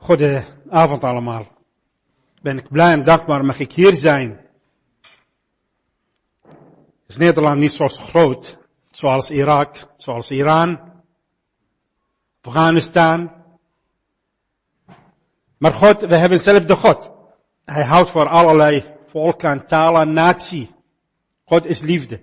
[0.00, 1.46] Goedenavond allemaal.
[2.42, 4.40] Ben ik blij en dankbaar mag ik hier zijn.
[7.06, 8.58] Is Nederland niet zo groot
[8.90, 10.80] zoals Irak, zoals Iran,
[12.40, 13.32] Afghanistan.
[15.58, 17.12] Maar God, we hebben zelf de God.
[17.64, 20.74] Hij houdt voor allerlei volken, talen, natie.
[21.44, 22.20] God is liefde.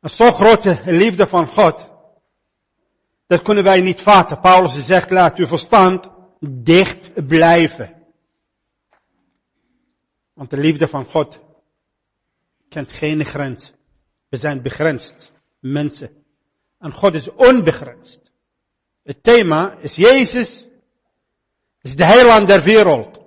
[0.00, 1.90] Een zo grote liefde van God,
[3.28, 4.40] dat kunnen wij niet vatten.
[4.40, 6.10] Paulus zegt, laat uw verstand
[6.40, 7.96] dicht blijven.
[10.32, 11.40] Want de liefde van God
[12.68, 13.72] kent geen grens.
[14.28, 16.10] We zijn begrensd, mensen.
[16.78, 18.30] En God is onbegrensd.
[19.02, 20.68] Het thema is Jezus,
[21.80, 23.24] is de heiland der wereld.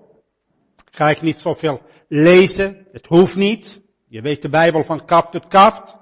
[0.91, 3.81] Ga ik niet zoveel lezen, het hoeft niet.
[4.07, 5.95] Je weet de Bijbel van kap tot kaft.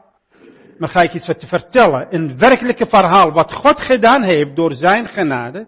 [0.79, 2.07] Maar ga ik iets te vertellen.
[2.15, 5.67] Een werkelijke verhaal wat God gedaan heeft door zijn genade.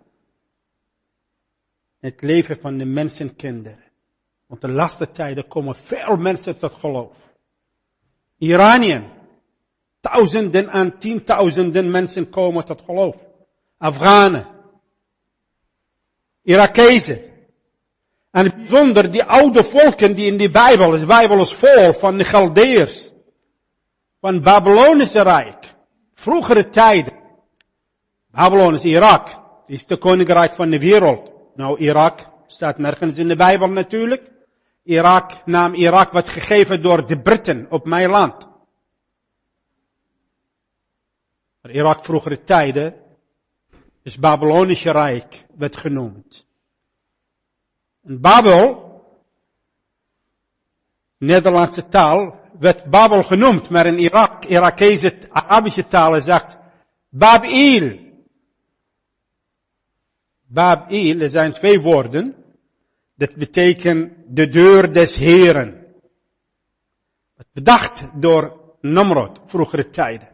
[1.99, 3.83] Het leven van de mensenkinderen.
[4.47, 7.15] Want de laatste tijden komen veel mensen tot geloof.
[8.37, 9.09] Iraniën.
[9.99, 13.15] Duizenden en tienduizenden mensen komen tot geloof.
[13.77, 14.47] Afghanen.
[16.41, 17.21] Irakezen.
[18.31, 22.23] En bijzonder die oude volken die in die Bijbel, de Bijbel is vol van de
[22.23, 23.10] Galdeers.
[24.21, 25.73] Van Babylonische Rijk.
[26.13, 27.19] Vroegere tijden.
[28.31, 29.27] Babylon is Irak.
[29.27, 31.31] Het is de koninkrijk van de wereld.
[31.55, 34.31] Nou, Irak staat nergens in de Bijbel natuurlijk.
[34.83, 38.49] Irak, naam Irak, werd gegeven door de Britten op mijn land.
[41.61, 42.95] Maar Irak vroegere tijden
[44.01, 46.47] is Babylonische Rijk, werd genoemd.
[48.03, 48.89] En Babel,
[51.17, 56.57] Nederlandse taal, werd Babel genoemd, maar in Irak, Irakese Arabische talen zegt
[57.09, 57.99] Babil.
[60.45, 62.35] Babil, er zijn twee woorden.
[63.15, 65.85] Dat betekent de deur des Heren.
[67.53, 70.29] Bedacht door Namrod, vroegere tijden.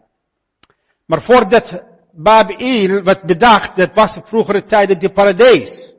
[1.06, 5.94] Maar voordat Babil werd bedacht, dat was vroegere tijden de paradijs.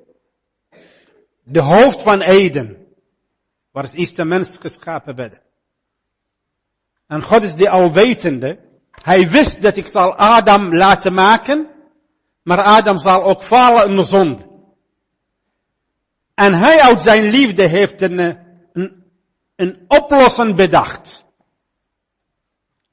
[1.43, 2.87] De hoofd van Eden.
[3.71, 5.47] Waar het eerste mens geschapen werd.
[7.09, 8.59] En God is de alwetende.
[8.91, 11.69] Hij wist dat ik zal Adam laten maken.
[12.43, 14.47] Maar Adam zal ook vallen in de zonde.
[16.35, 18.19] En hij uit zijn liefde heeft een,
[18.73, 19.05] een,
[19.57, 21.25] een oplossing bedacht.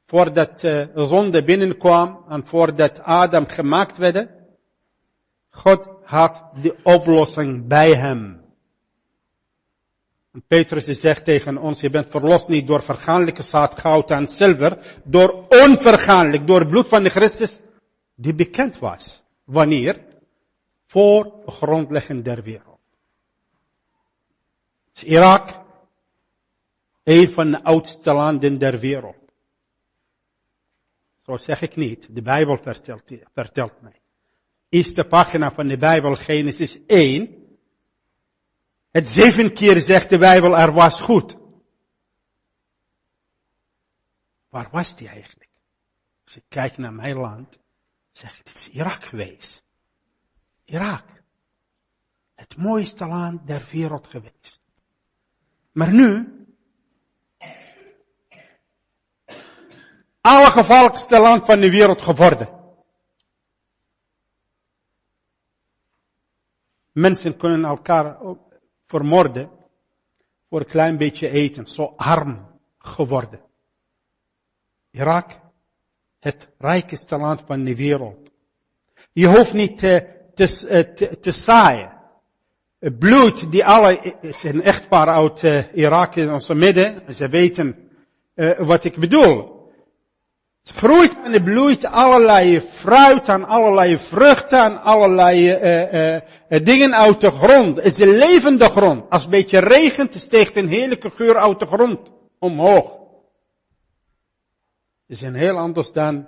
[0.06, 4.30] Voordat de zonde binnenkwam en voordat Adam gemaakt werd.
[5.50, 8.45] God had de oplossing bij hem.
[10.48, 15.46] Petrus zegt tegen ons, je bent verlost niet door vergaanlijke zaad, goud en zilver, door
[15.50, 17.60] onvergaanlijk, door het bloed van de Christus,
[18.16, 19.24] die bekend was.
[19.44, 20.04] Wanneer?
[20.86, 22.80] Voor grondlegging der wereld.
[24.94, 25.64] Is Irak
[27.04, 29.16] een van de oudste landen der wereld.
[31.26, 32.16] Zo zeg ik niet.
[32.16, 34.00] De Bijbel vertelt, vertelt mij.
[34.70, 37.45] Eerste pagina van de Bijbel, Genesis 1.
[38.96, 41.38] Het zeven keer zegt de Bijbel, er was goed.
[44.50, 45.50] Waar was die eigenlijk?
[46.26, 47.60] Als ik kijk naar mijn land,
[48.12, 49.64] zeg ik, dit is Irak geweest.
[50.66, 51.04] Irak.
[52.36, 54.60] Het mooiste land der wereld geweest.
[55.72, 56.36] Maar nu,
[60.22, 62.50] allergevalligste land van de wereld geworden.
[66.92, 68.20] Mensen kunnen elkaar
[68.88, 69.50] vermoorden
[70.50, 71.68] voor een klein beetje eten.
[71.68, 73.42] Zo arm geworden.
[74.92, 75.40] Irak,
[76.20, 78.30] het rijkste land van de wereld.
[79.12, 81.94] Je hoeft niet te, te, te, te zaaien.
[82.80, 87.14] Het bloed die alle, is een echtpaar uit uh, Irak in onze midden.
[87.14, 87.90] Ze weten
[88.58, 89.55] wat ik bedoel.
[90.66, 96.94] Het groeit en het bloeit allerlei fruit en allerlei vruchten en allerlei uh, uh, dingen
[96.94, 97.78] uit de grond.
[97.78, 99.10] Het is een levende grond.
[99.10, 102.00] Als een beetje regent, steekt een heerlijke geur uit de grond
[102.40, 102.92] omhoog.
[105.08, 106.28] Het is een heel anders dan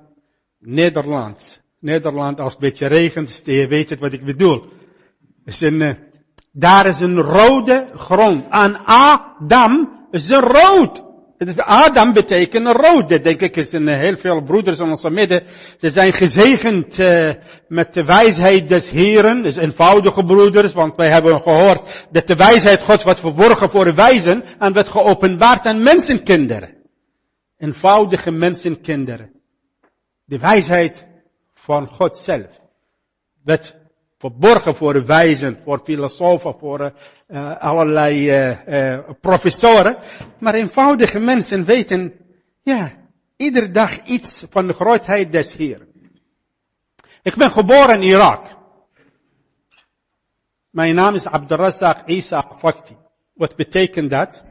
[0.60, 1.62] Nederland.
[1.80, 4.66] Nederland, als een beetje regent, je weet het wat ik bedoel.
[5.46, 5.98] Is een,
[6.52, 8.46] daar is een rode grond.
[8.50, 11.07] En Adam is een rood.
[11.56, 12.66] Adam betekent.
[13.10, 15.44] Dat denk ik is een heel veel broeders in onze midden.
[15.80, 17.32] Ze zijn gezegend uh,
[17.68, 19.44] met de wijsheid des Heren.
[19.44, 24.44] Dus eenvoudige broeders, want wij hebben gehoord dat de wijsheid Gods wordt verborgen voor wijzen
[24.60, 26.76] en werd geopenbaard aan mensenkinderen.
[27.58, 29.32] Eenvoudige mensenkinderen.
[30.26, 31.08] De wijsheid
[31.54, 32.60] van God zelf
[34.18, 36.94] verborgen voor wijzen, voor filosofen, voor
[37.28, 39.98] uh, allerlei uh, professoren.
[40.40, 42.14] Maar eenvoudige mensen weten,
[42.64, 42.92] ja,
[43.36, 45.88] iedere dag iets van de grootheid des Heer.
[47.22, 48.56] Ik ben geboren in Irak.
[50.70, 52.96] Mijn naam is Abdurrazak Isa Fakti.
[53.34, 54.44] Wat betekent dat?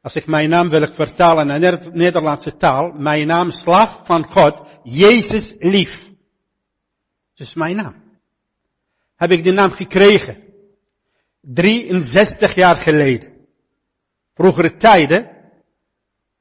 [0.00, 4.60] Als ik mijn naam wil vertalen naar de Nederlandse taal, mijn naam slaaf van God,
[4.82, 6.08] Jezus lief.
[7.34, 8.07] Is mijn naam.
[9.18, 10.36] Heb ik die naam gekregen.
[11.40, 13.32] 63 jaar geleden.
[14.34, 15.30] Vroegere tijden.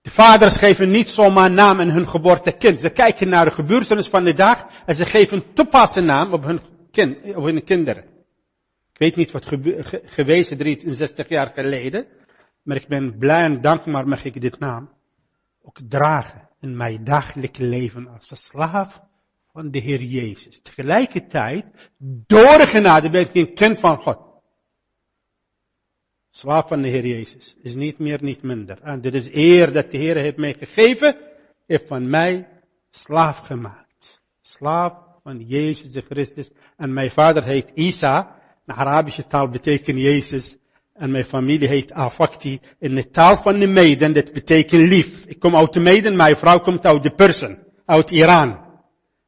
[0.01, 2.79] De vaders geven niet zomaar naam aan hun geboortekind.
[2.79, 6.59] Ze kijken naar de gebeurtenis van de dag en ze geven toepassen naam op hun,
[6.91, 8.03] kind, op hun kinderen.
[8.94, 9.45] Ik weet niet wat
[10.06, 12.06] geweest is 63 jaar geleden.
[12.63, 14.89] Maar ik ben blij en dankbaar mag ik dit naam
[15.62, 19.01] ook dragen in mijn dagelijke leven als slaaf
[19.57, 20.62] van de Heer Jezus.
[20.62, 21.65] Tegelijkertijd,
[22.27, 24.18] door de genade ben ik een kind van God.
[26.30, 28.81] Slaaf van de Heer Jezus is niet meer, niet minder.
[28.81, 31.18] En dit is eer dat de Heer heeft mij gegeven,
[31.68, 32.48] heeft van mij
[32.89, 34.21] slaaf gemaakt.
[34.42, 34.94] Slaaf
[35.24, 36.50] van Jezus de Christus.
[36.75, 38.36] En mijn vader heet Isa.
[38.65, 40.57] In Arabische taal betekent Jezus.
[40.94, 42.60] En mijn familie heet Afakti.
[42.80, 45.25] In de taal van de meiden, dat betekent lief.
[45.25, 47.65] Ik kom uit de meiden, mijn vrouw komt uit de Persen.
[47.86, 48.66] Uit Iran.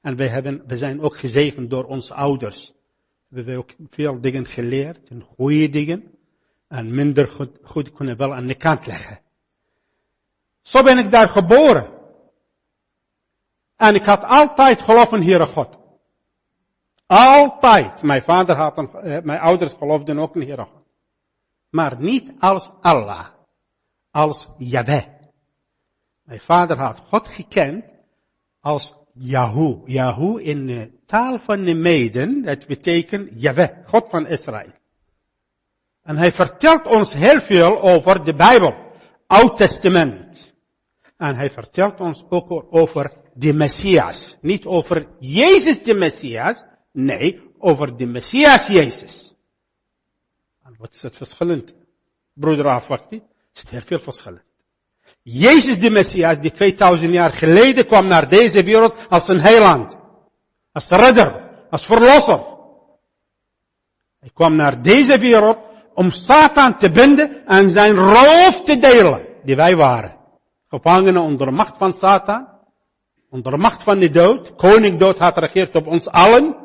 [0.09, 2.73] En wij hebben, we zijn ook gezegend door onze ouders.
[3.27, 6.11] We hebben ook veel dingen geleerd, goede dingen.
[6.67, 9.19] En minder goed, goed kunnen wel aan de kant leggen.
[10.61, 11.89] Zo ben ik daar geboren.
[13.75, 15.77] En ik had altijd geloof in Heere God.
[17.05, 18.03] Altijd.
[18.03, 20.83] Mijn vader had eh, mijn ouders geloofden ook in Heere God.
[21.69, 23.27] Maar niet als Allah.
[24.11, 25.05] Als Yahweh.
[26.23, 27.85] Mijn vader had God gekend
[28.59, 29.83] als Yahoo.
[29.85, 34.71] Yahoo in de taal van de Meiden, dat betekent Yahweh, God van Israël.
[36.03, 38.73] En hij vertelt ons heel veel over de Bijbel,
[39.27, 40.53] Oud Testament.
[41.17, 44.37] En hij vertelt ons ook over de Messias.
[44.41, 49.35] Niet over Jezus de Messias, nee, over de Messias Jezus.
[50.63, 51.75] En wat is het verschillend,
[52.33, 53.15] broeder Afwakti?
[53.15, 54.48] Er zit heel veel verschillend.
[55.23, 59.97] Jezus de Messias, die 2000 jaar geleden kwam naar deze wereld als een heiland.
[60.71, 62.43] Als redder, als verlosser.
[64.19, 65.57] Hij kwam naar deze wereld
[65.93, 70.17] om Satan te binden en zijn roof te delen, die wij waren.
[70.67, 72.47] Gevangenen onder de macht van Satan,
[73.29, 74.55] onder de macht van de dood.
[74.55, 76.55] Koning dood had regeerd op ons allen.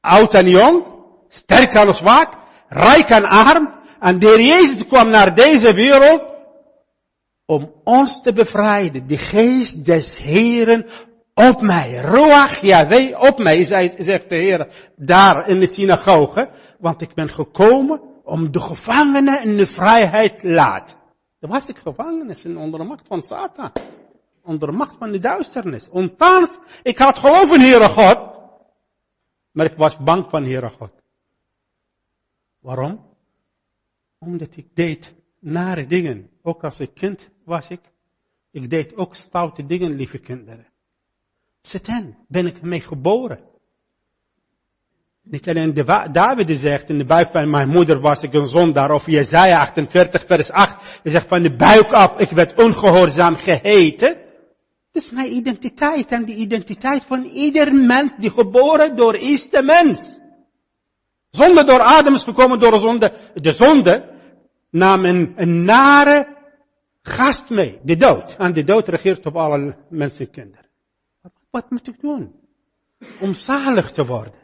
[0.00, 0.84] Oud en jong,
[1.28, 2.34] sterk en zwak,
[2.68, 3.74] rijk en arm.
[4.00, 6.31] En de Jezus kwam naar deze wereld
[7.46, 9.06] om ons te bevrijden.
[9.06, 10.86] De geest des Heren
[11.34, 11.94] op mij.
[11.94, 13.64] Ruach Yahweh op mij,
[13.98, 16.50] zegt de Heer daar in de synagoge.
[16.78, 20.96] Want ik ben gekomen om de gevangenen in de vrijheid te laten.
[21.38, 23.72] Dan was ik gevangenis onder de macht van Satan.
[24.42, 25.88] Onder de macht van de duisternis.
[25.88, 28.30] Ondanks, ik had geloof in Heere God.
[29.50, 30.90] Maar ik was bang van Heere God.
[32.58, 33.06] Waarom?
[34.18, 36.30] Omdat ik deed nare dingen.
[36.42, 37.80] Ook als ik kind was ik.
[38.50, 40.66] Ik deed ook stoute dingen, lieve kinderen.
[41.62, 43.40] Satan, ben ik mee geboren.
[45.22, 48.90] Niet alleen de, David zegt, in de buik van mijn moeder was ik een zondaar,
[48.90, 54.16] of Jezaja 48 vers 8, hij zegt van de buik af, ik werd ongehoorzaam geheten.
[54.92, 59.62] Dat is mijn identiteit en de identiteit van ieder mens die geboren door is de
[59.62, 60.18] mens.
[61.30, 63.12] Zonde door Adam is gekomen door de zonde.
[63.34, 64.10] De zonde
[64.70, 66.41] nam een, een nare
[67.02, 68.36] gast mee, de dood.
[68.36, 70.66] En de dood regeert op alle mensenkinderen.
[71.50, 72.34] Wat moet ik doen?
[73.20, 74.34] Om zalig te worden.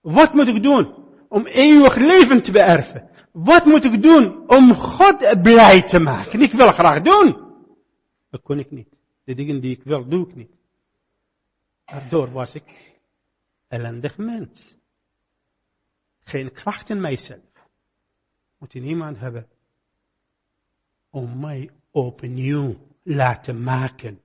[0.00, 0.94] Wat moet ik doen?
[1.28, 3.10] Om eeuwig leven te beërven.
[3.32, 6.40] Wat moet ik doen om God blij te maken?
[6.40, 7.48] Ik wil graag doen.
[8.30, 8.88] Dat kon ik niet.
[9.24, 10.50] De dingen die ik wil, doe ik niet.
[11.84, 12.98] Daardoor was ik
[13.68, 14.76] ellendig mens.
[16.20, 17.40] Geen kracht in mijzelf.
[18.58, 19.48] Moet je niemand hebben
[21.10, 24.20] om mij opnieuw laten maken.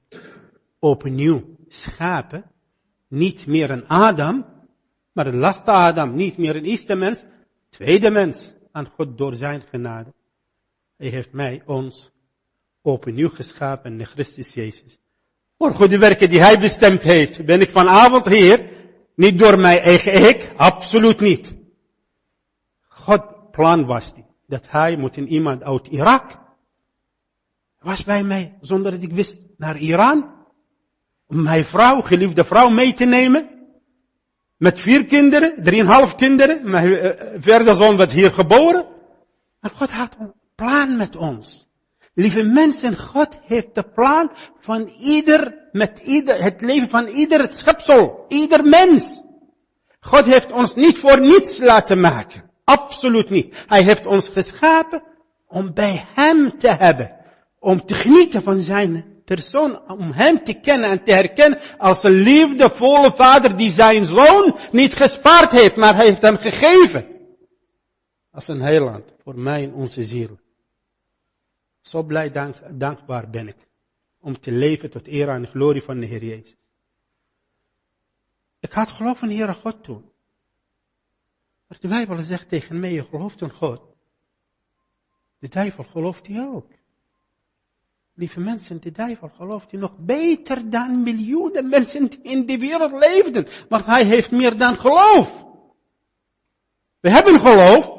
[0.79, 2.43] Opnieuw schapen.
[3.07, 4.45] Niet meer een Adam,
[5.11, 6.15] maar een laste Adam.
[6.15, 7.25] Niet meer een eerste mens,
[7.69, 8.53] tweede mens.
[8.71, 10.13] Aan God door zijn genade.
[10.97, 12.11] Hij heeft mij, ons,
[12.81, 14.99] opnieuw geschapen in Christus Jezus.
[15.57, 17.45] Voor goede werken die hij bestemd heeft.
[17.45, 18.69] Ben ik vanavond hier,
[19.15, 21.55] niet door mijn eigen ik, absoluut niet.
[22.87, 26.44] God plan was die, dat hij moet in iemand uit Irak
[27.85, 30.33] was bij mij, zonder dat ik wist, naar Iran.
[31.27, 33.49] Om mijn vrouw, geliefde vrouw, mee te nemen.
[34.57, 36.69] Met vier kinderen, drieënhalf kinderen.
[36.69, 38.85] Mijn eh, vierde zoon werd hier geboren.
[39.59, 41.67] Maar God had een plan met ons.
[42.13, 48.25] Lieve mensen, God heeft de plan van ieder, met ieder, het leven van ieder schepsel,
[48.27, 49.21] ieder mens.
[49.99, 52.51] God heeft ons niet voor niets laten maken.
[52.63, 53.63] Absoluut niet.
[53.67, 55.03] Hij heeft ons geschapen
[55.47, 57.14] om bij Hem te hebben.
[57.65, 59.89] Om te genieten van Zijn persoon.
[59.89, 64.95] Om Hem te kennen en te herkennen als een liefdevolle vader die zijn zoon niet
[64.95, 67.05] gespaard heeft, maar heeft hem gegeven.
[68.31, 70.39] Als een heiland voor mij en onze ziel.
[71.81, 73.57] Zo blij dank, dankbaar ben ik.
[74.19, 76.55] Om te leven tot eer en glorie van de Heer Jezus.
[78.59, 80.11] Ik had geloof in de Heere God toen.
[81.67, 83.81] Maar de Bijbel zegt tegen mij, je gelooft in God.
[85.39, 86.74] De duivel gelooft hij ook.
[88.17, 92.91] Lieve mensen, de duivel gelooft hij nog beter dan miljoenen mensen die in de wereld
[92.91, 93.47] leefden.
[93.69, 95.45] Want hij heeft meer dan geloof.
[96.99, 97.91] We hebben geloof.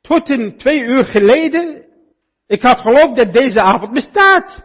[0.00, 1.84] Tot een twee uur geleden,
[2.46, 4.62] ik had geloof dat deze avond bestaat.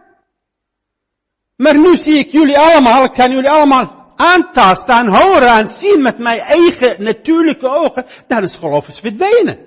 [1.56, 6.02] Maar nu zie ik jullie allemaal, ik kan jullie allemaal aantasten, aan horen, aan zien
[6.02, 9.60] met mijn eigen natuurlijke ogen, dan is geloof is verdwenen.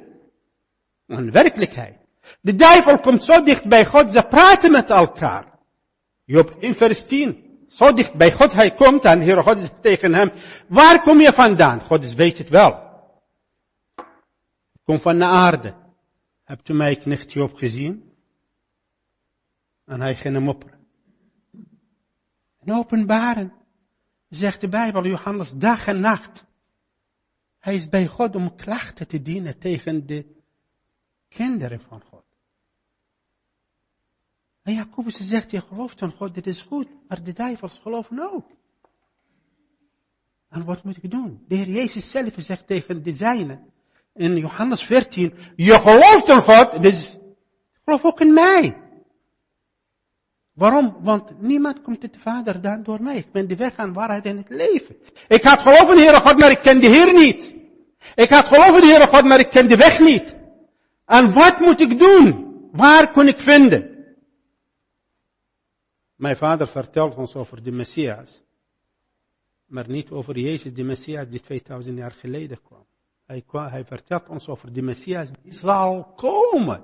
[1.07, 2.00] Een werkelijkheid.
[2.41, 5.59] De duivel komt zo dicht bij God, ze praten met elkaar.
[6.25, 7.51] Job 1 vers 10.
[7.69, 10.31] Zo dicht bij God hij komt en Heer God zegt tegen hem,
[10.69, 11.81] waar kom je vandaan?
[11.81, 12.89] God weet het wel.
[14.73, 15.75] Ik kom van de aarde.
[16.45, 18.13] Hebt u mij knecht Job gezien?
[19.85, 20.65] En hij ging hem op.
[22.61, 23.53] En openbaren,
[24.29, 26.47] zegt de Bijbel, Johannes, dag en nacht.
[27.59, 30.27] Hij is bij God om klachten te dienen tegen de
[31.29, 32.10] kinderen van God.
[34.71, 38.47] En Jacobus zegt, je gelooft in God, dit is goed, maar de duivels geloven ook.
[40.49, 41.45] En wat moet ik doen?
[41.49, 43.61] De Heer Jezus zelf zegt tegen de zijnen,
[44.15, 47.17] in Johannes 14, je gelooft in God, dus
[47.85, 48.77] geloof ook in mij.
[50.53, 50.97] Waarom?
[51.01, 53.17] Want niemand komt tot de Vader dan door mij.
[53.17, 54.97] Ik ben de weg aan waarheid en het leven.
[55.29, 57.55] Ik had geloof in de Heere God, maar ik ken de Heer niet.
[58.15, 60.37] Ik had geloof in de Heere God, maar ik ken de weg niet.
[61.07, 62.49] En wat moet ik doen?
[62.73, 63.90] Waar kon ik vinden?
[66.21, 68.43] Mijn vader vertelt ons over de Messias.
[69.67, 72.87] Maar niet over Jezus, de Messias die 2000 jaar geleden kwam.
[73.27, 76.83] Hij, kwam, hij vertelt ons over de Messias die zal komen.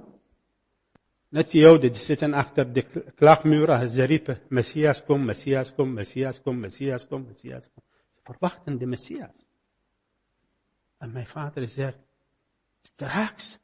[1.29, 3.89] Net die Joden, die zitten achter de klaagmuren.
[3.89, 7.83] Ze riepen, Messias kom, Messias kom, Messias kom, Messias kom, Messias kom.
[8.15, 9.47] Ze verwachten de Messias.
[10.99, 11.99] En mijn vader zegt,
[12.83, 13.59] straks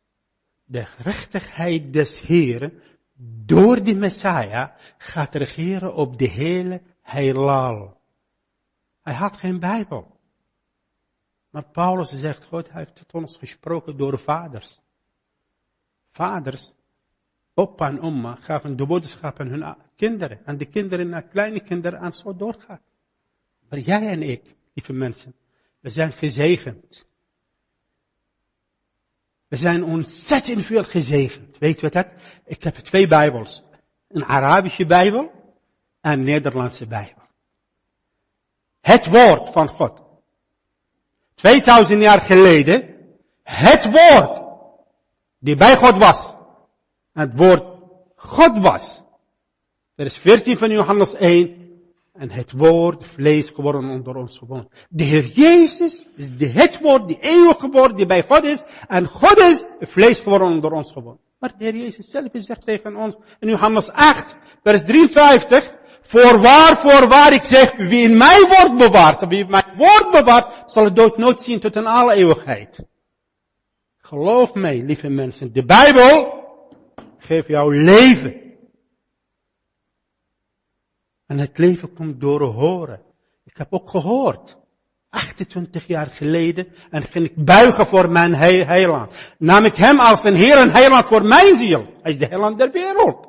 [0.65, 2.83] de gerechtigheid des Heeren
[3.25, 8.01] door de Messiah gaat regeren op de hele heelal.
[9.03, 10.21] Hij had geen Bijbel.
[11.51, 14.81] Maar Paulus zegt, God heeft tot ons gesproken door vaders.
[16.11, 16.73] Vaders,
[17.55, 20.45] opa en oma, gaven de boodschap aan hun kinderen.
[20.45, 22.83] En de kinderen naar kleine kinderen en zo doorgaat.
[23.69, 25.35] Maar jij en ik, lieve mensen,
[25.81, 27.07] we zijn gezegend.
[29.53, 31.59] We zijn ontzettend veel gezegend.
[31.59, 32.07] Weet je dat?
[32.45, 33.63] Ik heb twee Bijbels.
[34.09, 35.31] Een Arabische Bijbel
[36.01, 37.23] en een Nederlandse Bijbel.
[38.81, 40.03] Het woord van God.
[41.35, 42.97] 2000 jaar geleden.
[43.43, 44.43] Het woord.
[45.39, 46.35] Die bij God was.
[47.13, 47.65] Het woord
[48.17, 49.03] God was.
[49.97, 51.62] Vers 14 van Johannes 1.
[52.23, 54.69] En het woord vlees geworden onder ons gewoond.
[54.89, 58.63] De Heer Jezus is de het woord, die eeuwige woord die bij God is.
[58.89, 61.19] En God is vlees geworden onder ons gewoond.
[61.39, 65.73] Maar de Heer Jezus zelf zegt tegen ons in Johannes 8, vers 53.
[66.03, 70.97] Voorwaar, voorwaar, ik zeg, wie in mijn woord bewaart, wie mijn woord bewaart, zal het
[70.97, 72.85] dood nooit zien tot in alle eeuwigheid.
[73.99, 76.45] Geloof mij, lieve mensen, de Bijbel
[77.19, 78.52] geeft jou leven.
[81.33, 83.01] En het leven komt door horen.
[83.45, 84.57] Ik heb ook gehoord.
[85.11, 86.67] 28 jaar geleden.
[86.91, 89.15] En ging ik buigen voor mijn heiland.
[89.39, 91.87] Nam ik hem als een heer en heiland voor mijn ziel.
[92.03, 93.29] Hij is de heiland der wereld.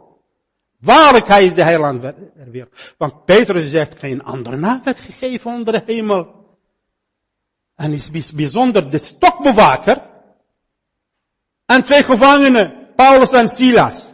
[0.79, 2.93] Waarlijk, hij is de heiland der wereld.
[2.97, 6.47] Want Petrus zegt, geen andere naam werd gegeven onder de hemel.
[7.75, 10.01] En is bijzonder de stokbewaker.
[11.65, 14.13] En twee gevangenen, Paulus en Silas.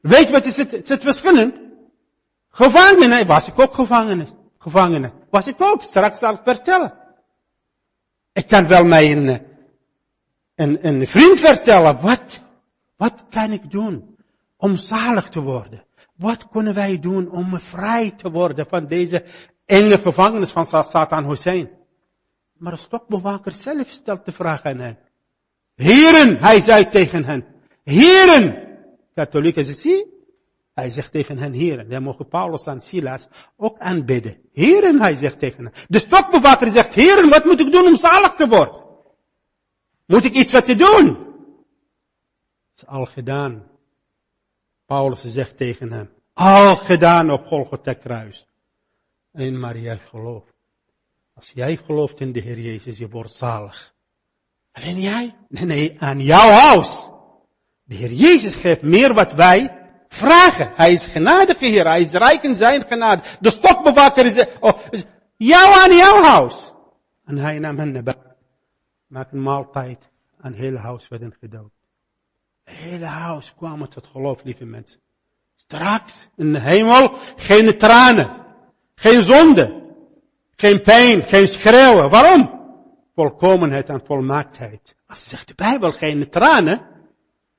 [0.00, 1.61] Weet wat is het, is het verschillend?
[2.54, 4.28] Gevangenen, was ik ook gevangenen.
[4.58, 5.12] Gevangenen.
[5.30, 6.94] Was ik ook, straks zal ik vertellen.
[8.32, 9.46] Ik kan wel mijn
[10.54, 12.40] een, een, vriend vertellen, wat,
[12.96, 14.16] wat kan ik doen
[14.56, 15.84] om zalig te worden?
[16.16, 19.24] Wat kunnen wij doen om vrij te worden van deze
[19.66, 21.70] enge gevangenis van Satan Hussein.
[22.52, 24.98] Maar de stokbewaker zelf stelt de vraag aan hen.
[25.74, 27.44] Heren, hij zei tegen hen.
[27.84, 28.70] Heren!
[29.14, 30.11] Katholieken, ze zien.
[30.74, 31.88] Hij zegt tegen hen, heren.
[31.88, 34.38] Dan mogen Paulus en Silas ook aanbidden.
[34.52, 35.72] Heren, hij zegt tegen hen.
[35.88, 38.82] De stokbewaker zegt, heren, wat moet ik doen om zalig te worden?
[40.06, 41.06] Moet ik iets wat te doen?
[42.74, 43.70] Dat is al gedaan.
[44.86, 48.46] Paulus zegt tegen hem, al gedaan op Golgotha kruis.
[49.32, 50.54] En maar jij gelooft.
[51.34, 53.94] Als jij gelooft in de Heer Jezus, je wordt zalig.
[54.72, 55.34] Alleen jij?
[55.48, 57.10] Nee, nee, aan jouw huis.
[57.82, 59.81] De Heer Jezus geeft meer wat wij
[60.12, 60.72] vragen.
[60.74, 63.22] Hij is genadige Heer, hij is rijk in zijn genade.
[63.40, 64.72] De stokbewaker is, oh,
[65.36, 66.72] jou aan jouw huis.
[67.24, 68.36] En hij nam hen naar buiten.
[69.06, 70.10] Maak een maaltijd.
[70.40, 71.70] En het hele huis werd gedood.
[72.64, 75.00] Het hele huis kwam tot geloof, lieve mensen.
[75.54, 78.46] Straks in de hemel geen tranen,
[78.94, 79.94] geen zonde,
[80.56, 82.10] geen pijn, geen schreeuwen.
[82.10, 82.60] Waarom?
[83.14, 84.94] Volkomenheid en volmaaktheid.
[85.06, 86.86] Als zegt de Bijbel geen tranen,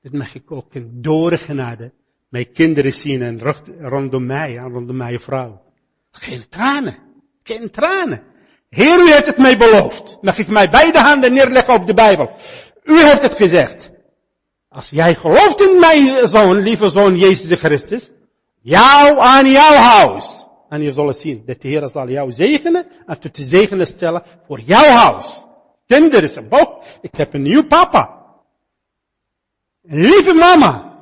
[0.02, 1.92] dat mag ik ook in doorgenade
[2.34, 3.40] mijn kinderen zien en
[3.80, 5.62] rondom mij en rondom mijn vrouw.
[6.10, 6.98] Geen tranen,
[7.42, 8.22] geen tranen.
[8.68, 10.18] Heer, u heeft het mij beloofd.
[10.20, 12.30] Mag ik mij beide handen neerleggen op de Bijbel?
[12.82, 13.90] U heeft het gezegd.
[14.68, 18.10] Als jij gelooft in mijn zoon, lieve zoon Jezus Christus,
[18.60, 20.46] jou aan jouw huis.
[20.68, 24.22] En je zal zien dat de Heer zal jou zegenen en tot te zegenen stellen
[24.46, 25.44] voor jouw huis.
[25.86, 28.24] Kinderen, oh, ik heb een nieuw papa.
[29.82, 30.93] Een lieve mama.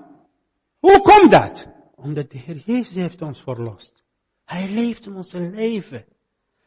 [0.82, 1.66] Hoe komt dat?
[1.94, 4.02] Omdat de Heer Jezus heeft ons verlost.
[4.44, 6.04] Hij leeft in ons leven.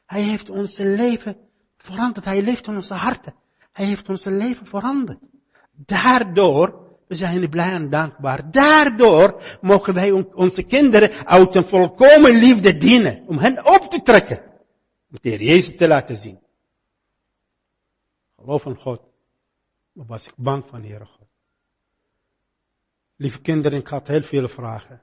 [0.06, 1.38] Hij heeft ons leven
[1.78, 2.26] veranderd.
[2.26, 3.36] Hij leeft in onze harten.
[3.72, 5.20] Hij heeft ons leven veranderd.
[5.72, 8.52] Daardoor we zijn blij en dankbaar.
[8.52, 13.24] Daardoor mogen wij onze kinderen uit een volkomen liefde dienen.
[13.28, 14.38] Om hen op te trekken.
[15.10, 16.40] Om de Heer Jezus te laten zien.
[18.40, 19.02] Geloof in God.
[19.92, 21.15] Maar was ik bang van Heere God.
[23.18, 25.02] Lieve kinderen, ik had heel veel vragen.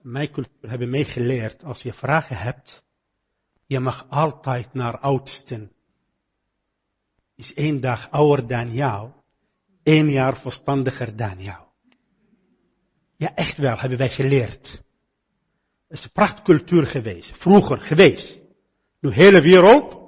[0.00, 2.84] Mijn cultuur hebben mij geleerd, als je vragen hebt,
[3.66, 5.72] je mag altijd naar oudsten.
[7.34, 9.10] Is één dag ouder dan jou,
[9.82, 11.64] één jaar verstandiger dan jou.
[13.16, 14.70] Ja, echt wel, hebben wij geleerd.
[15.88, 18.38] Het is een prachtcultuur geweest, vroeger geweest.
[19.00, 19.98] Nu hele wereld,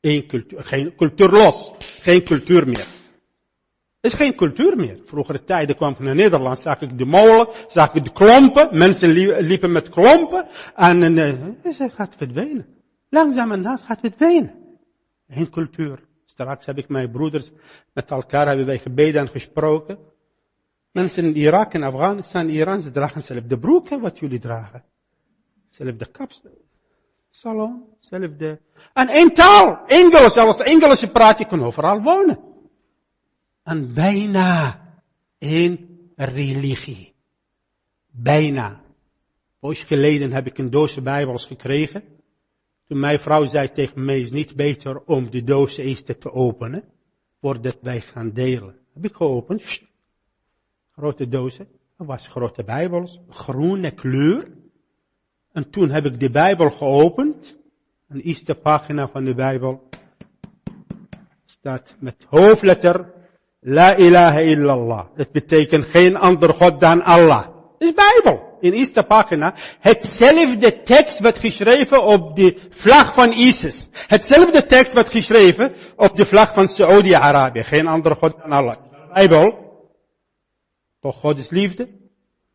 [0.00, 2.97] één cultuur, geen cultuur los, geen cultuur meer
[4.08, 5.00] is geen cultuur meer.
[5.04, 9.08] Vroegere tijden kwam ik naar Nederland, zag ik de molen, zag ik de klompen, mensen
[9.40, 12.66] liepen met klompen, en uh, het gaat verdwijnen.
[13.10, 14.54] Langzaam en laat gaat verdwijnen.
[15.28, 16.06] Geen cultuur.
[16.24, 17.50] Straks heb ik mijn broeders,
[17.92, 19.98] met elkaar hebben wij gebeden en gesproken.
[20.92, 24.84] Mensen in Irak en Afghanistan, Iran, ze dragen zelf de broeken wat jullie dragen.
[25.70, 26.42] Zelf de kaps,
[27.30, 28.58] salon, zelf de...
[28.92, 32.47] En één taal, Engels, zelfs Engels praat, je kan overal wonen
[33.68, 34.80] aan bijna
[35.38, 37.14] één religie.
[38.10, 38.80] Bijna.
[39.60, 42.02] Ooit geleden heb ik een doosje Bijbels gekregen.
[42.84, 46.84] Toen mijn vrouw zei tegen mij, is niet beter om de doos eerst te openen,
[47.40, 48.78] voordat wij gaan delen.
[48.94, 49.82] Heb ik geopend,
[50.90, 54.52] grote dozen, dat was grote Bijbels, groene kleur.
[55.52, 57.56] En toen heb ik de Bijbel geopend,
[58.08, 59.88] een eerste pagina van de Bijbel
[61.44, 63.16] staat met hoofdletter
[63.60, 65.06] La ilaha illallah.
[65.14, 67.46] Het betekent geen ander God dan Allah.
[67.78, 68.56] Dat is Bijbel.
[68.60, 69.54] In eerste pagina.
[69.80, 73.88] Hetzelfde tekst wordt geschreven op de vlag van ISIS.
[73.92, 77.62] Hetzelfde tekst wordt geschreven op de vlag van Saudi-Arabië.
[77.62, 78.74] Geen ander God dan Allah.
[79.12, 79.66] Bijbel.
[81.00, 81.97] Toch God is liefde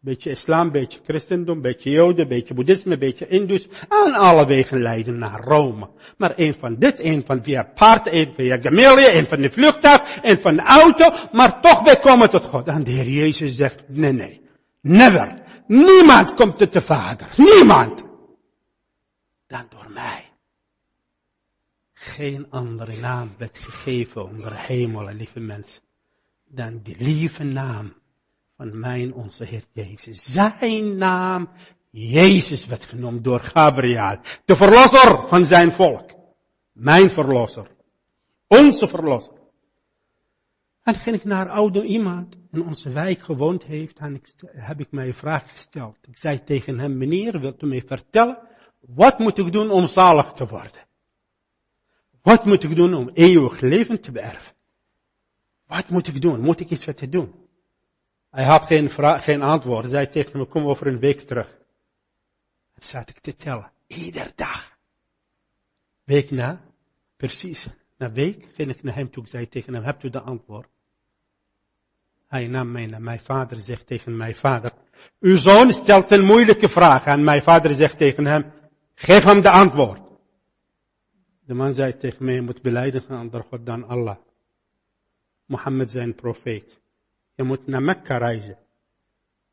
[0.04, 3.68] beetje islam, beetje christendom, beetje joden, beetje boeddhisme, beetje indus.
[3.88, 5.90] Aan alle wegen leiden naar Rome.
[6.18, 10.20] Maar een van dit, een van via paard, een via Gamaliel, een van de vliegtuig,
[10.22, 11.10] een van de auto.
[11.32, 12.68] Maar toch wij komen tot God.
[12.68, 14.42] En de Heer Jezus zegt, nee, nee.
[14.82, 15.42] Never.
[15.68, 17.28] Niemand komt tot de Vader.
[17.38, 18.08] Niemand.
[19.48, 20.32] Dan door mij.
[21.94, 25.82] Geen andere naam werd gegeven onder hemel, lieve mensen.
[26.46, 27.94] Dan die lieve naam
[28.70, 30.32] van mijn onze Heer Jezus.
[30.32, 31.50] Zijn naam,
[31.90, 34.20] Jezus werd genoemd door Gabriel.
[34.46, 36.12] De verlosser van zijn volk.
[36.72, 37.68] Mijn verlosser.
[38.48, 39.34] Onze verlosser.
[40.84, 44.92] En ging ik naar oude iemand in onze wijk gewoond heeft en ik, heb ik
[44.92, 45.98] mij een vraag gesteld.
[46.02, 48.40] Ik zei tegen hem, meneer, wilt u mij vertellen,
[48.80, 50.88] wat moet ik doen om zalig te worden?
[52.22, 54.54] Wat moet ik doen om eeuwig leven te beërven?
[55.66, 56.40] Wat moet ik doen?
[56.40, 57.43] Moet ik iets wat doen?
[58.34, 58.90] Hij had geen,
[59.22, 59.82] geen antwoord.
[59.82, 61.48] Hij zei tegen me, kom over een week terug.
[62.74, 63.72] En zat ik te tellen.
[63.88, 64.78] Ieder dag.
[66.04, 66.62] Week na,
[67.18, 67.68] precies,
[67.98, 69.24] na week ging ik naar hem toe.
[69.24, 70.68] Ik zei tegen hem, hebt u de antwoord?
[72.28, 74.72] Hij nam mij naar mijn vader, zegt tegen mijn vader,
[75.20, 78.52] uw zoon stelt een moeilijke vraag en mijn vader zegt tegen hem,
[78.96, 80.02] geef hem de antwoord.
[81.46, 84.18] De man zei tegen mij, je moet beleiden ander God dan Allah.
[85.46, 86.83] Mohammed zijn profeet.
[87.36, 88.58] Je moet naar Mekka reizen.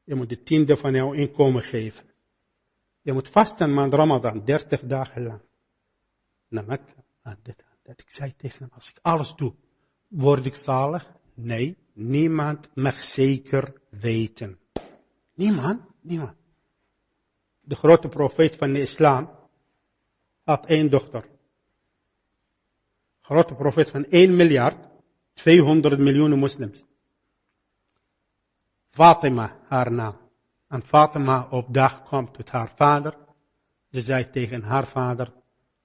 [0.04, 2.06] Je moet de tiende van jouw inkomen geven.
[3.02, 5.40] Je moet vasten maand Ramadan, dertig dagen lang.
[6.48, 6.94] Naar Mekka,
[7.42, 8.00] dit, aan dat.
[8.00, 9.54] Ik zei tegen hem, als ik alles doe,
[10.08, 11.12] word ik zalig?
[11.34, 14.58] Nee, niemand mag zeker weten.
[15.34, 16.36] Niemand, niemand.
[17.60, 19.30] De grote profeet van de islam
[20.44, 21.28] had één dochter.
[23.20, 24.88] Grote profeet van 1 miljard,
[25.32, 26.84] 200 miljoen moslims.
[28.90, 30.16] Fatima, haar naam.
[30.68, 33.16] En Fatima op dag kwam tot haar vader.
[33.90, 35.32] Ze zei tegen haar vader,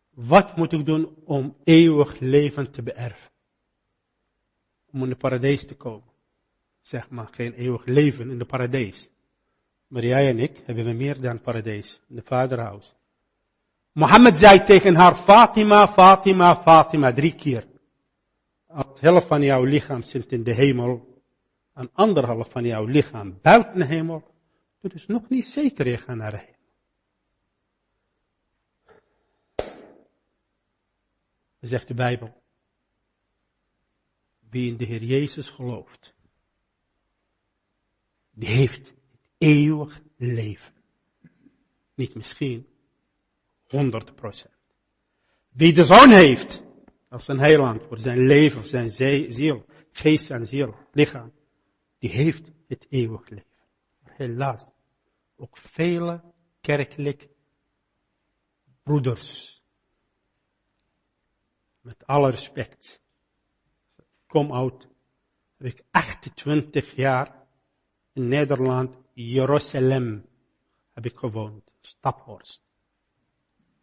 [0.09, 3.31] wat moet ik doen om eeuwig leven te beërven?
[4.91, 6.13] Om in de paradijs te komen.
[6.81, 9.09] Zeg maar, geen eeuwig leven in de paradijs.
[9.87, 12.95] Maar jij en ik hebben meer dan paradijs, in de vaderhuis.
[13.91, 17.67] Mohammed zei tegen haar, Fatima, Fatima, Fatima, drie keer.
[18.67, 21.14] Als helft van jouw lichaam zit in de hemel,
[21.75, 24.33] een anderhalf van jouw lichaam buiten de hemel,
[24.81, 26.53] dat is nog niet zeker je gaat naar de hemel.
[31.59, 32.43] Zegt de Bijbel.
[34.49, 36.15] Wie in de Heer Jezus gelooft,
[38.31, 38.93] die heeft
[39.37, 40.73] eeuwig leven.
[41.93, 42.67] Niet misschien,
[43.67, 44.53] 100 procent.
[45.49, 46.63] Wie de zoon heeft,
[47.09, 51.31] als een heiland voor zijn leven, zijn ziel, geest en ziel, lichaam,
[52.05, 53.49] die heeft het eeuwig leven.
[54.03, 54.69] Helaas,
[55.35, 56.21] ook vele
[56.61, 57.29] kerkelijk
[58.83, 59.61] broeders,
[61.81, 63.01] met alle respect,
[64.27, 64.87] kom uit,
[65.57, 67.47] heb ik 28 jaar
[68.13, 70.25] in Nederland, Jeruzalem,
[70.93, 72.63] heb ik gewoond, Staphorst.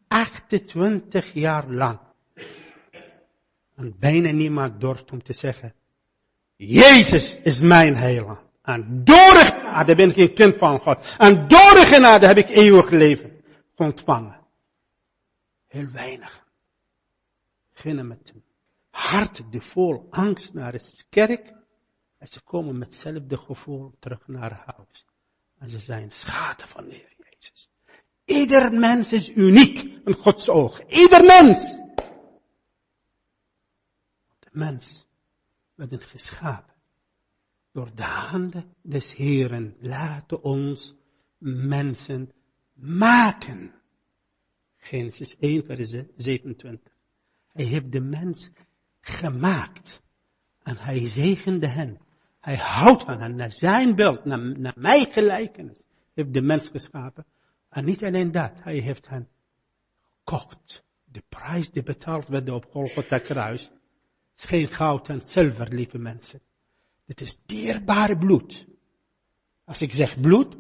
[0.09, 2.01] 28 jaar lang.
[3.75, 5.75] En bijna niemand durft om te zeggen,
[6.67, 8.41] Jezus is mijn heiland.
[8.63, 11.17] En door de genade ben ik een kind van God.
[11.19, 13.43] En door de genade heb ik eeuwig leven
[13.77, 14.41] ontvangen.
[15.67, 16.47] Heel weinig.
[17.73, 18.43] Beginnen met een
[18.91, 21.55] hart die vol angst naar de kerk.
[22.19, 25.07] En ze komen met hetzelfde gevoel terug naar huis.
[25.59, 27.71] En ze zijn schade van de Heer Jezus.
[28.25, 30.87] Ieder mens is uniek in Gods oog.
[30.87, 31.77] Ieder mens.
[34.39, 35.07] De mens
[35.89, 36.75] werd geschapen
[37.73, 39.77] door de handen des Heeren.
[39.81, 40.97] Laten ons
[41.39, 42.33] mensen
[42.73, 43.75] maken.
[44.77, 46.93] Genesis 1 vers 27.
[47.53, 48.51] Hij heeft de mens
[49.01, 50.03] gemaakt.
[50.63, 52.01] En hij zegende hen.
[52.41, 55.81] Hij houdt van hen naar zijn beeld, naar, naar mijn gelijkenis.
[56.15, 57.27] Heeft de mens geschapen.
[57.69, 59.29] En niet alleen dat, hij heeft hen
[60.25, 60.85] gekocht.
[61.05, 63.71] De prijs die betaald werd op Golgotha kruis,
[64.37, 66.41] is geen goud en zilver, lieve mensen.
[67.07, 68.67] Het is dierbare bloed.
[69.65, 70.57] Als ik zeg bloed,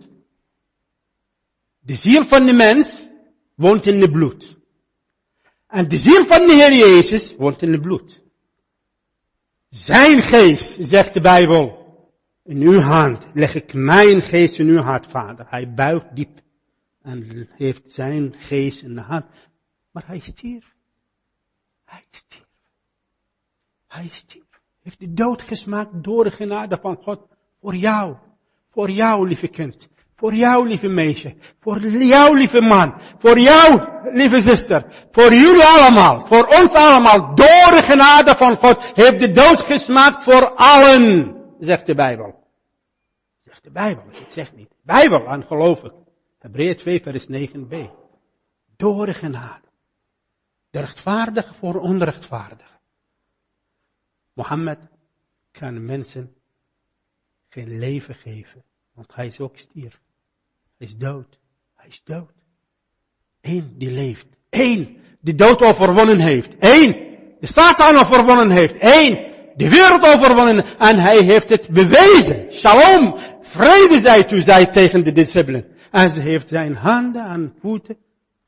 [1.78, 3.06] de ziel van de mens
[3.54, 4.56] woont in het bloed.
[5.66, 8.22] En de ziel van de Heer Jezus woont in het bloed.
[9.68, 11.82] Zijn geest, zegt de Bijbel,
[12.44, 15.46] in uw hand leg ik mijn geest in uw hart, vader.
[15.48, 16.40] Hij buigt diep
[17.02, 19.24] en heeft zijn geest in de hand.
[19.90, 20.74] Maar hij stierf.
[21.84, 22.51] Hij stierf.
[23.92, 24.60] Hij stierf.
[24.82, 27.26] Heeft de dood gesmaakt door de genade van God.
[27.60, 28.16] Voor jou.
[28.70, 29.88] Voor jou, lieve kind.
[30.16, 31.36] Voor jou, lieve meisje.
[31.60, 33.02] Voor jou, lieve man.
[33.18, 35.06] Voor jou, lieve zuster.
[35.10, 36.20] Voor jullie allemaal.
[36.20, 37.34] Voor ons allemaal.
[37.34, 41.36] Door de genade van God heeft de dood gesmaakt voor allen.
[41.58, 42.34] Zegt de Bijbel.
[43.44, 44.04] Zegt de Bijbel.
[44.10, 44.74] Ik zeg niet.
[44.82, 45.92] Bijbel, aan ik.
[46.38, 47.90] Hebreeën 2 vers 9b.
[48.76, 49.68] Door de genade.
[50.70, 50.78] De
[51.54, 52.71] voor onrechtvaardige.
[54.32, 54.78] Mohammed
[55.50, 56.34] kan mensen
[57.48, 58.64] geen leven geven,
[58.94, 60.00] want hij is ook stierf.
[60.78, 61.38] Hij is dood.
[61.74, 62.32] Hij is dood.
[63.40, 64.26] Eén die leeft.
[64.50, 66.54] Eén die dood overwonnen heeft.
[66.58, 66.92] Eén
[67.40, 68.76] die Satan overwonnen heeft.
[68.78, 70.78] Eén die wereld overwonnen.
[70.78, 72.52] En hij heeft het bewezen.
[72.52, 73.16] Shalom.
[73.40, 75.66] Vrede zij toe, zij tegen de discipelen.
[75.90, 77.96] En ze heeft zijn handen en voeten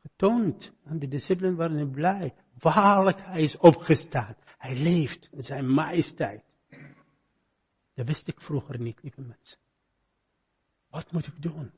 [0.02, 0.72] getoond.
[0.84, 2.34] En de discipelen waren blij.
[2.58, 4.36] Waarlijk, hij is opgestaan.
[4.64, 6.42] Hij leeft in zijn majesteit.
[7.94, 9.58] Dat wist ik vroeger niet, lieve mensen.
[10.90, 11.70] Wat moet ik doen?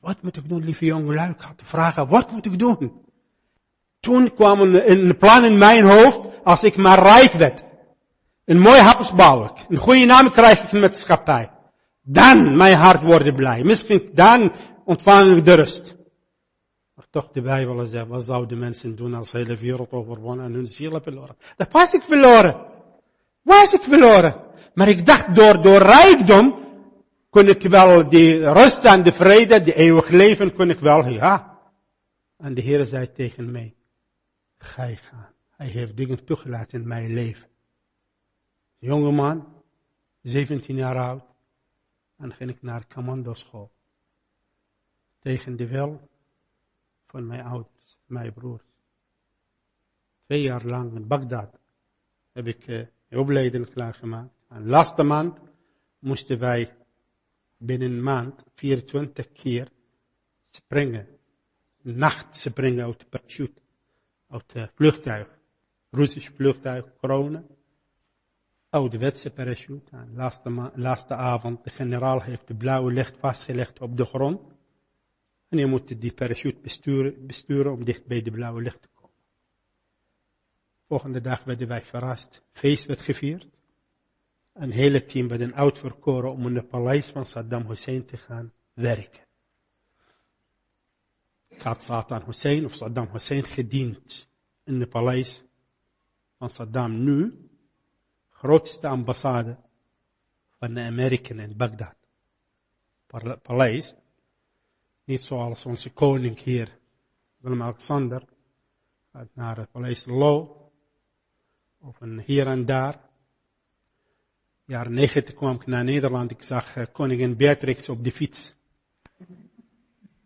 [0.00, 1.30] Wat moet ik doen, lieve jongelui?
[1.30, 3.04] Ik had te vragen, wat moet ik doen?
[4.00, 7.64] Toen kwam een, plan in mijn hoofd, als ik maar rijk werd.
[8.44, 9.64] Een mooi huis bouw ik.
[9.68, 11.50] Een goede naam krijg ik met schappij.
[12.02, 13.62] Dan mijn hart worden blij.
[13.62, 14.52] Misschien dan
[14.84, 15.95] ontvang ik de rust.
[16.96, 20.52] Maar toch de Bijbel zegt, wat zouden mensen doen als de hele wereld overwonnen en
[20.52, 21.36] hun ziel verloren?
[21.56, 22.66] Dat was ik verloren.
[23.42, 24.44] Was ik verloren.
[24.74, 26.64] Maar ik dacht, door, door rijkdom,
[27.30, 31.58] kon ik wel die rust en de vrede, die eeuwig leven, kon ik wel, ja.
[32.36, 33.74] En de Heer zei tegen mij,
[34.58, 35.32] ga je gaan.
[35.56, 37.48] Hij heeft dingen toegelaten in mijn leven.
[38.78, 39.62] Jonge man,
[40.22, 41.24] 17 jaar oud,
[42.18, 43.70] en ging ik naar commandoschool.
[45.20, 46.08] Tegen de wil
[47.06, 48.64] van mijn ouders, mijn broers.
[50.24, 51.58] Twee jaar lang in Bagdad
[52.32, 54.34] heb ik uh, opleiding klaargemaakt.
[54.48, 55.38] En laatste maand
[55.98, 56.76] moesten wij
[57.58, 59.68] binnen een maand 24 keer
[60.50, 61.06] springen.
[61.82, 63.60] Nacht springen uit de parachute.
[64.28, 65.28] Uit het vliegtuig.
[65.90, 67.46] Russisch vliegtuig, kronen.
[68.68, 69.96] Ouderwetse parachute.
[69.96, 74.55] En laatste, laatste avond, de generaal heeft de blauwe licht vastgelegd op de grond.
[75.48, 79.16] En je moet die parachute besturen, besturen om dicht bij de blauwe licht te komen.
[80.86, 82.42] Volgende dag werden wij verrast.
[82.52, 83.48] Feest werd gevierd.
[84.52, 89.24] Een hele team werd uitverkoren om in het paleis van Saddam Hussein te gaan werken.
[91.58, 94.28] Had Saddam Hussein of Saddam Hussein gediend
[94.64, 95.44] in het paleis
[96.38, 97.48] van Saddam nu,
[98.28, 99.58] grootste ambassade
[100.58, 101.96] van de Amerikanen in Bagdad.
[103.42, 103.94] Paleis,
[105.06, 106.78] niet zoals onze koning hier,
[107.36, 108.22] Willem-Alexander,
[109.32, 110.60] naar het paleis Lo,
[111.80, 113.00] of een hier en daar,
[114.64, 116.30] jaar 90 kwam ik naar Nederland.
[116.30, 118.54] Ik zag uh, koningin Beatrix op de fiets.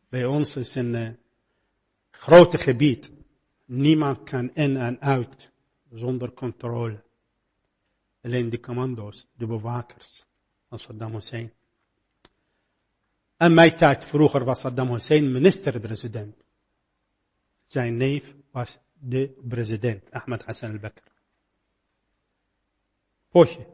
[0.09, 1.11] Bij ons is een uh,
[2.11, 3.13] grote gebied.
[3.65, 5.51] Niemand kan in en uit
[5.91, 7.03] zonder controle.
[8.23, 10.25] Alleen de commando's, de bewakers
[10.69, 11.53] van Saddam Hussein.
[13.41, 16.45] En mijn tijd vroeger was Saddam Hussein minister-president.
[17.67, 21.03] Zijn neef was de president, Ahmed Hassan al-Bakr.
[23.31, 23.67] Poosje,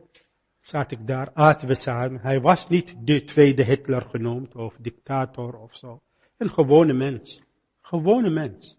[0.61, 2.20] zat ik daar, aten we samen.
[2.20, 6.02] Hij was niet de tweede Hitler genoemd, of dictator of zo.
[6.37, 7.42] Een gewone mens.
[7.81, 8.79] Gewone mens.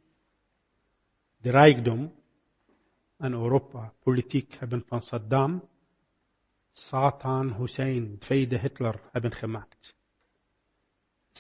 [1.37, 2.13] De rijkdom
[3.17, 5.67] en Europa, politiek hebben van Saddam,
[6.73, 9.95] Satan Hussein, tweede Hitler, hebben gemaakt.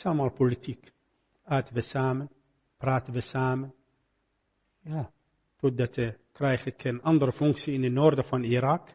[0.03, 0.91] Het politiek.
[1.43, 2.29] Aten we samen,
[2.77, 3.73] praten we samen.
[4.83, 5.11] Ja,
[5.57, 8.89] totdat uh, krijg ik een andere functie in het noorden van Irak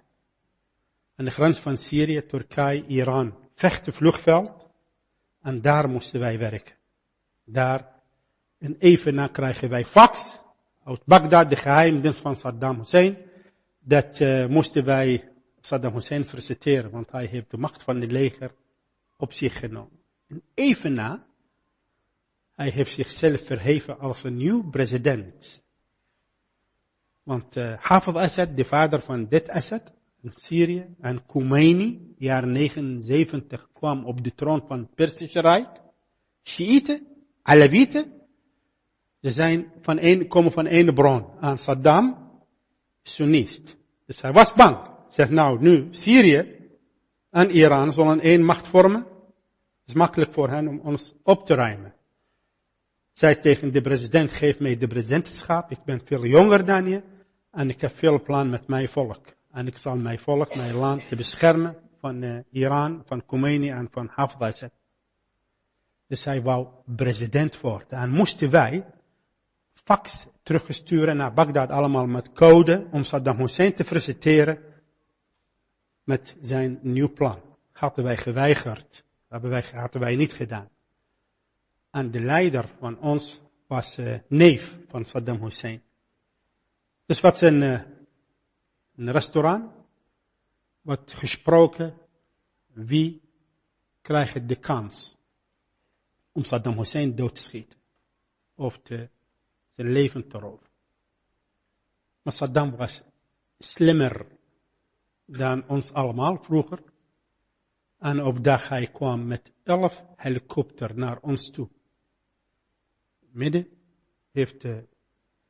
[1.17, 3.35] aan de grens van Syrië, Turkije, Iran.
[3.55, 4.71] Vechten vluchtveld.
[5.43, 6.77] En daar moesten wij werken.
[7.45, 8.01] Daar.
[8.59, 10.41] En even na krijgen wij fax
[10.85, 13.17] uit Bagdad, de geheimdienst van Saddam Hussein.
[13.81, 15.29] Dat uh, moesten wij
[15.61, 18.55] Saddam Hussein feliciteren, want hij heeft de macht van het leger
[19.17, 20.02] op zich genomen.
[20.33, 21.25] En even na,
[22.55, 25.63] hij heeft zichzelf verheven als een nieuw president.
[27.23, 29.93] Want uh, Hafez Assad, de vader van dit Assad,
[30.23, 30.87] in Syrië.
[31.01, 35.81] En Khomeini, jaar 79, kwam op de troon van het Persische Rijk.
[36.45, 37.07] Shiiten,
[37.43, 38.13] Alawieten,
[39.21, 41.27] ze zijn van een, komen van één bron.
[41.41, 42.31] Aan Saddam,
[43.03, 43.77] Sunnist.
[44.07, 44.91] Dus hij was bang.
[45.09, 46.71] Zegt nou, nu Syrië
[47.31, 49.12] en Iran zullen één macht vormen.
[49.93, 51.95] Is makkelijk voor hen om ons op te ruimen.
[53.13, 55.71] Zij tegen de president, geef mij de presidentschap.
[55.71, 57.03] Ik ben veel jonger dan je.
[57.51, 59.27] En ik heb veel plan met mijn volk.
[59.51, 63.89] En ik zal mijn volk, mijn land te beschermen van uh, Iran, van Khomeini en
[63.91, 64.65] van Hafez.
[66.07, 67.99] Dus hij wou president worden.
[67.99, 68.85] En moesten wij
[69.75, 74.59] fax terugsturen naar Bagdad allemaal met code om Saddam Hussein te feliciteren
[76.05, 77.41] met zijn nieuw plan.
[77.73, 79.05] Hadden wij geweigerd.
[79.33, 80.69] Dat wij, hadden wij niet gedaan.
[81.91, 85.83] En de leider van ons was uh, neef van Saddam Hussein.
[87.07, 87.83] Dus wat zijn uh,
[88.97, 89.73] een restaurant
[90.81, 91.95] wordt gesproken
[92.67, 93.23] wie
[94.01, 95.17] krijgt de kans
[96.33, 97.79] om Saddam Hussein dood te schieten
[98.55, 99.09] of te,
[99.75, 100.69] zijn leven te roven.
[102.23, 103.03] Maar Saddam was
[103.59, 104.27] slimmer
[105.25, 106.92] dan ons allemaal vroeger.
[108.03, 111.69] En op dag hij kwam met elf helikopter naar ons toe.
[113.33, 113.69] Midden
[114.33, 114.89] heeft de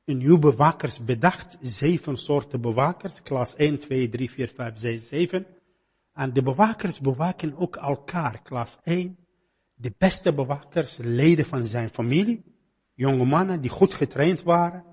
[0.05, 5.47] een nieuw bewakers bedacht, zeven soorten bewakers, klas 1, 2, 3, 4, 5, 6, 7.
[6.13, 9.17] En de bewakers bewaken ook elkaar, klas 1,
[9.75, 12.45] de beste bewakers, leden van zijn familie.
[12.95, 14.85] Jonge mannen die goed getraind waren.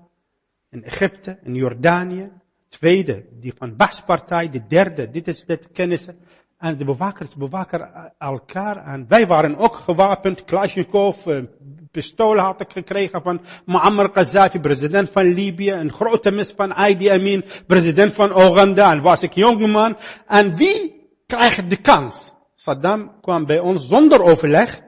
[0.70, 2.30] In Egypte, in Jordanië.
[2.68, 4.50] Tweede, die van Baspartij.
[4.50, 6.18] De derde, dit is de kennissen.
[6.60, 8.76] En de bewakers bewaken elkaar.
[8.76, 10.44] En wij waren ook gewapend.
[10.44, 11.48] Kalashnikov, een
[11.90, 15.70] pistool had ik gekregen van Muammar Gaddafi, president van Libië.
[15.70, 18.90] Een grote mis van Idi Amin, president van Oeganda.
[18.90, 19.96] En was ik jongeman.
[20.26, 22.32] En wie krijgt de kans?
[22.54, 24.80] Saddam kwam bij ons zonder overleg.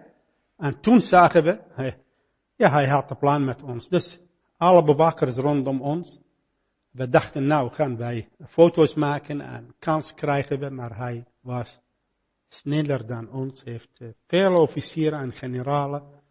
[0.57, 1.59] En toen zagen we,
[2.57, 3.89] ja, hij had een plan met ons.
[3.89, 4.21] Dus
[4.57, 6.21] alle bewakers rondom ons.
[6.91, 11.81] We dachten, nou gaan wij foto's maken en kans krijgen we, maar hij was
[12.49, 16.23] sneller dan ons, heeft eh, veel officieren en generalen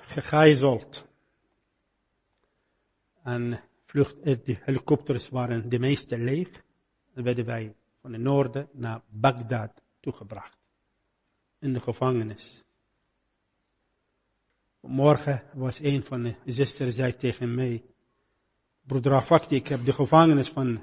[0.00, 1.08] gegijzeld.
[3.22, 6.48] En vlucht, eh, de helikopters waren de meeste leeg.
[7.14, 10.58] En werden wij van het noorden naar Bagdad toegebracht.
[11.58, 12.64] In de gevangenis.
[14.80, 17.84] Morgen was een van de zusters zei tegen mij,
[18.82, 20.82] broeder Afakti, ik heb de gevangenis van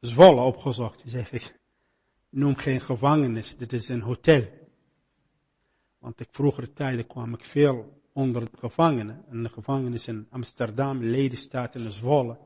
[0.00, 1.02] Zwolle opgezocht.
[1.04, 1.58] Zeg ik,
[2.34, 4.42] noem geen gevangenis, dit is een hotel.
[5.98, 9.24] Want ik vroeger tijden kwam ik veel onder de gevangenen.
[9.30, 12.38] En de gevangenis in Amsterdam, Ledenstaat en Zwolle.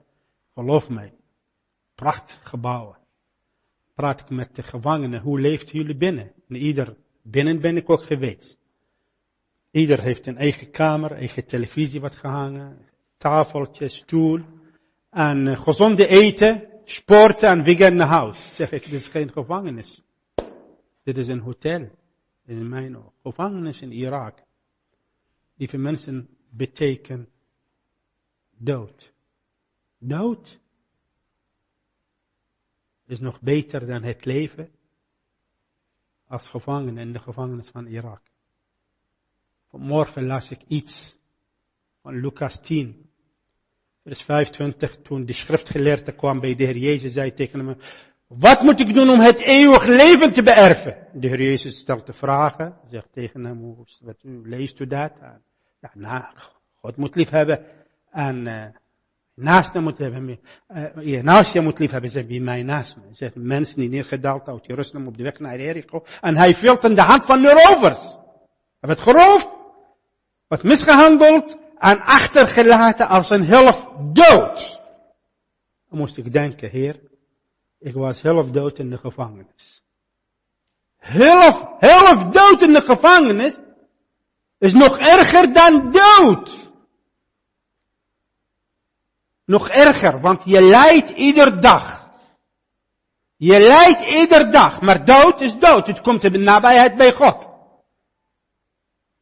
[0.54, 1.12] Geloof mij,
[1.94, 2.96] prachtgebouwen.
[3.94, 6.32] Praat ik met de gevangenen, hoe leeft jullie binnen?
[6.48, 8.58] En ieder, binnen ben ik ook geweest.
[9.70, 12.78] Ieder heeft een eigen kamer, eigen televisie wat gehangen,
[13.16, 14.40] tafeltje, stoel.
[15.10, 18.56] En uh, gezonde eten, sporten en weer naar huis.
[18.56, 20.02] Zeg ik, dit is geen gevangenis.
[21.02, 21.90] Dit is een hotel.
[22.44, 23.12] In mijn oog.
[23.22, 24.38] Gevangenis in Irak.
[25.54, 27.28] Lieve mensen, betekent
[28.56, 29.12] dood.
[29.98, 30.58] Dood
[33.06, 34.70] is nog beter dan het leven
[36.26, 38.22] als gevangene in de gevangenis van Irak.
[39.68, 41.16] Vanmorgen las ik iets
[42.02, 43.07] van Lucas 10,
[44.08, 47.76] vers 25, toen de schriftgeleerde kwam bij de Heer Jezus, zei tegen hem,
[48.26, 50.96] wat moet ik doen om het eeuwig leven te beërven?
[51.12, 55.12] De Heer Jezus stelt de vragen, zegt tegen hem, wat, leest u dat?
[55.80, 56.24] Ja, nou,
[56.80, 57.64] God moet lief hebben
[58.10, 58.64] en uh,
[59.34, 60.40] naast hem moet hebben.
[60.68, 63.02] Uh, je naast je moet lief hebben, zegt wie mij naast me.
[63.10, 66.04] Zegt mensen die neergedaald uit Jeruzalem op de weg naar Jericho.
[66.20, 68.12] En hij viel in de hand van de rovers.
[68.80, 69.48] Hij werd geroofd,
[70.48, 74.80] wat misgehandeld en achtergelaten als een helft dood.
[75.88, 77.00] Dan moest ik denken, heer,
[77.78, 79.82] ik was helft dood in de gevangenis.
[80.96, 83.58] Helft, helft dood in de gevangenis
[84.58, 86.70] is nog erger dan dood.
[89.44, 92.10] Nog erger, want je lijdt ieder dag.
[93.36, 95.86] Je lijdt ieder dag, maar dood is dood.
[95.86, 97.48] Het komt in de nabijheid bij God.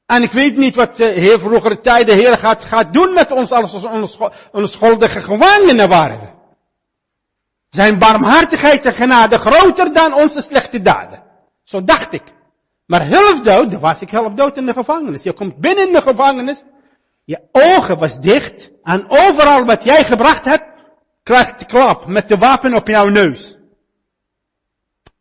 [0.07, 3.31] En ik weet niet wat de Heer vroegere tijden de Heer gaat, gaat doen met
[3.31, 3.87] ons als
[4.53, 6.35] onschuldige gevangenen waren.
[7.69, 11.23] Zijn barmhartigheid en genade groter dan onze slechte daden.
[11.63, 12.23] Zo dacht ik.
[12.87, 13.11] Maar
[13.43, 15.23] dood, dan was ik dood in de gevangenis.
[15.23, 16.65] Je komt binnen in de gevangenis,
[17.25, 20.65] je ogen was dicht en overal wat jij gebracht hebt,
[21.23, 23.57] krijgt de klap met de wapen op jouw neus.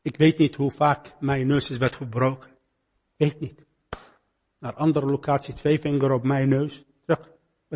[0.02, 2.52] Ik weet niet hoe vaak mijn neus is werd gebroken.
[3.18, 3.65] Weet niet
[4.60, 7.20] naar andere locatie, twee vinger op mijn neus, terug,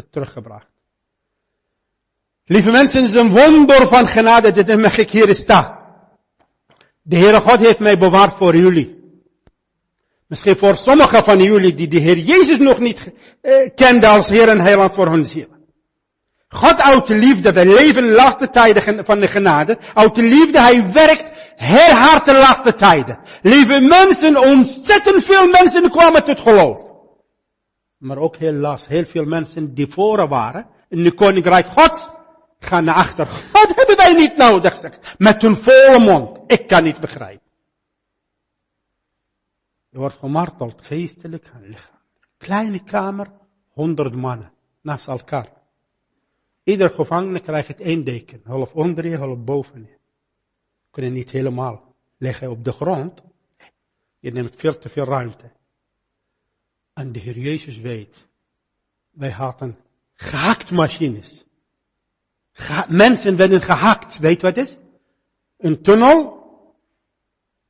[0.10, 0.68] teruggebracht.
[2.46, 5.80] Lieve mensen, het is een wonder van genade dat ik hier sta.
[7.02, 8.98] De Heere God heeft mij bewaard voor jullie.
[10.28, 14.48] Misschien voor sommigen van jullie die de Heer Jezus nog niet eh, kenden als Heer
[14.48, 15.48] en Heiland voor hun ziel.
[16.48, 19.78] God uit de liefde, we leven de laatste tijden van de genade.
[19.94, 23.20] Uit de liefde, Hij werkt heel hard de laatste tijden.
[23.42, 26.94] Lieve mensen, ontzettend veel mensen kwamen tot geloof.
[27.98, 32.10] Maar ook helaas, heel veel mensen die voren waren, in de koninkrijk God,
[32.60, 33.26] gaan naar achter.
[33.52, 36.40] Wat hebben wij niet nodig, zegt Met een volle mond.
[36.52, 37.48] Ik kan niet begrijpen.
[39.90, 41.98] Je wordt gemarteld, geestelijk en lichaam.
[42.38, 43.28] Kleine kamer,
[43.70, 44.52] honderd mannen,
[44.82, 45.48] naast elkaar.
[46.64, 49.90] Ieder gevangene krijgt één deken, half onder je, half boven
[51.00, 53.22] kunnen niet helemaal leggen op de grond.
[54.20, 55.52] Je neemt veel te veel ruimte.
[56.94, 58.28] En de Heer Jezus weet,
[59.10, 59.78] wij hadden
[60.14, 61.46] gehakt machines.
[62.88, 64.78] mensen werden gehakt, weet wat het is?
[65.58, 66.44] Een tunnel,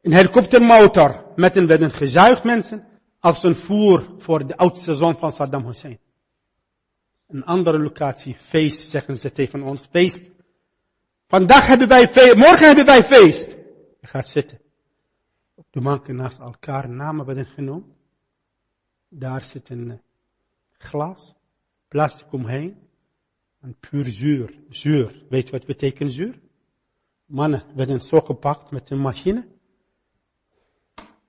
[0.01, 2.87] een helikoptermotor, met een werden gezuigd mensen,
[3.19, 5.99] als een voer voor de oudste zoon van Saddam Hussein.
[7.27, 10.29] Een andere locatie, feest, zeggen ze tegen ons, feest
[11.29, 13.49] Vandaag hebben wij feest, morgen hebben wij feest.
[14.01, 14.59] Je gaat zitten.
[15.69, 17.85] De banken naast elkaar namen werden genoemd.
[19.09, 20.01] Daar zit een
[20.77, 21.33] glas,
[21.87, 22.77] plastic omheen,
[23.61, 24.53] en puur zuur.
[24.69, 26.39] Zuur, weet je wat betekent zuur?
[27.25, 29.47] Mannen werden zo gepakt met een machine.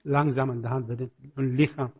[0.02, 1.92] Langzaam aan de hand werden hun lichaam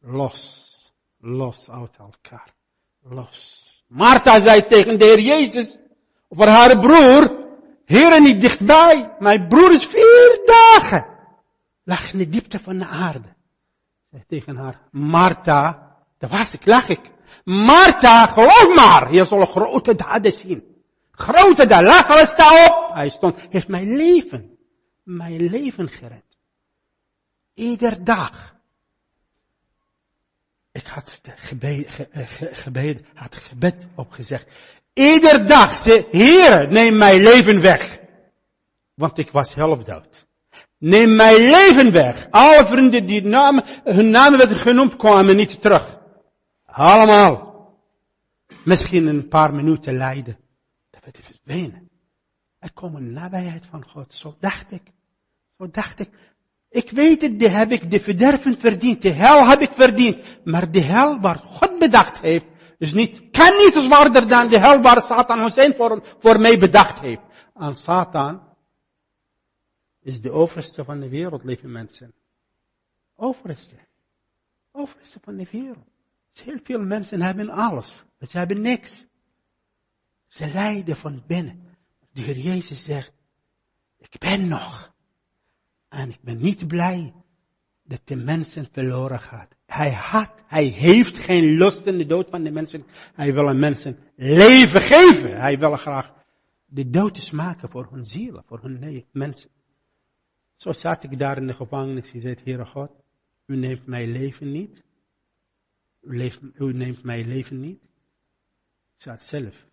[0.00, 2.54] los, los uit elkaar.
[3.02, 3.66] Los.
[3.86, 5.78] Martha zei tegen de Heer Jezus,
[6.28, 7.37] voor haar broer,
[7.88, 11.06] Heer niet dichtbij, mijn broer is vier dagen.
[11.84, 13.34] Lag in de diepte van de aarde.
[14.10, 17.10] Zei tegen haar, Martha, daar was ik, lag ik.
[17.44, 20.82] Martha, geloof maar, je zal grote daden zien.
[21.10, 22.94] Grote daden, Lazarus sta op.
[22.94, 24.58] Hij stond, heeft mijn leven,
[25.02, 26.38] mijn leven gered.
[27.54, 28.56] Ieder dag.
[30.72, 34.48] Ik had gebeden, ge, ge, gebeden, had gebed opgezegd.
[34.98, 38.00] Ieder dag zei, Heer, neem mijn leven weg.
[38.94, 40.26] Want ik was half dood.
[40.78, 42.26] Neem mijn leven weg.
[42.30, 45.98] Alle vrienden die namen, hun namen werden genoemd, kwamen niet terug.
[46.64, 47.46] Allemaal.
[48.64, 50.38] Misschien een paar minuten lijden.
[50.90, 51.90] Dat werd verdwenen.
[52.58, 54.14] Er komt een nabijheid van God.
[54.14, 54.82] Zo dacht ik.
[55.58, 56.08] Zo dacht ik.
[56.70, 59.02] Ik weet het, die heb ik de verderven verdiend.
[59.02, 60.18] De hel heb ik verdiend.
[60.44, 62.46] Maar de hel waar God bedacht heeft,
[62.78, 67.00] is niet, kan niet zwaarder dan de hel waar Satan Hussein voor, voor mij bedacht
[67.00, 67.22] heeft.
[67.54, 68.48] En Satan
[70.00, 72.14] is de overste van de wereld, lieve mensen.
[73.16, 73.76] Overste.
[74.72, 75.86] Overste van de wereld.
[76.44, 78.02] Heel veel mensen hebben alles.
[78.20, 79.06] Ze hebben niks.
[80.26, 81.76] Ze lijden van binnen.
[82.12, 83.12] De Heer Jezus zegt,
[83.98, 84.94] ik ben nog.
[85.88, 87.14] En ik ben niet blij
[87.82, 89.57] dat de mensen verloren gaat.
[89.68, 92.84] Hij had, hij heeft geen lust in de dood van de mensen.
[93.14, 95.40] Hij wil een mensen leven geven.
[95.40, 96.12] Hij wil graag
[96.66, 99.50] de dood smaken voor hun zielen, voor hun mensen.
[100.56, 102.10] Zo zat ik daar in de gevangenis.
[102.12, 102.90] Hij zei, Heere God,
[103.46, 104.82] u neemt mijn leven niet.
[106.00, 107.82] U, u neemt mijn leven niet.
[108.94, 109.66] Ik zat zelf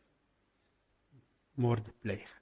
[1.54, 2.42] moorden plegen.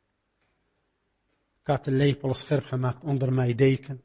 [1.61, 4.03] Ik had de lepel scherp gemaakt onder mijn deken.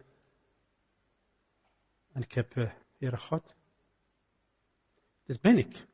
[2.13, 3.55] En ik heb, uh, Heere God,
[5.25, 5.87] dit ben ik.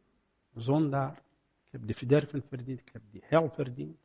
[0.54, 1.22] Zondaar.
[1.64, 2.80] Ik heb de verderven verdiend.
[2.80, 3.98] Ik heb die hel verdiend.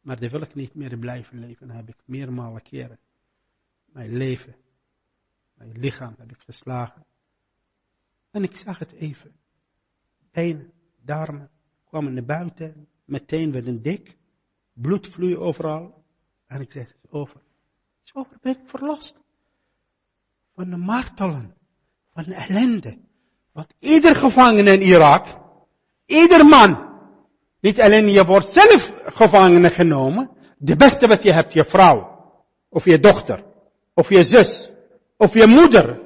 [0.00, 1.70] Maar daar wil ik niet meer blijven leven.
[1.70, 2.98] Heb ik meermalen keren
[3.92, 4.54] mijn leven,
[5.54, 7.04] mijn lichaam heb ik geslagen.
[8.30, 9.32] En ik zag het even.
[10.30, 10.72] Benen,
[11.04, 11.50] darmen
[11.84, 12.88] kwamen naar buiten.
[13.04, 14.16] Meteen werden dik.
[14.72, 16.04] Bloed vloeide overal.
[16.46, 17.36] En ik zei, het is over.
[17.36, 19.20] Het is over, ben ik verlost.
[20.54, 21.54] Van de martelen.
[22.12, 22.98] Van de ellende.
[23.52, 25.26] Want ieder gevangene in Irak,
[26.06, 26.88] ieder man,
[27.60, 32.24] niet alleen je wordt zelf gevangene genomen, de beste wat je hebt, je vrouw,
[32.68, 33.44] of je dochter,
[33.94, 34.70] of je zus,
[35.16, 36.00] of je moeder.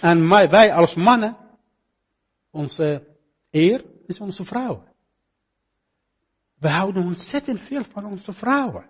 [0.00, 1.36] En wij als mannen,
[2.50, 3.06] onze
[3.50, 4.88] eer is onze vrouwen.
[6.58, 8.86] We houden ontzettend veel van onze vrouwen.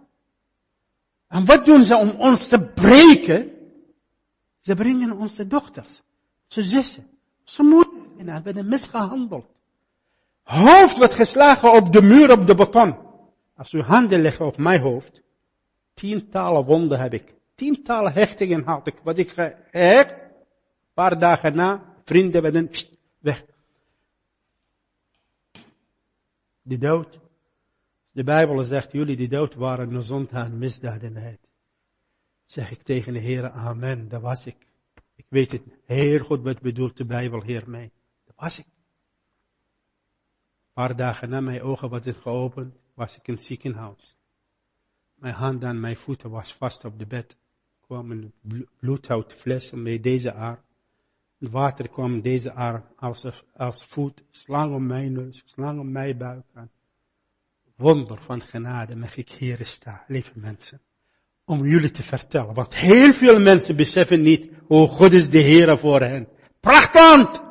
[1.28, 3.50] En wat doen ze om ons te breken?
[4.58, 6.02] Ze brengen onze dochters,
[6.56, 7.06] onze zussen,
[7.40, 9.46] onze moeder en we werden misgehandeld.
[10.42, 12.96] Hoofd wordt geslagen op de muur op de beton.
[13.56, 15.22] Als u handen leggen op mijn hoofd,
[15.94, 17.34] tientallen wonden heb ik.
[17.54, 19.00] Tientallen hechtingen had ik.
[19.02, 22.70] Wat ik gehecht, een paar dagen na, vrienden werden
[23.18, 23.44] weg.
[26.62, 27.18] De dood.
[28.12, 31.40] De Bijbel zegt, jullie die dood waren een zonde en misdadenheid.
[32.44, 34.69] Zeg ik tegen de Heer, amen, dat was ik.
[35.20, 37.90] Ik weet het heel goed wat bedoelt de Bijbel Heer mij.
[38.24, 38.64] Dat was ik.
[38.64, 38.72] Een
[40.72, 44.16] paar dagen na mijn ogen werden geopend, was ik in het ziekenhuis.
[45.14, 47.36] Mijn handen en mijn voeten was vast op de bed.
[47.80, 48.32] kwam een
[48.78, 50.60] bloedhoutfles met deze arm.
[51.38, 56.18] Het water kwam deze arm als, als voet, slang om mijn neus, slang om mijn
[56.18, 56.70] buik aan.
[57.76, 60.80] Wonder van genade mag ik hier staan, lieve mensen.
[61.50, 65.78] Om jullie te vertellen, want heel veel mensen beseffen niet hoe goed is de Heer
[65.78, 66.28] voor hen.
[66.60, 67.42] Prachtland!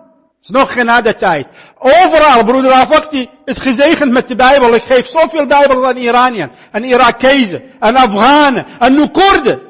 [0.41, 1.47] Is nog genade tijd.
[1.77, 4.75] Overal, broeder Afakti is gezegend met de Bijbel.
[4.75, 9.61] Ik geef zoveel Bijbel aan Iraniën, en Irakezen, en Afghanen, en nu Koerden.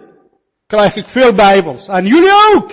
[0.68, 1.88] Krijg ik veel Bijbels.
[1.88, 2.72] En jullie ook.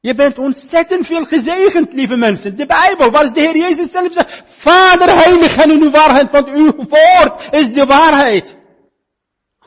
[0.00, 2.56] Je bent ontzettend veel gezegend, lieve mensen.
[2.56, 6.48] De Bijbel, waar is de Heer Jezus zelf zegt, Vader heilig en uw waarheid, want
[6.48, 8.62] uw woord is de waarheid.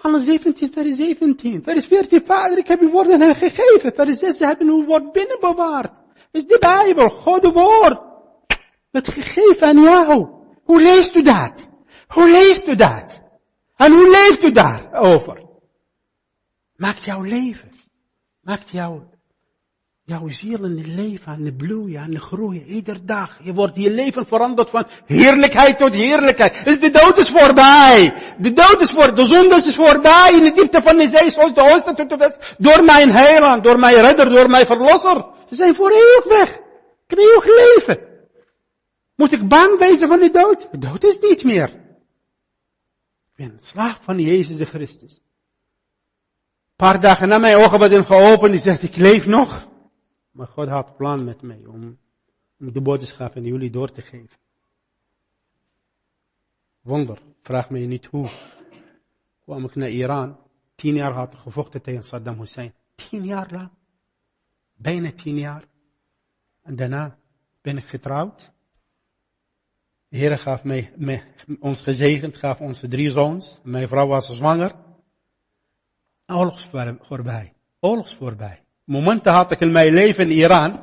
[0.01, 1.63] Johannes 17, vers 17.
[1.63, 3.93] Vers 14, Vader, ik heb uw woorden hen gegeven.
[3.95, 5.99] Vers 6, ze hebben uw woord binnenbewaard.
[6.31, 7.99] Is de Bijbel, Gods woord.
[8.91, 10.27] Het gegeven aan jou.
[10.63, 11.67] Hoe leest u dat?
[12.07, 13.21] Hoe leest u dat?
[13.75, 15.45] En hoe leeft u daarover?
[16.75, 17.71] Maakt jouw leven.
[18.41, 19.09] Maakt jouw
[20.07, 23.39] jouw ziel in het leven aan het bloeien, aan het groeien, ieder dag.
[23.43, 26.65] Je wordt je leven veranderd van heerlijkheid tot heerlijkheid.
[26.65, 28.13] Dus de dood is voorbij.
[28.37, 31.53] De dood is voor, de zonde is voorbij in de diepte van de zee, zoals
[31.53, 32.55] de oosten tot de west.
[32.57, 35.25] Door mijn heiland, door mijn redder, door mijn verlosser.
[35.49, 36.55] Ze zijn voor eeuwig weg.
[37.07, 37.99] Ik heb eeuwig leven.
[39.15, 40.67] Moet ik bang wezen van de dood?
[40.71, 41.69] De dood is niet meer.
[43.35, 45.13] Ik ben slaaf van Jezus Christus.
[45.13, 49.67] Een paar dagen na mijn ogen werden geopend, die zegt, ik leef nog.
[50.37, 51.97] Maar God had plan met mij om,
[52.57, 54.37] de boodschap aan jullie door te geven.
[56.81, 58.29] Wonder, vraag mij niet hoe.
[59.43, 60.37] Kwam ik naar Iran.
[60.75, 62.73] Tien jaar had ik gevochten tegen Saddam Hussein.
[62.95, 63.69] Tien jaar lang.
[64.75, 65.63] Bijna tien jaar.
[66.61, 67.17] En daarna
[67.61, 68.51] ben ik getrouwd.
[70.07, 73.59] De Heer gaf mij, mij, ons gezegend, gaf onze drie zoons.
[73.63, 74.75] Mijn vrouw was zwanger.
[76.25, 76.65] Oorlogs
[77.01, 77.53] voorbij.
[77.79, 78.66] Oorlogs voorbij.
[78.87, 80.79] Momenten had ik mijn leven in Iran.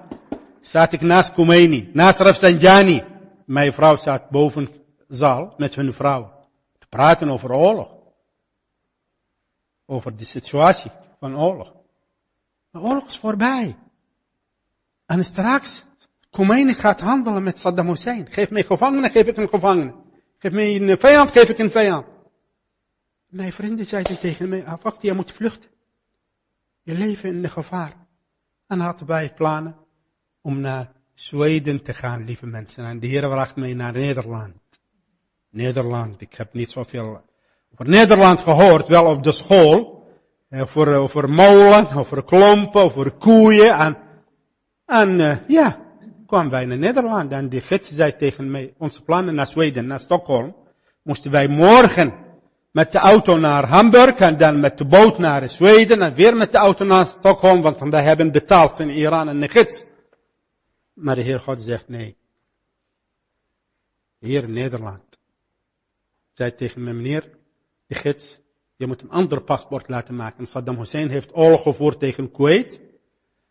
[0.61, 3.02] Zat ik naast Khomeini, naast Rafsanjani.
[3.46, 4.68] Mijn vrouw zat boven
[5.09, 6.46] zaal met hun vrouw.
[6.78, 7.94] Te praten over oorlog.
[9.86, 11.72] Over de situatie van oorlog.
[12.70, 13.76] De oorlog is voorbij.
[15.07, 15.84] En straks,
[16.30, 18.26] Khomeini gaat handelen met Saddam Hussein.
[18.32, 19.94] Geef mij gevangenen, geef ik een gevangene.
[20.38, 22.07] Geef mij een vijand, geef ik een vijand.
[23.26, 25.70] Mijn vrienden zeiden tegen mij, wacht, je moet vluchten.
[26.85, 27.93] Je leven in de gevaar.
[28.66, 29.76] En hadden wij plannen
[30.41, 32.85] om naar Zweden te gaan, lieve mensen.
[32.85, 34.55] En de Heer bracht mij naar Nederland.
[35.51, 37.22] Nederland, ik heb niet zoveel
[37.72, 40.03] over Nederland gehoord, wel op de school.
[40.51, 43.78] Over, over molen, over klompen, over koeien.
[43.78, 43.97] En,
[44.87, 45.78] en uh, ja,
[46.26, 47.32] kwamen wij naar Nederland.
[47.32, 50.57] En die gids zei tegen mij, onze plannen naar Zweden, naar Stockholm,
[51.03, 52.24] moesten wij morgen
[52.75, 56.53] met de auto naar Hamburg en dan met de boot naar Zweden en weer met
[56.53, 59.85] de auto naar Stockholm, want wij hebben betaald in Iran en gids.
[60.93, 62.16] Maar de Heer God zegt nee.
[64.18, 65.03] Hier in Nederland.
[66.33, 67.31] Zei tegen mijn meneer,
[67.87, 68.41] de gids,
[68.77, 70.47] je moet een ander paspoort laten maken.
[70.47, 72.81] Saddam Hussein heeft oorlog gevoerd tegen Kuwait.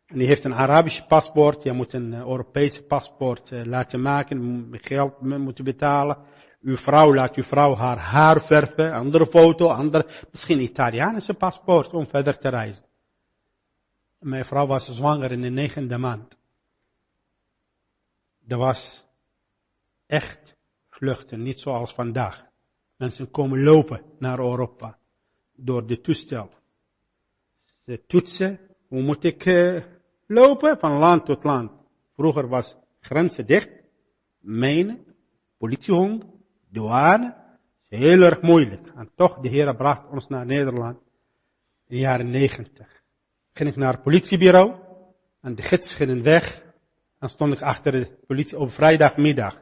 [0.05, 1.63] En die heeft een Arabisch paspoort.
[1.63, 4.67] Je moet een Europese paspoort laten maken.
[4.71, 6.17] Geld moeten betalen.
[6.64, 12.07] Uw vrouw laat uw vrouw haar haar verven, andere foto, andere, misschien Italiaanse paspoort om
[12.07, 12.84] verder te reizen.
[14.20, 16.38] Mijn vrouw was zwanger in de negende maand.
[18.47, 19.05] Er was
[20.05, 20.55] echt
[20.89, 22.45] vluchten, niet zoals vandaag.
[22.95, 24.97] Mensen komen lopen naar Europa
[25.55, 26.49] door de toestel.
[27.86, 29.84] Ze toetsen, hoe moet ik uh,
[30.28, 30.78] lopen?
[30.80, 31.72] Van land tot land.
[32.16, 33.70] Vroeger was grenzen dicht,
[34.39, 35.05] mijnen,
[35.57, 36.32] politiehond,
[36.74, 37.36] douane.
[37.89, 38.91] is heel erg moeilijk.
[38.95, 43.01] En toch, de Heer bracht ons naar Nederland in de jaren negentig.
[43.53, 44.76] Ging ik naar het politiebureau
[45.41, 46.61] en de gids ging weg.
[47.19, 49.61] En stond ik achter de politie op vrijdagmiddag.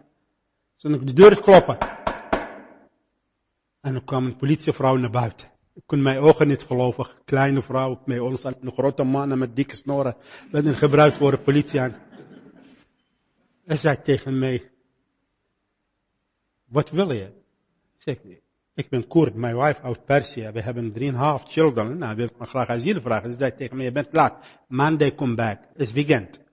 [0.76, 1.78] Stond ik de deur kloppen.
[3.82, 5.48] En dan kwam een politievrouw naar buiten.
[5.74, 7.08] Ik kon mijn ogen niet geloven.
[7.26, 10.16] Kleine vrouw met ons en een grote mannen met dikke snoren
[10.52, 11.80] werden gebruikt voor de politie.
[11.80, 11.96] En
[13.66, 14.71] hij zei tegen mij,
[16.72, 17.32] wat wil je?
[17.98, 18.18] Zeg,
[18.74, 20.50] ik ben Koerd, mijn wife uit Perzië.
[20.52, 21.98] We hebben drieënhalf children.
[21.98, 23.32] Nou, we willen graag asiel vragen.
[23.32, 24.46] Ze zei tegen me, je bent laat.
[24.68, 25.60] Monday come back.
[25.76, 26.44] Is weekend.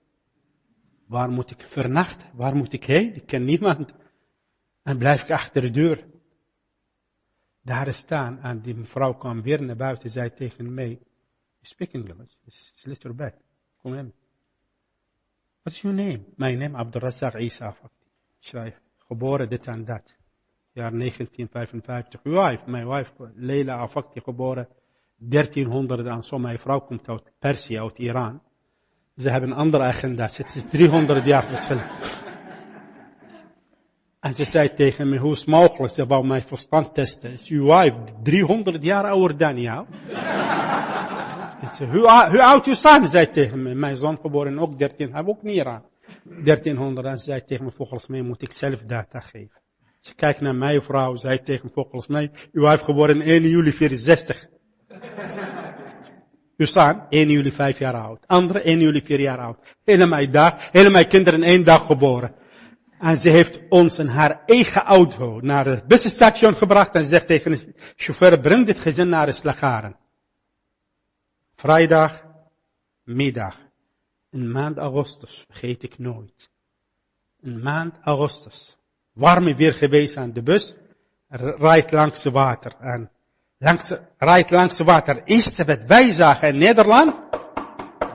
[1.07, 2.29] Waar moet ik vernachten?
[2.35, 3.14] Waar moet ik heen?
[3.14, 3.95] Ik ken niemand.
[4.83, 6.07] En blijf ik achter de deur.
[7.62, 8.41] Daar staan.
[8.41, 10.11] En die mevrouw kwam weer naar buiten.
[10.11, 10.99] Zei tegen mij,
[11.61, 12.35] speak English.
[12.47, 13.35] It's little back.
[13.77, 14.12] Kom in.
[15.62, 16.25] What's your name?
[16.37, 17.77] My name Abdurrazzaq Isa.
[18.39, 20.15] Schrijf geboren dit en dat.
[20.73, 22.21] Jaar 1955.
[22.23, 24.69] Uw wife, mijn wife, Leila Afakti, geboren
[25.17, 26.39] 1300 en zo.
[26.39, 28.41] Mijn vrouw komt uit Perzië, uit Iran.
[29.17, 30.23] Ze hebben een andere agenda.
[30.23, 31.81] Het is 300 jaar verschil.
[34.21, 35.93] En ze zei tegen me, hoe is het mogelijk?
[35.93, 37.33] Ze wou mijn verstand testen.
[37.33, 39.87] Is uw wife 300 jaar ouder dan jou?
[41.79, 43.09] hoe, hoe oud uw zoon?
[43.09, 43.75] Zei tegen me.
[43.75, 45.83] Mijn zoon geboren ook 13, hij ook niet Iran.
[46.29, 49.61] 1300 en zei tegen me, volgens mij moet ik zelf data geven.
[50.01, 53.72] Ze kijkt naar mijn vrouw, zei tegen me, volgens mij, u heeft geboren 1 juli
[53.72, 54.47] 64.
[56.57, 58.26] U staan 1 juli 5 jaar oud.
[58.26, 59.76] Andere 1 juli 4 jaar oud.
[59.85, 62.35] Helemaal dag, helemaal kinderen in één dag geboren.
[62.99, 67.26] En ze heeft ons in haar eigen auto naar het busstation gebracht en ze zegt
[67.26, 69.97] tegen de chauffeur, breng dit gezin naar de slagaren.
[71.55, 72.22] Vrijdag,
[73.05, 73.68] middag.
[74.39, 76.51] In maand augustus, vergeet ik nooit.
[77.41, 78.76] In maand augustus.
[79.12, 80.74] Warme weer geweest aan de bus.
[81.28, 82.74] Rijdt langs het water.
[82.80, 83.11] En
[83.59, 85.22] langs, rijdt langs het water.
[85.24, 87.14] Eerste wat wij zagen in Nederland.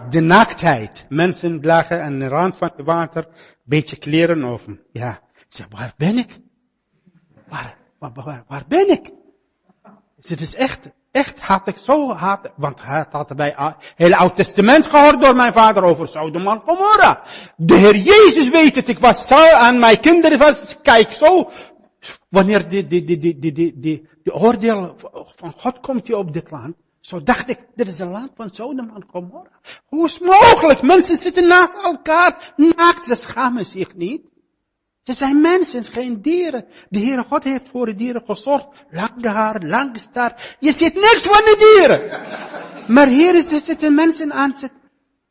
[0.09, 1.05] de naaktheid.
[1.09, 3.28] Mensen lagen aan de rand van het water,
[3.63, 4.82] beetje kleren over.
[4.91, 6.39] Ja, ik zeg, waar ben ik?
[7.47, 9.11] Waar, waar, waar, waar ben ik?
[10.15, 14.36] Het is echt, echt had ik zo had, want hij had bij het hele Oud
[14.36, 17.24] Testament gehoord door mijn vader over Sodom en Gomorra.
[17.57, 21.49] De Heer Jezus weet het, ik was zo aan mijn kinderen was, kijk zo,
[22.30, 24.95] wanneer die, die, die, die, die, die, die, oordeel
[25.36, 28.49] van God komt hier op dit land, zo dacht ik, dit is een land van
[28.51, 29.59] Sodom en Gomorra.
[29.86, 30.82] Hoe is het mogelijk?
[30.82, 34.22] Mensen zitten naast elkaar, naakt, ze schamen zich niet.
[35.04, 36.66] Ze zijn mensen, geen dieren.
[36.89, 38.68] De Heere God heeft voor de dieren gezorgd.
[38.89, 40.58] Lang haar, lang staart.
[40.60, 42.10] Je ziet niks van de dieren.
[42.93, 44.54] Maar hier er zitten mensen aan.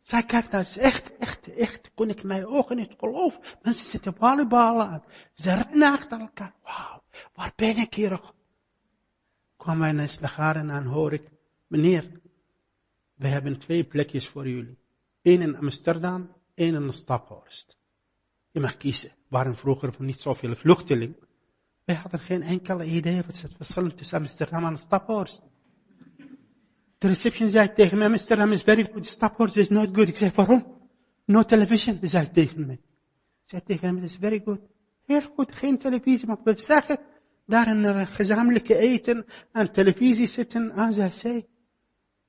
[0.03, 3.41] Zij kijkt naar, het echt, echt, echt, kon ik mijn ogen niet geloven.
[3.62, 5.05] Mensen zitten volleyballen aan.
[5.35, 6.55] Ze rennen achter elkaar.
[6.62, 7.03] Wauw,
[7.35, 8.20] waar ben ik hier?
[9.57, 11.23] Kwam mij naar Slagaren aan, hoor ik.
[11.66, 12.20] Meneer,
[13.14, 14.79] we hebben twee plekjes voor jullie.
[15.23, 17.77] Eén in Amsterdam, één in Staphorst.
[18.51, 19.12] Je mag kiezen.
[19.33, 21.16] Waren vroeger niet zoveel vluchtelingen.
[21.85, 25.43] Wij hadden geen enkele idee wat het verschil tussen Amsterdam en Staphorst.
[26.99, 30.09] De reception zei tegen mij, Amsterdam is very good, Staphorst is not good.
[30.09, 30.80] Ik zei, waarom?
[31.24, 32.74] No television, zei tegen mij.
[32.74, 32.80] Ik
[33.45, 34.61] zei tegen hem, is very good.
[35.07, 36.99] Heel goed, geen televisie, maar we zeggen,
[37.47, 40.70] daar een gezamenlijke eten en televisie zitten.
[40.70, 41.47] En zij zei,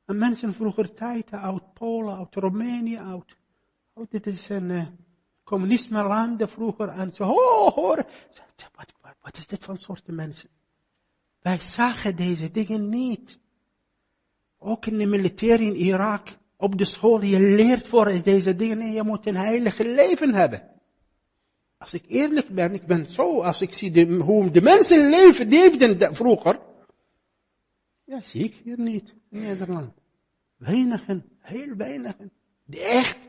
[0.05, 3.35] en mensen vroeger tijd, uit Polen, uit Roemenië, uit,
[3.93, 4.85] oh, dit is een uh,
[5.43, 6.89] communisme landen vroeger.
[6.89, 8.05] En zo, oh, hoor.
[8.75, 10.49] Wat, wat, is dit voor soorten mensen?
[11.41, 13.39] Wij zagen deze dingen niet.
[14.57, 16.27] Ook in de militair in Irak,
[16.57, 18.91] op de school, je leert voor deze dingen.
[18.91, 20.71] Je moet een heilige leven hebben.
[21.77, 26.15] Als ik eerlijk ben, ik ben zo, als ik zie hoe de mensen leven, leefden
[26.15, 26.59] vroeger.
[28.03, 29.93] Ja, zie ik hier niet, in Nederland.
[30.57, 32.31] Weinigen, heel weinigen.
[32.65, 33.19] Die echt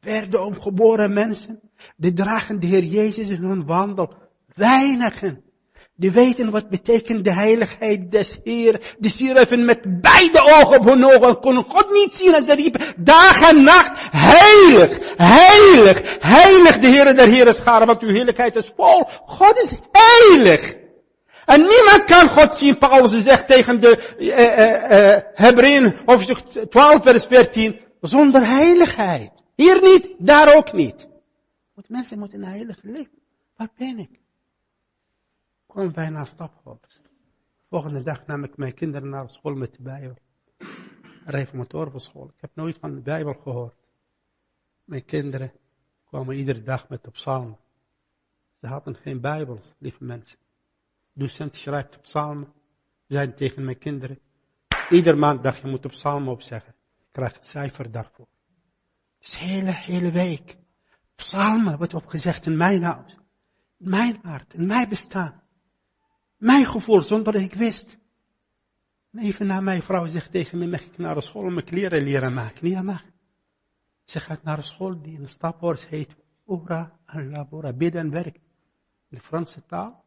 [0.00, 1.60] werden omgeboren mensen.
[1.96, 4.12] Die dragen de Heer Jezus in hun wandel.
[4.54, 5.42] Weinigen.
[5.96, 8.94] Die weten wat betekent de heiligheid des Heer.
[8.98, 11.40] Die stierven met beide ogen op hun ogen.
[11.40, 13.92] Konden God niet zien en ze riepen dag en nacht.
[14.10, 17.86] Heilig, heilig, heilig de Heer der Heer scharen.
[17.86, 19.08] Want uw heerlijkheid is vol.
[19.26, 20.76] God is heilig.
[21.44, 22.78] En niemand kan God zien.
[22.78, 26.38] Paulus zegt tegen de uh, uh, uh, Hebreeën hoofdstuk
[26.70, 27.80] 12 vers 14.
[28.00, 29.30] Zonder heiligheid.
[29.58, 31.08] Hier niet, daar ook niet.
[31.74, 33.18] Want mensen moeten heilig leven.
[33.56, 34.20] Waar ben ik?
[35.66, 37.00] kwam bijna staphouders.
[37.68, 40.16] Volgende dag nam ik mijn kinderen naar school met de Bijbel.
[41.24, 42.26] Reformatoren school.
[42.26, 43.74] Ik heb nooit van de Bijbel gehoord.
[44.84, 45.52] Mijn kinderen
[46.04, 47.58] kwamen iedere dag met de psalmen.
[48.60, 50.38] Ze hadden geen Bijbel, lieve mensen.
[51.12, 52.52] Docent schrijft op psalmen.
[53.06, 54.18] Zeiden tegen mijn kinderen.
[54.90, 56.74] Ieder maand dacht je moet op psalmen opzeggen.
[56.98, 58.26] Je krijgt het cijfer daarvoor.
[59.28, 60.56] Dus hele, hele week.
[61.14, 63.18] Psalmen wordt opgezegd in mijn huis.
[63.78, 65.42] In mijn hart, in mijn bestaan.
[66.36, 67.98] Mijn gevoel, zonder dat ik wist.
[69.12, 72.02] Even na mijn vrouw zegt tegen me, mag ik naar de school om mijn kleren
[72.02, 72.70] leren maken?
[72.70, 73.04] Nee, mag.
[74.04, 78.10] Ze gaat naar een school die in de staphorst heet Ora en Labora, bidden en
[78.10, 78.36] werk.
[79.08, 80.04] In de Franse taal.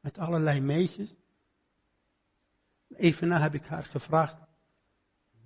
[0.00, 1.14] Met allerlei meisjes.
[2.88, 4.36] Even na heb ik haar gevraagd,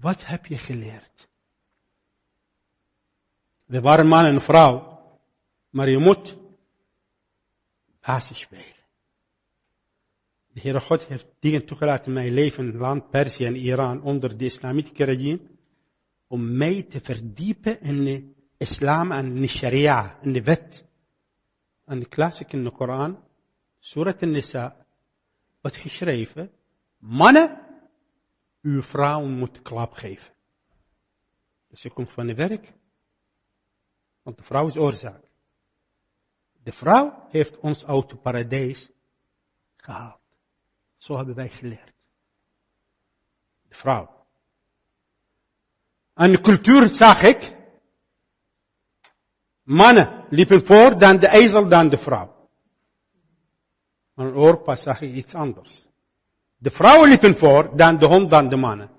[0.01, 1.31] wat heb je geleerd?
[3.73, 5.01] We waren man en vrouw,
[5.71, 6.37] maar je moet
[8.01, 8.85] basis spelen.
[10.53, 14.45] De Heere God heeft dingen toegelaten in mijn leven, land Perzië en Iran, onder de
[14.45, 15.41] islamitische regime,
[16.27, 20.89] om mij te verdiepen in de islam en de sharia, in de wet.
[21.85, 23.25] En de klassiek in de Koran,
[23.79, 24.87] Surat al-Nisa,
[25.61, 26.51] wordt geschreven,
[26.99, 27.59] mannen,
[28.63, 30.33] uw vrouw moet klap geven.
[31.69, 32.81] Dus je komt van de werk,
[34.23, 35.23] want de vrouw is oorzaak.
[36.63, 38.91] De vrouw heeft ons uit het paradijs
[39.77, 40.21] gehaald.
[40.97, 41.93] Zo hebben wij geleerd.
[43.69, 44.25] De vrouw.
[46.15, 47.57] En de cultuur zag ik.
[49.63, 52.49] Mannen liepen voor, dan de ezel, dan de vrouw.
[54.15, 55.89] Maar in Europa zag ik iets anders.
[56.57, 58.91] De vrouwen liepen voor, dan de hond, dan de mannen.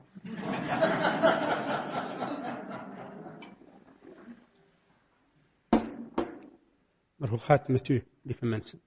[7.23, 8.81] Maar hoe gaat het met u, lieve mensen?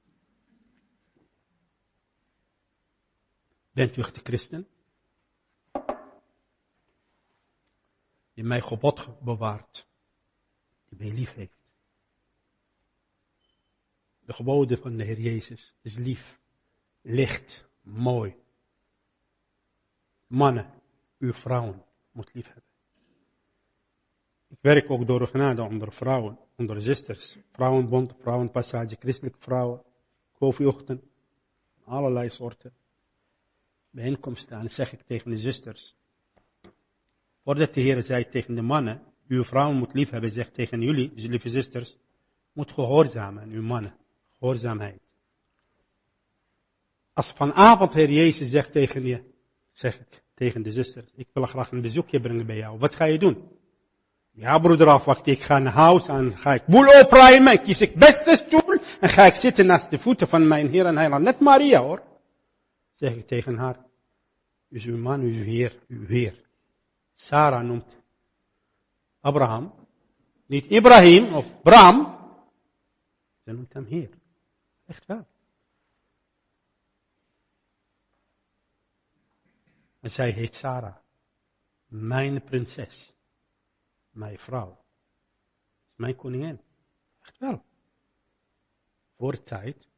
[3.73, 4.69] Bent u echt christen?
[8.35, 9.87] Die mij gebod bewaart.
[10.89, 11.71] Die mij lief heeft.
[14.21, 16.41] De geboden van de Heer Jezus is lief,
[17.01, 18.37] licht, mooi.
[20.27, 20.83] Mannen,
[21.19, 22.76] uw vrouwen moet lief hebben.
[24.67, 27.39] Werk ook door genade onder vrouwen, onder zusters.
[27.53, 29.83] Vrouwenbond, vrouwenpassage, christelijke vrouwen,
[30.33, 31.03] koffieochtend,
[31.85, 32.73] allerlei soorten
[33.91, 34.59] bijeenkomsten.
[34.59, 35.97] En zeg ik tegen de zusters.
[37.43, 41.15] Voordat de Heer zei tegen de mannen, uw vrouwen moet lief hebben, zegt tegen jullie,
[41.15, 41.99] dus lieve zusters,
[42.53, 43.95] moet gehoorzamen uw mannen.
[44.39, 45.01] Gehoorzaamheid.
[47.13, 49.23] Als vanavond Heer Jezus zegt tegen je,
[49.73, 52.79] zeg ik tegen de zusters, ik wil graag een bezoekje brengen bij jou.
[52.79, 53.55] Wat ga je doen?
[54.39, 57.95] Ja, broeder, afwacht, ik ga naar huis en ga ik boel opruimen, ik kies ik
[57.95, 61.25] beste stoel en ga ik zitten naast de voeten van mijn Heer en Heiland.
[61.25, 62.03] Net Maria hoor.
[62.95, 63.85] Zeg ik tegen haar,
[64.69, 66.45] is uw man uw Heer, uw Heer.
[67.15, 67.97] Sarah noemt
[69.21, 69.75] Abraham,
[70.47, 72.19] niet Ibrahim of Bram,
[73.45, 74.11] ze noemt hem Heer.
[74.87, 75.27] Echt wel.
[80.01, 80.97] En zij heet Sarah,
[81.87, 83.16] mijn prinses,
[84.17, 84.79] mijn vrouw,
[85.95, 86.61] mijn koningin.
[87.23, 87.63] Echt wel.
[89.17, 89.89] Voor tijd?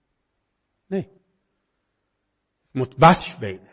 [0.87, 1.09] Nee.
[2.71, 3.69] Moet bas spelen.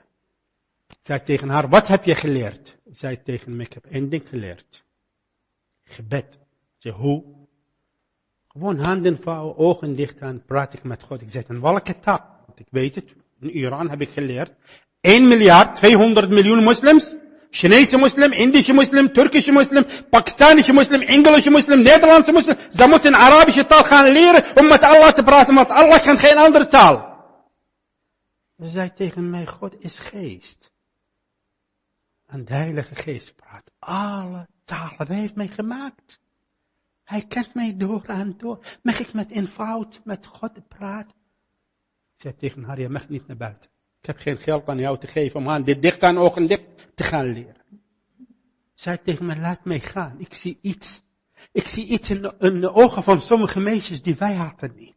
[1.02, 2.78] Zei tegen haar, wat heb je geleerd?
[2.92, 4.84] Zei tegen me, ik heb één ding geleerd.
[5.84, 6.40] Gebed.
[6.78, 7.24] Zei, hoe?
[8.48, 11.22] Gewoon handen vouwen, ogen dicht aan, praat ik met God.
[11.22, 12.44] Ik zei, in welke taal?
[12.46, 14.54] Want ik weet het, in Iran heb ik geleerd.
[15.02, 17.16] 1 miljard, 200 miljoen moslims.
[17.52, 22.58] Chinese moslim, Indische moslim, Turkische moslim, Pakistanische moslim, Engelse moslim, Nederlandse moslim.
[22.72, 26.38] Ze moeten Arabische taal gaan leren om met Allah te praten, want Allah kan geen
[26.38, 27.14] andere taal.
[28.58, 30.74] Ze zei tegen mij, God is geest.
[32.26, 35.08] En de Heilige Geest praat alle talen.
[35.08, 36.20] Hij heeft mij gemaakt.
[37.04, 38.66] Hij kent mij door en door.
[38.82, 41.16] Mag ik met eenvoud met God praten?
[42.16, 43.70] Ik zei tegen haar, je mag niet naar buiten.
[44.00, 46.64] Ik heb geen geld aan jou te geven om aan dit dicht aan ogen dicht
[46.96, 47.64] te gaan leren.
[48.74, 50.16] Zij tegen mij, laat mij gaan.
[50.18, 51.04] Ik zie iets.
[51.52, 52.22] Ik zie iets in
[52.62, 54.94] de, ogen van sommige meisjes die wij hadden niet.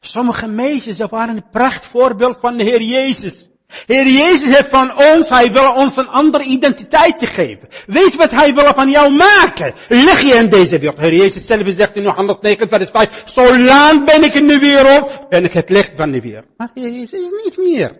[0.00, 3.50] Sommige meisjes waren een prachtvoorbeeld van de Heer Jezus.
[3.86, 7.68] Heer Jezus heeft van ons, Hij wil ons een andere identiteit te geven.
[7.86, 9.74] Weet wat Hij wil van jou maken.
[9.88, 10.98] Lig je in deze wereld.
[10.98, 15.28] Heer Jezus zelf zegt in Johannes 9 vers 5, zolang ben ik in de wereld,
[15.28, 16.46] ben ik het licht van de wereld.
[16.56, 17.96] Maar Heer Jezus is niet meer.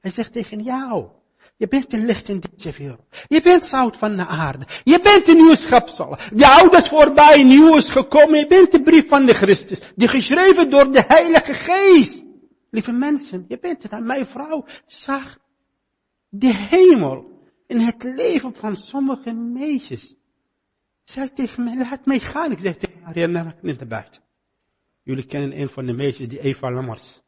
[0.00, 1.06] Hij zegt tegen jou,
[1.62, 3.06] je bent een licht in deze wereld.
[3.28, 4.66] Je bent zout van de aarde.
[4.84, 6.18] Je bent een nieuw schepsel.
[6.32, 8.38] De oude is voorbij, nieuw is gekomen.
[8.38, 9.80] Je bent de brief van de Christus.
[9.96, 12.24] Die geschreven door de Heilige Geest.
[12.70, 14.04] Lieve mensen, je bent het.
[14.04, 15.38] Mijn vrouw zag
[16.28, 20.14] de hemel in het leven van sommige meisjes.
[21.04, 22.52] Zei tegen mij, laat mij gaan.
[22.52, 24.22] Ik zeg tegen haar, ja, ik niet naar buiten.
[25.02, 27.21] Jullie kennen een van de meisjes, die Eva Lammers.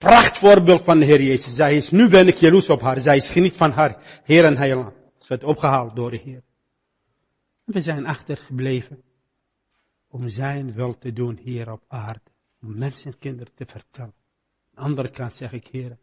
[0.00, 1.54] Prachtvoorbeeld van de Heer Jezus.
[1.54, 3.00] Zij is, nu ben ik jaloers op haar.
[3.00, 4.94] Zij is geniet van haar Heer en Heiland.
[5.18, 6.42] Ze werd opgehaald door de Heer.
[7.64, 9.02] We zijn achtergebleven
[10.08, 12.20] om zijn wil te doen hier op aarde.
[12.62, 14.12] Om mensen en kinderen te vertellen.
[14.12, 15.98] Aan de andere kant zeg ik, Heer,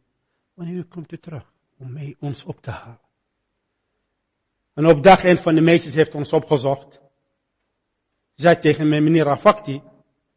[0.53, 2.99] wanneer komt u terug om mij, ons op te halen?
[4.73, 7.01] En op dag een van de meisjes heeft ons opgezocht.
[8.35, 9.81] Zei tegen mij, meneer Rafakti,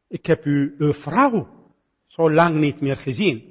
[0.09, 1.59] ik heb u, uw vrouw
[2.07, 3.50] zo lang niet meer gezien.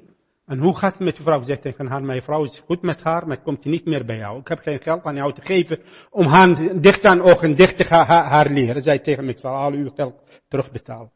[0.50, 1.42] En hoe gaat het met uw vrouw?
[1.42, 4.40] Zegt tegen haar, mijn vrouw is goed met haar, maar komt niet meer bij jou.
[4.40, 7.84] Ik heb geen geld aan jou te geven om haar dicht aan ogen dicht te
[7.84, 8.82] gaan haar leren.
[8.82, 10.14] Zij tegen me, ik zal al uw geld
[10.48, 11.10] terugbetalen.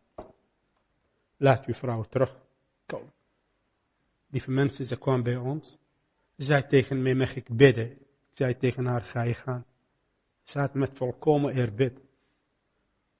[1.36, 3.12] Laat uw vrouw terugkomen.
[4.30, 5.78] Lieve mensen, ze kwam bij ons.
[6.36, 7.90] Zei tegen mij, mag ik bidden?
[7.90, 9.64] Ik zei tegen haar, ga je gaan.
[10.42, 12.00] Ze had met volkomen eerbied.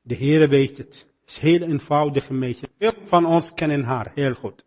[0.03, 1.07] De Heere weet het.
[1.21, 2.69] Het is heel eenvoudige meisje.
[2.79, 4.65] Veel van ons kennen haar heel goed.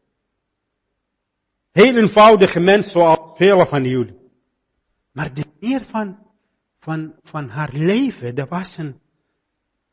[1.78, 4.17] Heel eenvoudige mens zoals vele van jullie.
[5.11, 6.19] Maar de meer van,
[6.80, 8.99] van, van haar leven, dat was een,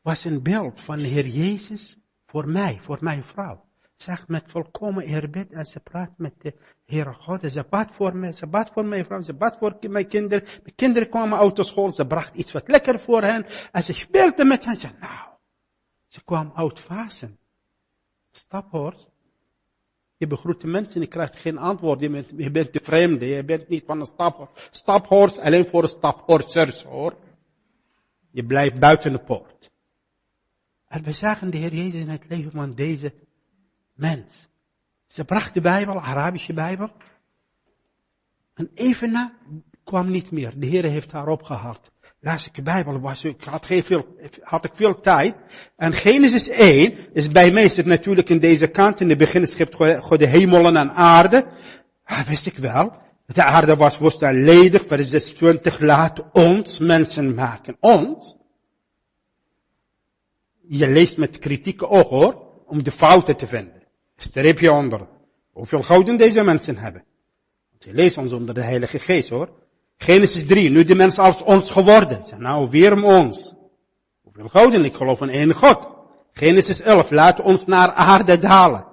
[0.01, 3.65] was een beeld van de Heer Jezus voor mij, voor mijn vrouw.
[3.95, 6.53] Zag met volkomen eerbied en ze praat met de
[6.85, 7.51] Heere God.
[7.51, 10.47] Ze bad voor mij, ze bad voor mijn vrouw, ze bad voor mijn kinderen.
[10.63, 13.45] Mijn kinderen kwamen uit de school, ze bracht iets wat lekker voor hen.
[13.71, 14.77] En ze speelde met hen.
[14.77, 15.29] Ze nou,
[16.07, 17.37] ze kwam uit fasen.
[18.31, 19.14] Staphorst.
[20.17, 21.99] Je begroet de mensen en je krijgt geen antwoord.
[21.99, 23.25] Je bent, je bent de vreemde.
[23.25, 27.17] Je bent niet van een stap, staphorst alleen voor staphorsters hoor.
[28.31, 29.71] Je blijft buiten de poort.
[30.87, 33.13] En we zagen de Heer Jezus in het leven van deze
[33.93, 34.49] mens.
[35.07, 36.91] Ze bracht de Bijbel, Arabische Bijbel.
[38.53, 39.37] En even na
[39.83, 40.59] kwam niet meer.
[40.59, 41.91] De Heer heeft haar opgehaald
[42.25, 44.05] las ik de Bijbel, was, ik had, geen veel,
[44.41, 45.35] had ik veel tijd.
[45.75, 49.75] En Genesis 1 is bij mij zit natuurlijk in deze kant, in de begin schrift
[49.75, 51.45] God de hemelen en aarde.
[52.03, 52.93] Ah, wist ik wel.
[53.25, 57.77] De aarde was woest ledig, vers 20, laat ons mensen maken.
[57.79, 58.35] Ons?
[60.67, 63.83] Je leest met kritieke oog hoor, om de fouten te vinden.
[64.15, 65.07] Streepje onder.
[65.51, 67.03] Hoeveel gouden deze mensen hebben.
[67.77, 69.64] Je leest ons onder de Heilige Geest hoor.
[69.97, 72.25] Genesis 3, nu de mens als ons geworden.
[72.25, 73.55] Zeg nou weer om ons.
[74.21, 74.85] Hoeveel gouden?
[74.85, 75.87] Ik geloof in één God.
[76.31, 78.85] Genesis 11, laat ons naar aarde dalen.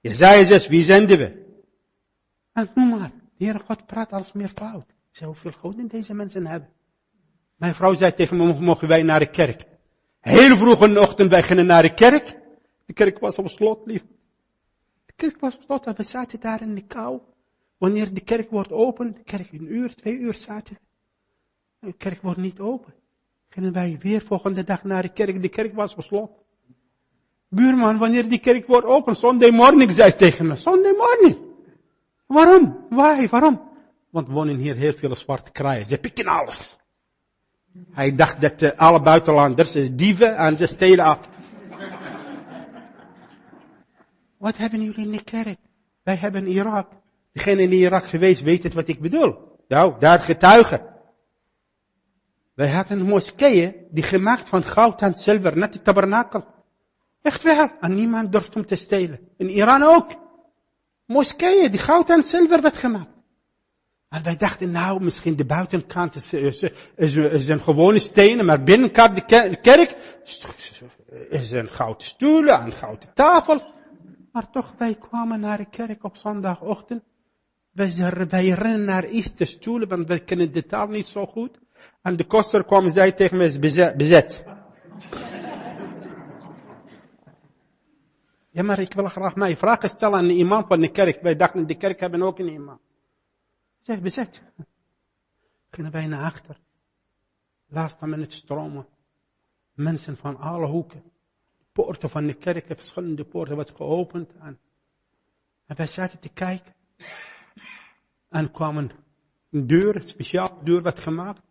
[0.00, 1.40] Jezaja 6, wie zenden we?
[2.52, 4.88] En noem maar, de Heere God praat als meer fout.
[4.88, 6.68] Ik zeg, hoeveel gouden deze mensen hebben.
[7.56, 9.64] Mijn vrouw zei tegen me, mogen wij naar de kerk?
[10.20, 12.38] Heel vroeg in de ochtend, wij gingen naar de kerk.
[12.86, 14.02] De kerk was op slot, lief.
[15.06, 17.20] De kerk was op slot en we zaten daar in de kou.
[17.80, 20.78] Wanneer de kerk wordt open, de kerk een uur, twee uur zaten.
[21.78, 22.94] De kerk wordt niet open.
[23.48, 26.30] Gingen wij weer volgende dag naar de kerk, de kerk was op slot.
[27.48, 30.56] Buurman, wanneer die kerk wordt open, Sunday morning, zei tegen me.
[30.56, 31.38] Sunday morning.
[32.26, 32.86] Waarom?
[32.90, 33.28] Why?
[33.28, 33.60] Waarom?
[34.10, 35.84] Want wonen hier heel veel zwarte kraaien.
[35.84, 36.78] Ze pikken alles.
[37.90, 41.28] Hij dacht dat uh, alle buitenlanders is dieven en ze stelen af.
[44.36, 45.58] Wat hebben jullie in de kerk?
[46.02, 46.99] Wij hebben Irak.
[47.32, 49.58] Degene in Irak geweest weet het wat ik bedoel.
[49.68, 50.90] Nou, daar getuigen.
[52.54, 56.44] Wij hadden moskeeën die gemaakt van goud en zilver, net de tabernakel.
[57.22, 57.68] Echt wel.
[57.80, 59.18] En niemand durft om te stelen.
[59.36, 60.10] In Iran ook.
[61.06, 63.18] Moskeeën die goud en zilver werd gemaakt.
[64.08, 66.62] En wij dachten, nou, misschien de buitenkant is, is,
[66.96, 69.96] is, is een gewone stenen, maar binnenkant de kerk
[71.30, 73.62] is een gouden stoelen en gouden tafel.
[74.32, 77.02] Maar toch, wij kwamen naar de kerk op zondagochtend.
[77.72, 81.58] Wij, wij rennen naar eerste stoelen, want wij kennen de taal niet zo goed.
[82.02, 83.58] En de koster kwam en zei tegen me, is
[83.96, 84.44] bezet.
[88.52, 91.20] Ja, maar ik wil graag mij vragen stellen aan de imam van de kerk.
[91.20, 92.80] Wij dachten, de kerk hebben ook een imam.
[93.82, 94.42] Zeg, bezet.
[95.70, 96.58] Gingen wij naar achter.
[97.68, 98.86] Laatste minuut stromen.
[99.72, 101.02] Mensen van alle hoeken.
[101.72, 104.32] Poorten van de kerk, verschillende poorten wat geopend.
[104.32, 104.58] En,
[105.66, 106.74] en wij zaten te kijken.
[108.30, 108.90] En kwamen
[109.50, 111.42] een deur, een speciaal deur werd gemaakt.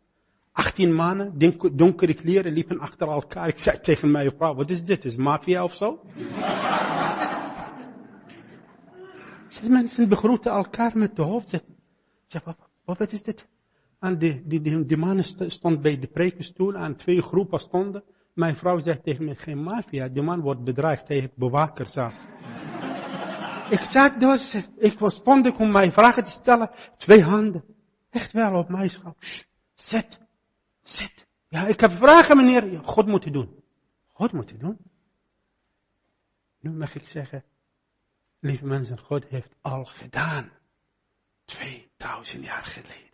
[0.52, 3.48] 18 mannen, donkere kleren, liepen achter elkaar.
[3.48, 5.06] Ik zei tegen mijn vrouw, wat is dit?
[5.06, 6.00] Is maffia of zo?
[9.70, 11.54] Mensen begroeten elkaar met de hoofd.
[11.54, 11.64] Ik
[12.26, 12.44] zeg,
[12.86, 13.48] wat, is dit?
[14.00, 18.04] En die, mannen stond bij de prekenstoel en twee groepen stonden.
[18.34, 22.14] Mijn vrouw zei tegen me, geen maffia, die man wordt bedreigd, hij heeft bewakers aan.
[23.70, 27.64] Ik zat dus, ik was stond om mijn vragen te stellen, twee handen.
[28.10, 29.46] Echt wel op mijn schouder.
[29.74, 30.20] Zet.
[30.84, 31.28] Zet.
[31.48, 32.84] Ja, ik heb vragen, meneer.
[32.84, 33.64] God moet het doen.
[34.08, 34.78] God moet het doen.
[36.60, 37.44] Nu mag ik zeggen,
[38.40, 40.52] lieve mensen, God heeft al gedaan.
[41.46, 43.08] 2000 jaar geleden.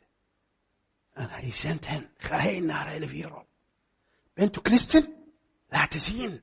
[1.13, 3.45] En hij zendt hen, ga heen naar de hele wereld.
[4.33, 5.13] Bent u christen?
[5.67, 6.41] Laat het zien.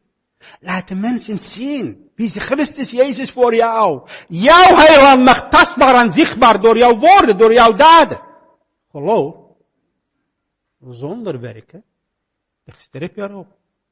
[0.60, 4.08] Laat de mensen zien wie is Christus Jezus voor jou.
[4.28, 8.20] Jouw heiland mag tastbaar en zichtbaar door jouw woorden, door jouw daden.
[8.90, 9.42] Geloof
[10.90, 11.84] zonder werken,
[12.64, 13.46] ik strip erop.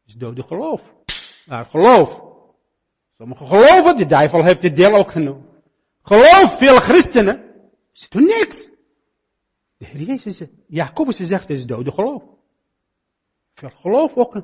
[0.07, 0.95] is dode geloof.
[1.47, 2.23] Maar geloof.
[3.17, 5.47] Sommigen geloven, de duivel heeft dit deel ook genoemd.
[6.03, 7.55] Geloof, veel christenen,
[7.93, 8.71] ze doen niks.
[9.77, 12.23] De Heer Jezus, Jacobus zegt, het is dode geloof.
[13.55, 14.43] Veel geloof ook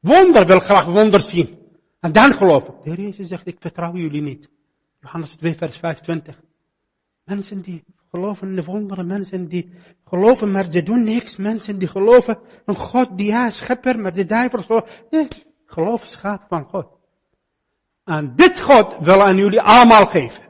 [0.00, 1.58] wonder, wil graag wonder zien.
[2.00, 2.74] En dan geloven.
[2.82, 4.50] De Heer Jezus zegt, ik vertrouw jullie niet.
[5.00, 6.40] Johannes 2 vers 25.
[7.24, 9.72] Mensen die geloven in de wonderen, mensen die
[10.04, 11.36] geloven, maar ze doen niks.
[11.36, 14.86] Mensen die geloven in God, die ja, schepper, maar de duivel.
[15.10, 15.28] Nee,
[15.66, 16.86] geloof schaap van God.
[18.04, 20.44] En dit God wil aan jullie allemaal geven.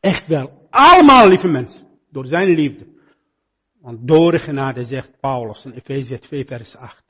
[0.00, 0.66] Echt wel.
[0.70, 1.86] Allemaal, lieve mensen.
[2.10, 2.86] Door zijn liefde.
[3.80, 7.01] Want door de genade zegt Paulus in Efezië 2 vers 8.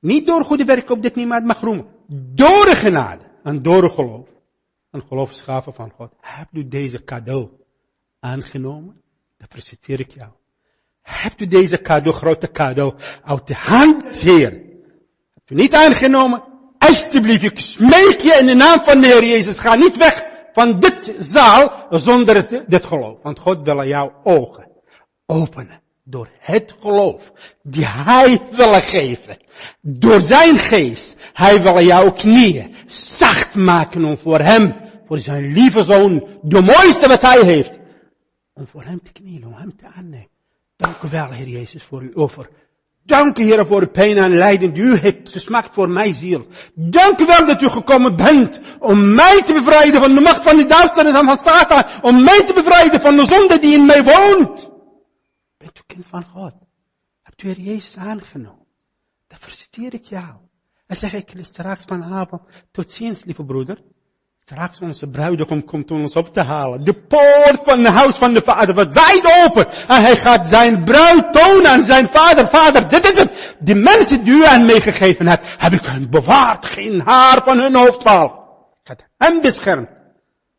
[0.00, 1.86] Niet door goede werken op dit niemand mag roemen.
[2.34, 4.28] Door de genade en door geloof.
[4.90, 6.12] En geloofschaven van God.
[6.20, 7.48] Hebt u deze cadeau
[8.20, 9.02] aangenomen?
[9.36, 10.30] Dan presenteer ik jou.
[11.02, 12.94] Hebt u deze cadeau, grote cadeau,
[13.24, 14.22] uit de hand des?
[15.34, 16.42] Hebt u niet aangenomen?
[16.78, 19.58] Alsjeblieft, ik smeek je in de naam van de Heer Jezus.
[19.58, 23.22] Ga niet weg van dit zaal zonder dit geloof.
[23.22, 24.68] Want God wil jouw ogen
[25.26, 25.80] openen.
[26.10, 27.32] Door het geloof
[27.62, 29.36] die Hij wil geven.
[29.80, 31.16] Door zijn geest.
[31.32, 34.74] Hij wil jouw knieën zacht maken om voor Hem,
[35.06, 37.78] voor zijn lieve zoon, de mooiste wat Hij heeft,
[38.54, 40.28] om voor hem te knielen, om hem te aannemen.
[40.76, 42.48] Dank u wel, Heer Jezus, voor uw offer.
[43.04, 46.46] Dank u, Heer, voor de pijn en lijden die u heeft gesmaakt voor mijn ziel.
[46.74, 50.56] Dank u wel dat u gekomen bent om mij te bevrijden van de macht van
[50.56, 51.84] de duisternis en van Satan.
[52.02, 54.70] Om mij te bevrijden van de zonde die in mij woont.
[55.58, 56.54] Bent u kind van God?
[57.22, 58.66] Hebt u Heer Jezus aangenomen?
[59.26, 60.34] Dan feliciteer ik jou.
[60.86, 63.82] En zeg ik straks vanavond, tot ziens, lieve broeder.
[64.36, 66.84] Straks onze bruidegom komt om ons op te halen.
[66.84, 69.66] De poort van het huis van de vader wordt wijd open.
[69.70, 72.48] En hij gaat zijn bruid tonen aan zijn vader.
[72.48, 73.56] Vader, dit is het.
[73.60, 76.66] Die mensen die u aan meegegeven hebt, heb ik hen bewaard.
[76.66, 78.32] Geen haar van hun hoofd valt.
[78.82, 79.88] Ik heb hem beschermd.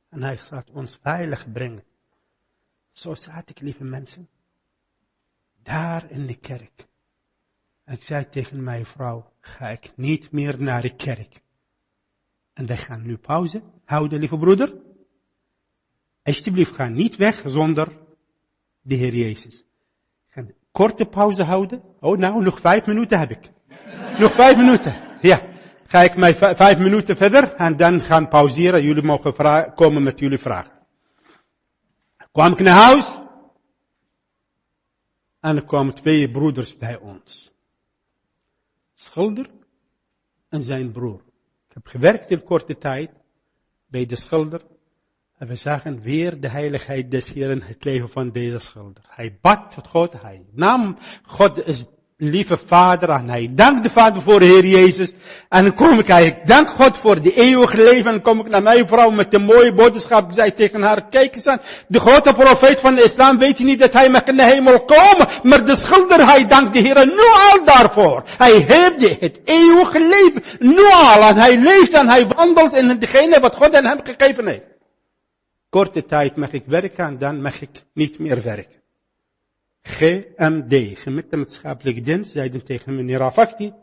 [0.09, 1.83] En hij gaat ons veilig brengen.
[2.91, 4.29] Zo zat ik, lieve mensen.
[5.69, 6.87] Daar in de kerk.
[7.85, 11.41] Ik zei tegen mijn vrouw, ga ik niet meer naar de kerk.
[12.53, 14.73] En wij gaan nu pauze houden, lieve broeder.
[16.23, 17.97] Alsjeblieft, ga niet weg zonder
[18.81, 19.65] de Heer Jezus.
[20.27, 21.83] Ga een korte pauze houden.
[21.99, 23.51] Oh, nou, nog vijf minuten heb ik.
[24.19, 24.93] nog vijf minuten.
[25.21, 25.41] Ja.
[25.87, 28.83] Ga ik mij vijf minuten verder en dan gaan pauzeren.
[28.83, 30.73] Jullie mogen komen met jullie vragen.
[32.31, 33.19] Kwam ik naar huis.
[35.39, 37.51] En er kwamen twee broeders bij ons.
[38.93, 39.49] Schilder
[40.49, 41.21] en zijn broer.
[41.67, 43.11] Ik heb gewerkt in korte tijd
[43.87, 44.61] bij de schilder.
[45.37, 49.03] En we zagen weer de heiligheid des Heeren het leven van deze schilder.
[49.07, 51.65] Hij bad tot God, hij nam God
[52.21, 55.11] lieve vader en hij dankt de vader voor de Heer Jezus.
[55.49, 58.05] En dan kom ik, ik dank God voor de eeuwige leven.
[58.05, 60.27] En dan kom ik naar mijn vrouw met de mooie boodschap.
[60.27, 63.63] Ik zei tegen haar, kijk eens aan, de grote profeet van de islam weet je
[63.63, 65.27] niet dat hij mag in de hemel komen.
[65.43, 68.23] Maar de schilder, hij dankt de Heer nu al daarvoor.
[68.37, 71.21] Hij heeft het eeuwige leven nu al.
[71.21, 74.67] En hij leeft en hij wandelt in degene wat God aan hem gegeven heeft.
[75.69, 78.78] Korte tijd mag ik werken en dan mag ik niet meer werken.
[79.81, 83.73] GMD, gemeentelijke dienst, zeiden tegen meneer Afakti,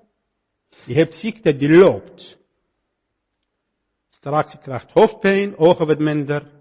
[0.85, 2.39] je hebt ziekte die loopt.
[4.09, 6.55] Straks krijgt hoofdpijn, ogen wat minder.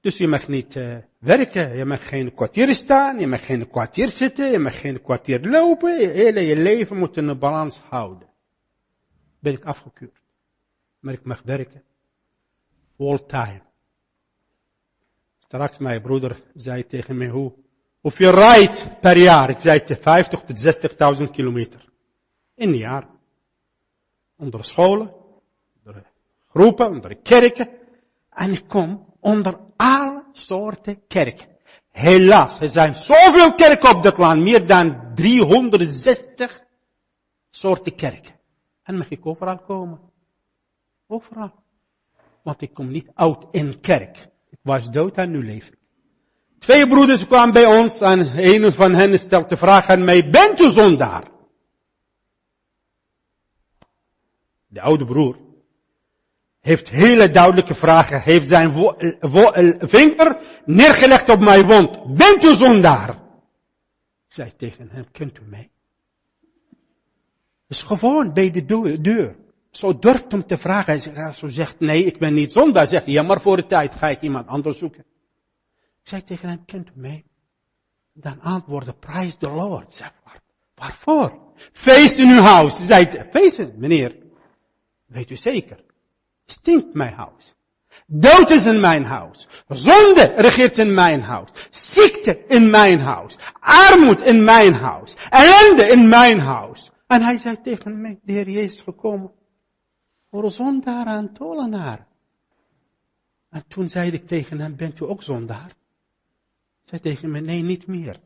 [0.00, 4.08] Dus je mag niet uh, werken, je mag geen kwartier staan, je mag geen kwartier
[4.08, 6.00] zitten, je mag geen kwartier lopen.
[6.00, 8.28] Je hele je leven moet in balans houden.
[9.38, 10.20] Ben ik afgekeurd.
[10.98, 11.82] Maar ik mag werken.
[12.96, 13.62] Full time.
[15.38, 17.63] Straks mijn broeder zei tegen mij hoe
[18.04, 19.50] Hoeveel rijdt per jaar?
[19.50, 21.88] Ik zei het 50 tot 60.000 kilometer.
[22.54, 23.08] In een jaar.
[24.36, 25.14] Onder scholen,
[25.76, 26.04] onder
[26.48, 27.68] groepen, onder kerken.
[28.30, 31.48] En ik kom onder alle soorten kerken.
[31.90, 36.64] Helaas, er zijn zoveel kerken op dit land, meer dan 360
[37.50, 38.34] soorten kerken.
[38.82, 40.00] En mag ik overal komen.
[41.06, 41.52] Overal.
[42.42, 44.28] Want ik kom niet oud in kerk.
[44.50, 45.83] Ik was dood en nu leef ik.
[46.64, 50.60] Twee broeders kwamen bij ons en een van hen stelt de vraag aan mij, bent
[50.60, 51.30] u zondaar?
[54.66, 55.38] De oude broer
[56.60, 58.72] heeft hele duidelijke vragen, heeft zijn
[59.78, 62.16] vinger neergelegd op mijn wond.
[62.16, 63.08] Bent u zondaar?
[64.28, 65.70] Ik zei tegen hem, kent u mij?
[67.68, 68.64] is gewoon bij de
[69.00, 69.36] deur.
[69.70, 71.14] Zo durft hem te vragen.
[71.14, 72.86] Hij zo zegt, nee, ik ben niet zondaar.
[72.86, 75.04] Zegt, ja, maar voor de tijd ga ik iemand anders zoeken.
[76.04, 77.24] Zei tegen hem, kent u mij?
[78.12, 79.94] Dan antwoordde, prijs de Lord.
[79.94, 80.40] Zeg, waar,
[80.74, 81.38] waarvoor?
[81.72, 82.86] Feest in uw huis.
[82.86, 84.16] Zei, feesten, meneer.
[85.06, 85.84] Weet u zeker?
[86.44, 87.54] Stinkt mijn huis.
[88.06, 89.48] Dood is in mijn huis.
[89.68, 91.48] Zonde regeert in mijn huis.
[91.70, 93.36] Ziekte in mijn huis.
[93.60, 95.16] Armoed in mijn huis.
[95.30, 96.90] Ellende in mijn huis.
[97.06, 99.32] En hij zei tegen mij, de Heer Jezus gekomen.
[100.30, 102.06] Voor zondaar en tolenaar.
[103.50, 105.72] En toen zei ik tegen hem, bent u ook zondaar?
[106.84, 108.20] Zei tegen me, nee, niet meer.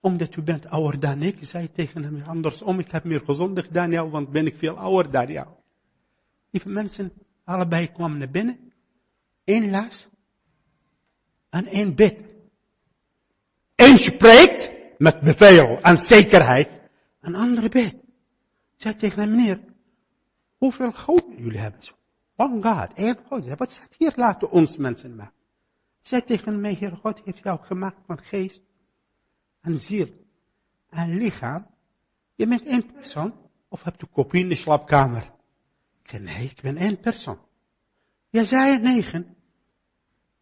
[0.00, 3.90] Omdat u bent ouder dan ik, zei tegen hem, andersom, ik heb meer gezondigd dan
[3.90, 5.48] jou, want ben ik veel ouder dan jou.
[6.50, 7.12] Die mensen,
[7.44, 8.72] allebei kwamen naar binnen.
[9.44, 10.08] Eén las
[11.50, 12.20] en één bid.
[13.74, 16.80] Eén spreekt met bevel en zekerheid.
[17.20, 17.96] Een andere bid.
[18.76, 19.60] Zei tegen hem, meneer,
[20.56, 21.80] hoeveel goud jullie hebben?
[22.36, 23.58] One God, één God.
[23.58, 24.12] Wat staat hier?
[24.16, 25.33] Laten ons mensen maken.
[26.06, 28.62] Zeg tegen mij, Heer God heeft jou gemaakt van geest
[29.60, 30.08] en ziel
[30.88, 31.66] en lichaam.
[32.34, 33.34] Je bent één persoon.
[33.68, 35.22] Of hebt u kopie in de slaapkamer?
[36.02, 37.38] Ik zei, nee, ik ben één persoon.
[38.30, 39.36] Jezaja 9.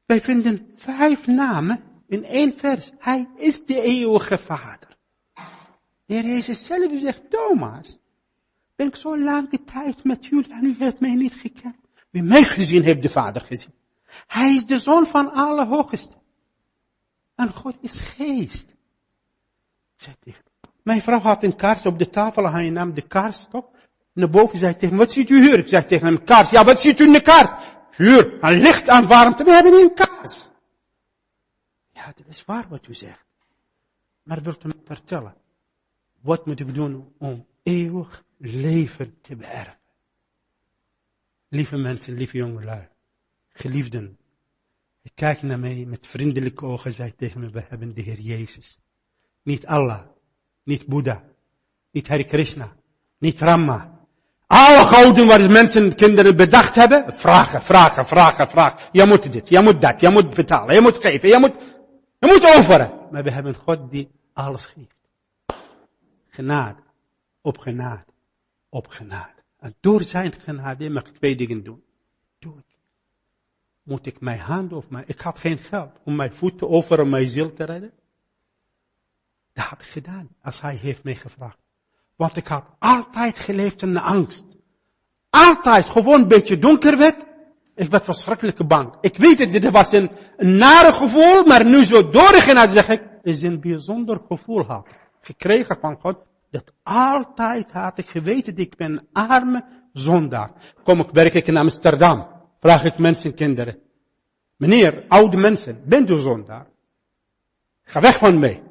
[0.06, 2.90] Wij vinden vijf namen in één vers.
[2.98, 4.96] Hij is de eeuwige vader.
[6.04, 7.98] De Heer Jezus zelf zegt, Thomas,
[8.76, 11.76] ben ik zo lange tijd met jullie en u heeft mij niet gekend.
[12.10, 13.72] Wie mij gezien heeft de vader gezien.
[14.26, 16.16] Hij is de zoon van alle hoogste.
[17.34, 18.68] En God is geest.
[19.94, 20.42] Zeg tegen
[20.82, 23.76] Mijn vrouw had een kaars op de tafel en hij nam de kaars op.
[24.12, 25.58] Naar boven zei tegen wat ziet u hier?
[25.58, 26.50] Ik zeg tegen hem, kaars.
[26.50, 27.50] Ja, wat ziet u in de kaars?
[27.90, 29.44] Vuur, en licht aan warmte.
[29.44, 30.48] We hebben een kaars.
[31.92, 33.26] Ja, dat is waar wat u zegt.
[34.22, 35.34] Maar wilt u me vertellen?
[36.20, 39.78] Wat moeten we doen om eeuwig leven te beërven.
[41.48, 42.88] Lieve mensen, lieve jongelui,
[43.52, 44.18] geliefden,
[45.14, 48.78] kijk naar mij met vriendelijke ogen, zei tegen me, we hebben de Heer Jezus.
[49.42, 50.06] Niet Allah,
[50.64, 51.22] niet Boeddha,
[51.90, 52.76] niet Hare Krishna,
[53.18, 54.00] niet Rama.
[54.46, 58.88] Alle gouden wat mensen, kinderen bedacht hebben, vragen, vragen, vragen, vragen.
[58.92, 61.54] Je moet dit, je moet dat, je moet betalen, je moet geven, je moet,
[62.18, 63.08] je moet offeren.
[63.10, 64.96] Maar we hebben God die alles geeft.
[66.28, 66.82] Genade,
[67.40, 68.04] op genade,
[68.68, 69.42] op genade.
[69.58, 71.82] En door zijn genade mag ik twee dingen doen.
[72.38, 72.71] Doe ik.
[73.82, 77.10] Moet ik mijn handen of mijn, ik had geen geld om mijn voeten over om
[77.10, 77.92] mijn ziel te redden.
[79.52, 81.58] Dat had ik gedaan, als hij heeft mij gevraagd.
[82.16, 84.44] Want ik had altijd geleefd in de angst.
[85.30, 87.24] Altijd, gewoon een beetje donker werd.
[87.74, 88.96] Ik werd verschrikkelijk bang.
[89.00, 93.02] Ik weet het, dit was een, een nare gevoel, maar nu zo doorgegaan zeg ik,
[93.22, 94.88] is een bijzonder gevoel had.
[95.20, 96.16] Gekregen van God,
[96.50, 100.50] dat altijd had ik geweten, dat ik ben een arme zondaar.
[100.82, 102.41] Kom ik, werk ik in Amsterdam.
[102.62, 103.78] Vraag ik mensen, kinderen.
[104.56, 106.66] Meneer, oude mensen, bent u zondaar?
[107.82, 108.62] Ga weg van mij.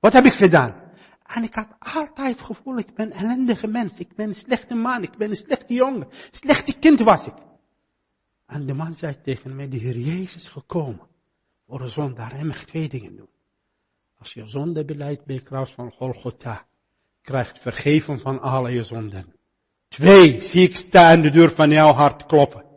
[0.00, 0.74] Wat heb ik gedaan?
[1.22, 3.98] En ik had altijd het gevoel, ik ben een ellendige mens.
[3.98, 5.02] Ik ben een slechte man.
[5.02, 6.08] Ik ben een slechte jongen.
[6.30, 7.34] Slechte kind was ik.
[8.46, 11.06] En de man zei tegen mij, de Heer Jezus is gekomen.
[11.66, 12.32] Voor een zondaar.
[12.32, 13.30] Hij mag twee dingen doen.
[14.18, 16.66] Als je zonde beleidt bij kruis van Golgotha.
[17.22, 19.34] Krijgt vergeven van alle je zonden.
[19.88, 22.68] Twee, zie ik sta aan de deur van jouw hart kloppen.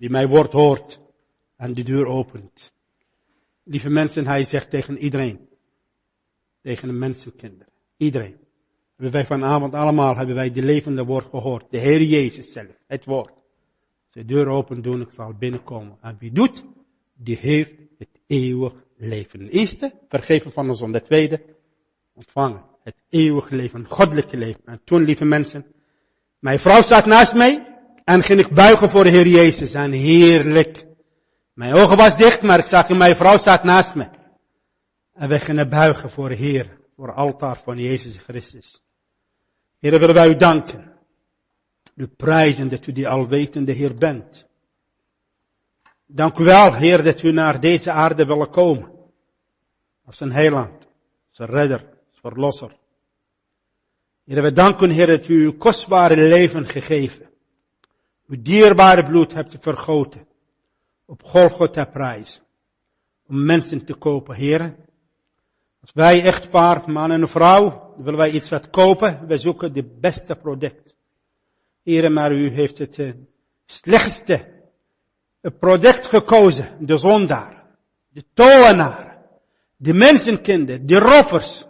[0.00, 1.00] Die mijn woord hoort
[1.56, 2.72] en de deur opent.
[3.64, 5.48] Lieve mensen, hij zegt tegen iedereen.
[6.62, 7.72] Tegen de mensenkinderen.
[7.96, 8.36] Iedereen.
[8.96, 11.70] Hebben wij vanavond allemaal, hebben wij de levende woord gehoord.
[11.70, 13.32] De Heer Jezus zelf, het woord.
[14.10, 15.98] De deur open doen, ik zal binnenkomen.
[16.00, 16.64] En wie doet,
[17.14, 19.38] die heeft het eeuwig leven.
[19.38, 20.98] De eerste, vergeven van de zonde.
[20.98, 21.42] De tweede,
[22.14, 22.64] ontvangen.
[22.82, 24.62] Het eeuwige leven, goddelijke leven.
[24.64, 25.66] En toen, lieve mensen,
[26.38, 27.69] mijn vrouw staat naast mij.
[28.10, 29.74] En ging ik buigen voor de Heer Jezus.
[29.74, 30.86] En heerlijk.
[31.52, 34.08] Mijn ogen was dicht, maar ik zag mijn vrouw staat naast me.
[35.14, 36.78] En we gingen buigen voor de Heer.
[36.96, 38.82] Voor het altaar van Jezus Christus.
[39.78, 40.92] Heer, willen wij u danken.
[41.94, 44.46] U prijzen dat u die alwetende Heer bent.
[46.06, 48.90] Dank u wel, Heer, dat u naar deze aarde willen komen.
[50.04, 50.86] Als een heiland,
[51.28, 52.76] als een redder, als verlosser.
[54.24, 57.29] Heer, we danken, Heer, dat u uw kostbare leven gegeven.
[58.30, 60.26] Uw dierbare bloed hebt vergoten.
[61.06, 62.42] Op Golgotha prijs.
[63.26, 64.76] Om mensen te kopen, Heer.
[65.80, 69.26] Als wij echtpaar, man en vrouw, willen wij iets wat kopen.
[69.26, 70.94] Wij zoeken de beste product.
[71.82, 73.12] Heer, maar u heeft het uh,
[73.66, 74.46] slechtste
[75.58, 76.86] product gekozen.
[76.86, 77.64] De zondaar.
[78.08, 79.26] De tolenaar.
[79.76, 80.86] De mensenkinder.
[80.86, 81.64] De roffers.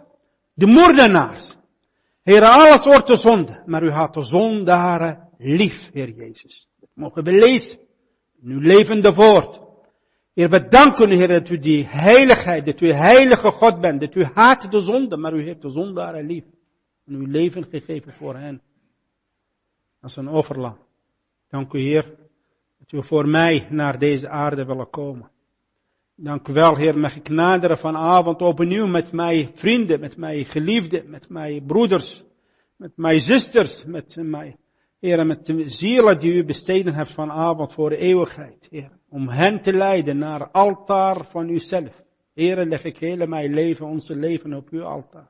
[0.53, 1.55] De moordenaars.
[2.23, 3.63] Heer, alle soorten zonde.
[3.65, 6.67] Maar u had de zondaren lief, Heer Jezus.
[6.79, 7.79] Dat mogen we lezen.
[8.41, 9.59] In uw levende woord.
[10.33, 14.23] Heer, we danken Heer dat u die heiligheid, dat u heilige God bent, dat u
[14.23, 16.43] haat de zonde, maar u heeft de zondaren lief.
[17.05, 18.61] En uw leven gegeven voor hen.
[20.01, 20.77] Als een offerlam.
[21.49, 22.15] Dank u Heer,
[22.79, 25.29] dat u voor mij naar deze aarde willen komen.
[26.15, 31.09] Dank u wel Heer, mag ik naderen vanavond opnieuw met mijn vrienden, met mijn geliefden,
[31.09, 32.23] met mijn broeders,
[32.75, 34.55] met mijn zusters, met mijn
[35.01, 38.91] Heer, met de zielen die u besteden hebt vanavond voor de eeuwigheid, Heer.
[39.09, 42.03] Om hen te leiden naar altaar van uzelf.
[42.33, 45.29] Heer, leg ik hele mijn leven, onze leven op uw altaar.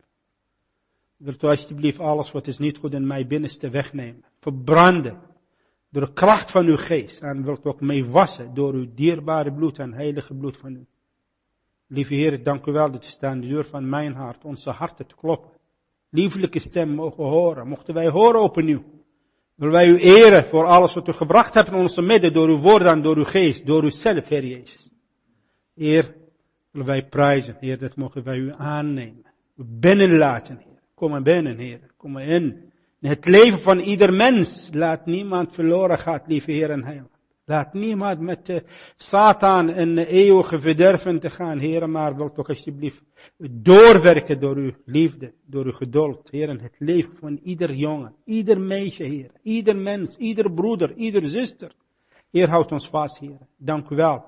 [1.18, 4.24] Wilt u alsjeblieft alles wat is niet goed in mijn binnenste wegnemen.
[4.40, 5.20] Verbranden.
[5.90, 7.22] Door de kracht van uw geest.
[7.22, 10.86] En wilt u ook mee wassen door uw dierbare bloed en heilige bloed van u.
[11.88, 15.08] Lieve Heer, dank u wel dat u staan de deur van mijn hart, onze harten
[15.08, 15.52] te kloppen.
[16.10, 17.68] Lieflijke stem mogen horen.
[17.68, 18.84] Mochten wij horen opnieuw.
[19.62, 22.58] Willen wij u eren voor alles wat u gebracht hebt in onze midden, door uw
[22.58, 24.90] woorden en door uw geest, door uzelf, Heer Jezus.
[25.76, 26.16] Heer,
[26.72, 29.26] willen wij prijzen, Heer, dat mogen wij u aannemen.
[29.56, 30.80] Binnenlaten, Heer.
[30.96, 31.80] Kom maar binnen, Heer.
[31.98, 32.72] Kom maar in.
[33.00, 34.70] Het leven van ieder mens.
[34.74, 37.10] Laat niemand verloren gaan, lieve Heer en Heil.
[37.46, 38.64] Laat niemand met de
[38.96, 43.04] Satan in de eeuwige verderven te gaan, Heer, maar wilt toch alsjeblieft
[43.50, 48.62] doorwerken door uw liefde, door uw geduld, Heer, in het leven van ieder jongen, ieder
[48.62, 51.72] meisje, Heer, ieder mens, ieder broeder, ieder zuster.
[52.32, 53.38] Heer, houd ons vast, Heer.
[53.58, 54.26] Dank u wel.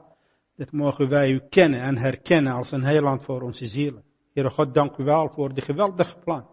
[0.56, 4.03] Dat mogen wij u kennen en herkennen als een heiland voor onze zielen.
[4.34, 6.48] Heer God, dank u wel voor de geweldige plan.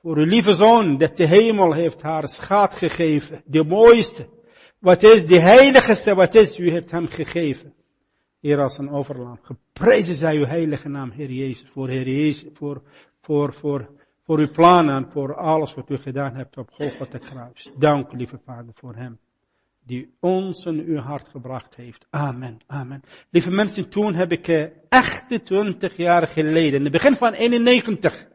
[0.00, 4.28] Voor uw lieve zoon, dat de hemel heeft haar schaat gegeven, de mooiste.
[4.78, 7.74] Wat is de heiligste, wat is, u heeft hem gegeven.
[8.40, 9.38] Heer als een overlam.
[9.42, 12.82] Geprezen zij uw heilige naam, Heer Jezus, voor Heer Jezus, voor,
[13.20, 13.88] voor, voor,
[14.22, 17.70] voor uw plannen en voor alles wat u gedaan hebt op Golgotha kruis.
[17.78, 19.18] Dank, lieve Vader, voor hem.
[19.84, 22.06] Die ons in uw hart gebracht heeft.
[22.10, 23.02] Amen, amen.
[23.30, 28.26] Lieve mensen, toen heb ik uh, 28 jaar geleden, in het begin van 91,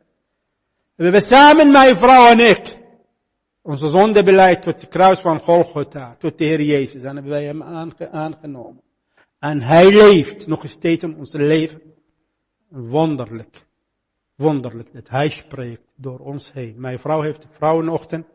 [0.96, 2.78] hebben we samen, mijn vrouw en ik,
[3.62, 7.64] onze zondebeleid tot de kruis van Golgotha, tot de Heer Jezus, en hebben wij hem
[8.12, 8.84] aangenomen.
[9.50, 11.82] En Hij leeft nog steeds in ons leven.
[12.70, 13.66] Wonderlijk.
[14.36, 16.74] Wonderlijk dat Hij spreekt door ons heen.
[16.78, 18.26] Mijn vrouw heeft vrouwenochtend.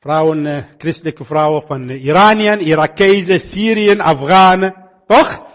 [0.00, 4.74] Vrouwen, uh, christelijke vrouwen van Iraniën, Irakezen, Syrië, Afghanen.
[5.06, 5.46] Toch?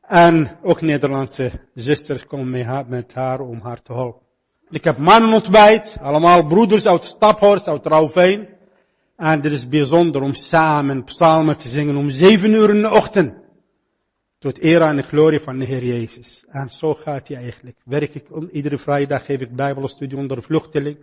[0.00, 4.22] En ook Nederlandse zusters komen mee haar, met haar om haar te helpen.
[4.70, 8.48] Ik heb mannen ontbijt, allemaal broeders uit Staphorst, uit Rauveen.
[9.16, 13.41] En het is bijzonder om samen psalmen te zingen om zeven uur in de ochtend.
[14.42, 16.44] Tot eer en de glorie van de Heer Jezus.
[16.48, 17.76] En zo gaat hij eigenlijk.
[17.84, 20.98] Werk ik, iedere vrijdag geef ik bijbelstudie onder vluchteling.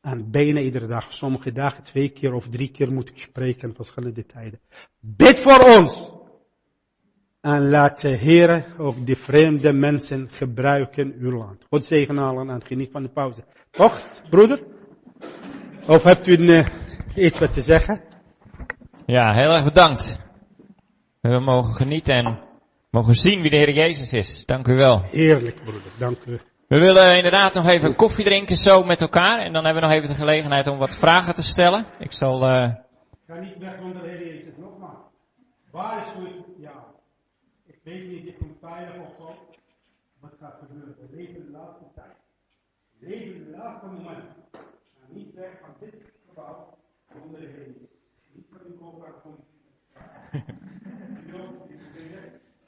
[0.00, 3.74] En bijna iedere dag, sommige dagen twee keer of drie keer moet ik spreken in
[3.74, 4.60] verschillende tijden.
[5.00, 6.12] Bid voor ons!
[7.40, 11.64] En laat de Heer ook de vreemde mensen gebruiken uw land.
[11.68, 13.44] God zegen allen en geniet van de pauze.
[13.70, 14.62] Toch, broeder?
[15.86, 16.66] Of hebt u een, uh,
[17.14, 18.02] iets wat te zeggen?
[19.06, 20.20] Ja, heel erg bedankt.
[21.20, 22.50] We mogen genieten en
[22.92, 24.46] mogen zien wie de Heer Jezus is.
[24.46, 25.02] Dank u wel.
[25.02, 25.92] Heerlijk, broeder.
[25.98, 26.40] Dank u.
[26.68, 29.38] We willen inderdaad nog even koffie drinken zo met elkaar.
[29.38, 31.86] En dan hebben we nog even de gelegenheid om wat vragen te stellen.
[31.98, 32.42] Ik zal...
[32.42, 32.74] Uh...
[33.10, 34.56] Ik ga niet weg van de Heer Jezus.
[34.56, 35.04] Nogmaals.
[35.70, 36.44] Waar is u?
[36.62, 36.84] Ja.
[37.66, 39.34] Ik weet niet, ik kom veilig of zo.
[40.20, 40.96] Wat gaat gebeuren?
[41.00, 42.16] We leven de laatste tijd.
[42.98, 44.24] We leven de laatste moment.
[45.00, 45.94] En niet weg van dit
[46.28, 46.78] gebouw
[47.12, 47.90] zonder de Heer Jezus.
[48.32, 49.50] Niet van uw koopbaar komt.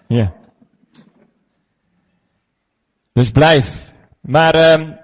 [0.06, 0.32] Ja.
[3.14, 3.92] Dus blijf.
[4.20, 4.98] Maar um,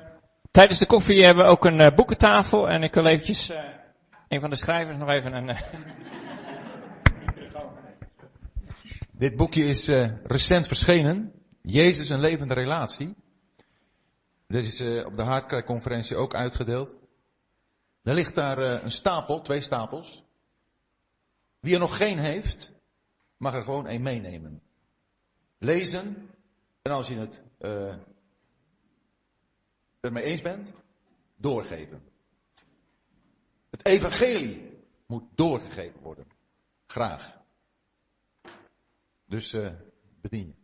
[0.51, 3.59] tijdens de koffie hebben we ook een uh, boekentafel en ik wil eventjes uh,
[4.29, 5.49] een van de schrijvers nog even een.
[5.49, 5.61] Uh...
[9.23, 9.89] Dit boekje is
[10.23, 11.33] recent verschenen.
[11.63, 13.15] Jezus een levende relatie.
[14.47, 16.95] Dit is op de Hartkerkconferentie ook uitgedeeld.
[18.03, 20.25] Er ligt daar een stapel, twee stapels.
[21.61, 22.73] Wie er nog geen heeft,
[23.37, 24.63] mag er gewoon één meenemen.
[25.59, 26.31] Lezen,
[26.83, 27.95] en als je het uh,
[30.01, 30.73] ermee eens bent,
[31.37, 32.03] doorgeven.
[33.71, 36.27] Het evangelie moet doorgegeven worden.
[36.87, 37.39] Graag.
[39.25, 39.73] Dus uh,
[40.21, 40.60] bedien je.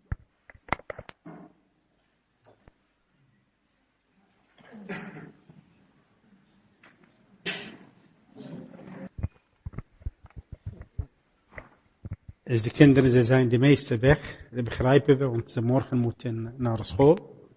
[12.46, 14.48] Dus de kinderen, ze zijn de meeste weg.
[14.50, 17.48] Dat begrijpen we, want ze morgen moeten naar school.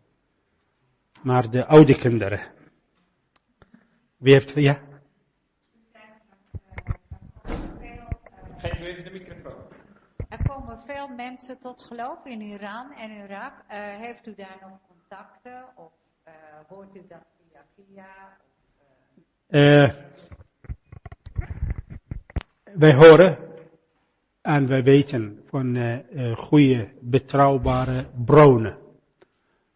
[1.22, 2.40] Maar de oude kinderen.
[4.18, 4.82] Wie heeft, ja?
[8.58, 9.64] Geef even de microfoon.
[10.30, 13.54] Er komen veel mensen tot geloof in Iran en Irak.
[13.54, 15.66] Uh, heeft u daar nog contacten?
[15.76, 15.94] Of
[16.28, 16.34] uh,
[16.68, 18.38] hoort u dat via via?
[18.40, 19.94] Of, uh...
[22.74, 23.49] wij horen
[24.50, 28.78] en wij weten van uh, goede, betrouwbare bronnen.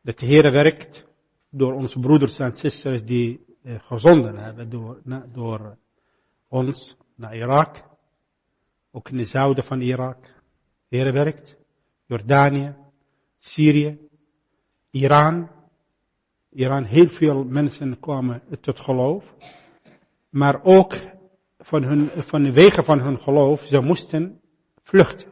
[0.01, 1.05] Dat de Heer werkt
[1.49, 5.01] door onze broeders en zusters die uh, gezonden hebben door,
[5.33, 5.77] door
[6.47, 7.83] ons naar Irak.
[8.91, 10.21] Ook in het zuiden van Irak.
[10.87, 11.57] De Heer werkt.
[12.05, 12.75] Jordanië,
[13.39, 13.97] Syrië,
[14.91, 15.49] Iran.
[16.49, 19.35] Iran, heel veel mensen kwamen tot geloof.
[20.29, 20.93] Maar ook
[21.57, 24.41] van, hun, van wegen van hun geloof, ze moesten
[24.83, 25.31] vluchten.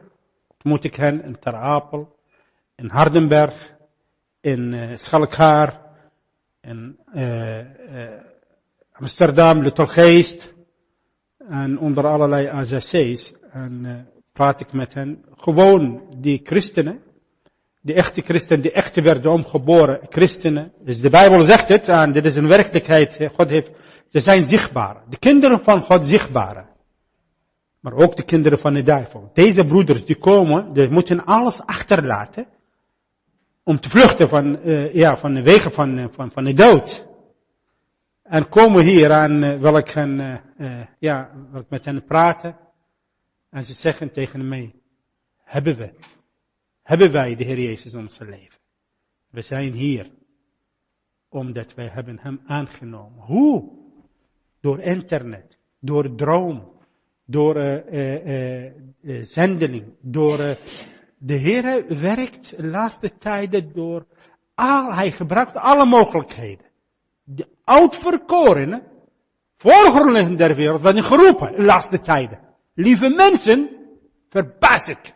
[0.62, 2.16] Moet ik hen in Ter Apel,
[2.76, 3.72] in Hardenberg,
[4.40, 5.80] in uh, Schalkhaar,
[6.60, 7.64] in uh, uh,
[8.92, 10.54] Amsterdam, Luttelgeest
[11.48, 13.32] en onder allerlei AZC's.
[13.50, 15.24] En praat ik met hen.
[15.36, 17.02] Gewoon die christenen,
[17.80, 20.72] die echte christenen, die echte werden omgeboren christenen.
[20.84, 23.28] Dus de Bijbel zegt het en dit is een werkelijkheid.
[23.34, 23.72] God heeft,
[24.06, 25.02] ze zijn zichtbaar.
[25.08, 26.71] De kinderen van God zichtbaar
[27.82, 29.30] maar ook de kinderen van de duivel.
[29.32, 32.46] Deze broeders die komen, die moeten alles achterlaten
[33.62, 37.06] om te vluchten van, uh, ja, van de wegen van, van, van de dood.
[38.22, 40.40] En komen hier en uh, wil ik hen,
[40.98, 42.56] ja, wil met hen praten.
[43.50, 44.74] En ze zeggen tegen mij,
[45.36, 45.92] hebben we,
[46.82, 48.60] hebben wij de Heer Jezus in ons leven?
[49.30, 50.10] We zijn hier
[51.28, 53.24] omdat wij hebben hem aangenomen.
[53.24, 53.80] Hoe?
[54.60, 56.71] Door internet, door droom,
[57.32, 60.36] door uh, zendeling, door
[61.18, 64.06] De Heer werkt de laatste tijden door
[64.54, 66.66] al, hij gebruikt alle mogelijkheden.
[67.24, 68.82] De oudverkorenen,
[69.56, 72.38] voorgrondleggend der wereld, werden geroepen de laatste tijden.
[72.74, 73.70] Lieve mensen,
[74.28, 75.14] verbaas ik.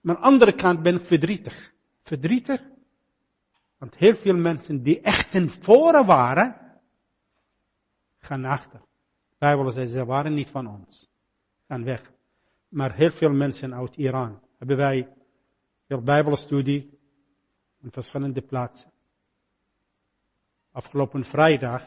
[0.00, 1.72] Maar aan de andere kant ben ik verdrietig.
[2.02, 2.62] Verdrietig,
[3.78, 6.56] want heel veel mensen die echt ten voren waren,
[8.18, 8.80] gaan achter.
[9.28, 11.08] De Bijbel zegt, ze waren niet van ons.
[11.68, 12.12] Gaan weg.
[12.68, 15.08] Maar heel veel mensen uit Iran hebben wij
[15.86, 16.98] veel Bijbelstudie
[17.80, 18.92] in verschillende plaatsen.
[20.72, 21.86] Afgelopen vrijdag,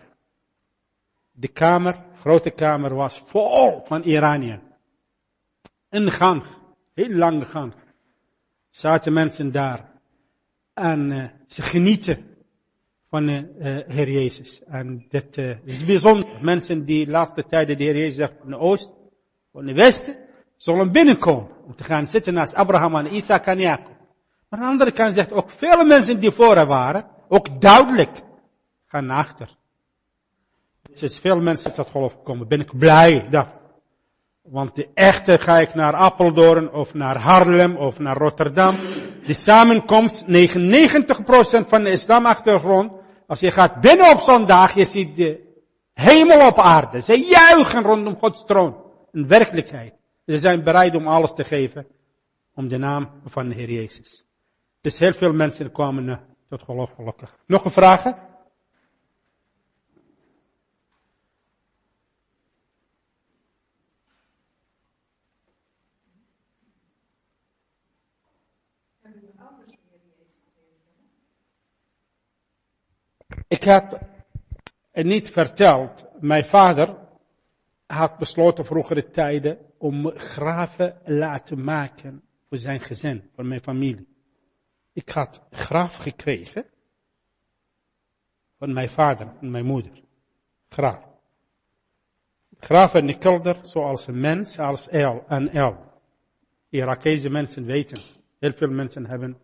[1.32, 4.60] de kamer, grote kamer was vol van Iranië.
[5.90, 6.44] Een gang,
[6.94, 7.74] heel lange gang.
[8.70, 10.02] Zaten mensen daar.
[10.74, 12.38] En uh, ze genieten
[13.08, 13.44] van uh,
[13.88, 14.64] Heer Jezus.
[14.64, 16.44] En dat is bijzonder.
[16.44, 19.01] Mensen die de laatste tijden de Heer Jezus zegt van de oosten,
[19.52, 20.16] van de westen,
[20.56, 21.50] zullen binnenkomen.
[21.66, 23.96] Om te gaan zitten naast Abraham en Isaac en Jacob.
[24.50, 28.22] Maar aan de andere kant zegt ook vele mensen die voor waren, ook duidelijk,
[28.86, 29.60] gaan achter.
[30.94, 32.48] Er is veel mensen tot geloof gekomen.
[32.48, 33.48] Ben ik blij dat.
[34.42, 38.76] Want de echte ga ik naar Apeldoorn of naar Haarlem of naar Rotterdam.
[39.24, 40.30] De samenkomst, 99%
[41.68, 42.92] van de islamachtergrond.
[43.28, 45.40] Als je gaat binnen op zondag, je ziet de
[45.94, 47.02] hemel op aarde.
[47.02, 48.91] Ze juichen rondom Gods troon.
[49.12, 49.94] Een werkelijkheid.
[50.26, 51.88] Ze zijn bereid om alles te geven.
[52.54, 54.26] Om de naam van de Heer Jezus.
[54.82, 57.38] Dus heel veel mensen kwamen tot geloof gelukkig.
[57.46, 58.30] Nog een vraag?
[73.48, 74.00] Ik had
[74.92, 76.06] niet verteld.
[76.20, 77.01] Mijn vader
[77.92, 84.08] had besloten vroegere tijden om graven laten maken voor zijn gezin, voor mijn familie.
[84.94, 86.66] Ik had graf gekregen
[88.58, 89.92] van mijn vader en mijn moeder.
[90.70, 91.10] Graf.
[92.60, 95.92] Graf in de kelder zoals een mens, als El en El.
[96.70, 98.02] Irakese mensen weten,
[98.40, 99.38] heel veel mensen hebben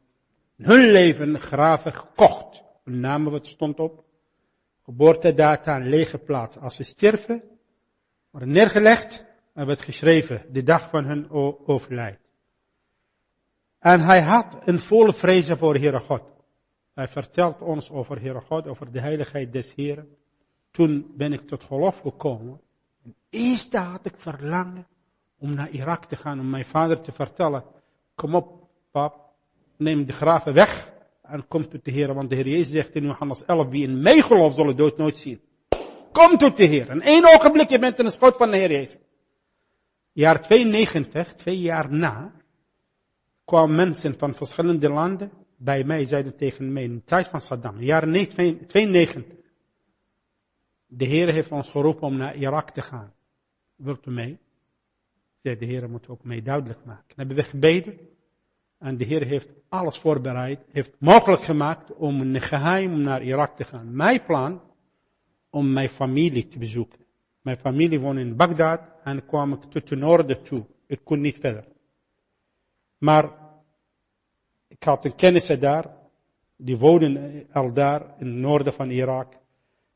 [0.56, 2.64] hun leven graven gekocht.
[2.84, 4.06] Hun namen wat stond op.
[4.84, 6.58] Geboortedata, een lege plaats.
[6.58, 7.57] Als ze sterven,
[8.38, 11.30] worden neergelegd en werd geschreven de dag van hun
[11.68, 12.20] overlijden.
[13.80, 16.24] En hij had een volle vrezen voor Heere God.
[16.94, 20.08] Hij vertelt ons over Heere God, over de heiligheid des Heeren.
[20.72, 22.62] Toen ben ik tot geloof gekomen.
[23.04, 24.88] En eerst had ik verlangen
[25.38, 27.64] om naar Irak te gaan, om mijn vader te vertellen.
[28.16, 29.34] Kom op, pap,
[29.78, 32.14] neem de graven weg en kom tot de Heer.
[32.14, 35.18] Want de Heer Jezus zegt in Johannes 11, wie in mij gelooft, zal dood nooit
[35.18, 35.42] zien.
[36.12, 36.90] Kom tot de Heer.
[36.90, 39.06] In één ogenblik, je bent in de schot van de Heer Jezus.
[40.12, 42.32] Jaar 92, twee jaar na,
[43.46, 47.82] kwamen mensen van verschillende landen bij mij, zeiden tegen mij in de tijd van Saddam,
[47.82, 48.28] jaar
[48.68, 49.24] 92.
[50.88, 53.14] De Heer heeft ons geroepen om naar Irak te gaan.
[53.76, 54.40] Wilt u mee?
[55.42, 57.04] Zei de Heer moet ook mee duidelijk maken.
[57.08, 58.00] Dan hebben we gebeden.
[58.80, 63.64] En de Heer heeft alles voorbereid, heeft mogelijk gemaakt om een geheim naar Irak te
[63.64, 63.96] gaan.
[63.96, 64.62] Mijn plan
[65.50, 67.00] om mijn familie te bezoeken.
[67.42, 70.66] Mijn familie woonde in Bagdad en kwam ik tot het noorden toe.
[70.88, 71.66] Ik kon niet verder.
[72.98, 73.32] Maar
[74.68, 75.96] ik had een kennissen daar,
[76.56, 79.34] die woonden al daar in het noorden van Irak.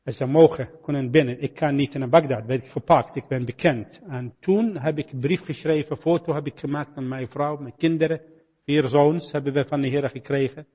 [0.02, 1.40] En ze mogen, kunnen binnen.
[1.40, 4.00] Ik kan niet naar Bagdad, werd ik gepakt, ik ben bekend.
[4.08, 7.76] En toen heb ik een brief geschreven, foto heb ik gemaakt van mijn vrouw, mijn
[7.76, 8.20] kinderen.
[8.64, 10.66] Vier zoons hebben we van de Heer gekregen.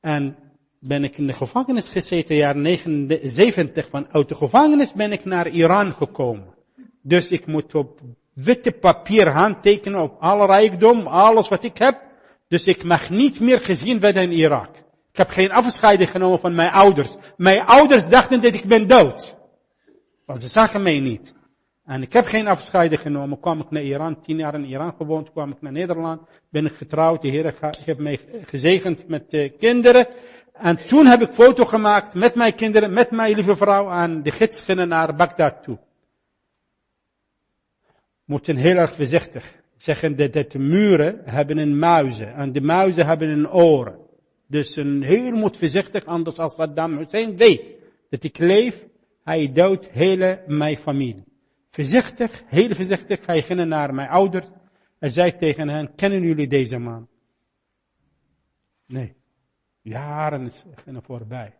[0.00, 0.36] En
[0.84, 5.48] ben ik in de gevangenis gezeten, jaar 79 van uit de gevangenis ben ik naar
[5.48, 6.54] Iran gekomen.
[7.02, 8.00] Dus ik moet op
[8.32, 12.00] witte papier handtekenen op alle rijkdom, alles wat ik heb.
[12.48, 14.76] Dus ik mag niet meer gezien worden in Irak.
[15.12, 17.16] Ik heb geen afscheid genomen van mijn ouders.
[17.36, 19.36] Mijn ouders dachten dat ik ben dood.
[20.26, 21.34] Want ze zagen mij niet.
[21.84, 23.40] En ik heb geen afscheid genomen.
[23.40, 25.30] Kwam ik naar Iran, tien jaar in Iran gewoond.
[25.30, 26.20] Kwam ik naar Nederland.
[26.50, 27.22] Ben ik getrouwd.
[27.22, 27.54] De Heer
[27.84, 30.06] heeft mij gezegend met kinderen.
[30.62, 33.90] En toen heb ik foto gemaakt met mijn kinderen, met mijn lieve vrouw.
[33.90, 35.78] En de gids gingen naar Bagdad toe.
[38.24, 42.34] Moeten heel erg voorzichtig zeggen dat de muren hebben een muizen.
[42.34, 43.98] En de muizen hebben een oren.
[44.46, 47.62] Dus een heel moet voorzichtig, anders als Saddam Hussein weet
[48.10, 48.86] dat ik leef,
[49.24, 51.24] hij doodt hele mijn familie.
[51.70, 54.46] Voorzichtig, heel voorzichtig, hij ging naar mijn ouders
[54.98, 57.08] en zei tegen hen, kennen jullie deze man?
[58.86, 59.20] Nee.
[59.82, 61.54] Jaren gingen voorbij.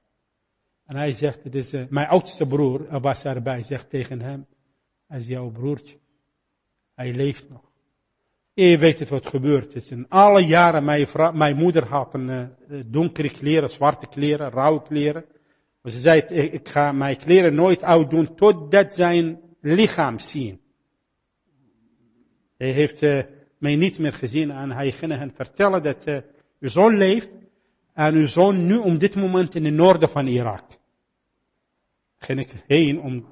[0.84, 4.46] En hij zegt, het is uh, mijn oudste broer, was erbij, zegt tegen hem,
[5.06, 5.98] hij is jouw broertje.
[6.94, 7.70] Hij leeft nog.
[8.54, 9.90] Je weet het wat gebeurd is.
[9.90, 12.28] In alle jaren, mijn, mijn moeder had een
[12.68, 15.24] uh, donkere kleren, zwarte kleren, rauwe kleren.
[15.82, 16.20] Maar ze zei,
[16.50, 20.60] ik ga mijn kleren nooit oud doen totdat zijn lichaam zien.
[22.56, 23.22] Hij heeft uh,
[23.58, 26.20] mij niet meer gezien en hij ging hen vertellen dat uh,
[26.60, 27.30] uw zoon leeft
[27.94, 30.64] en uw zoon nu op dit moment in het noorden van Irak.
[32.18, 33.26] Ging ik heen om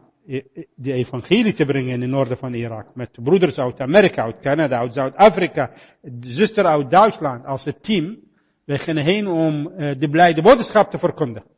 [0.75, 2.95] de evangelie te brengen in het noorden van Irak.
[2.95, 5.73] Met broeders uit Amerika, uit Canada, uit Zuid-Afrika,
[6.21, 8.19] zuster uit Duitsland als het team.
[8.65, 11.51] Wij gingen heen om uh, de blijde boodschap te verkondigen.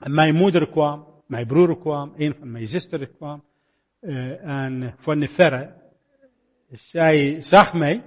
[0.00, 3.44] En mijn moeder kwam, mijn broer kwam, een van mijn zusters kwam.
[4.00, 5.74] Uh, en van de verre,
[6.70, 8.02] zij zag mij.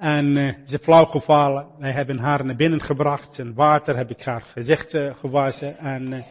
[0.00, 1.66] En ze flauw gevallen.
[1.78, 3.38] Wij hebben haar naar binnen gebracht.
[3.38, 5.78] En water heb ik haar gezicht gewassen.
[5.78, 6.24] En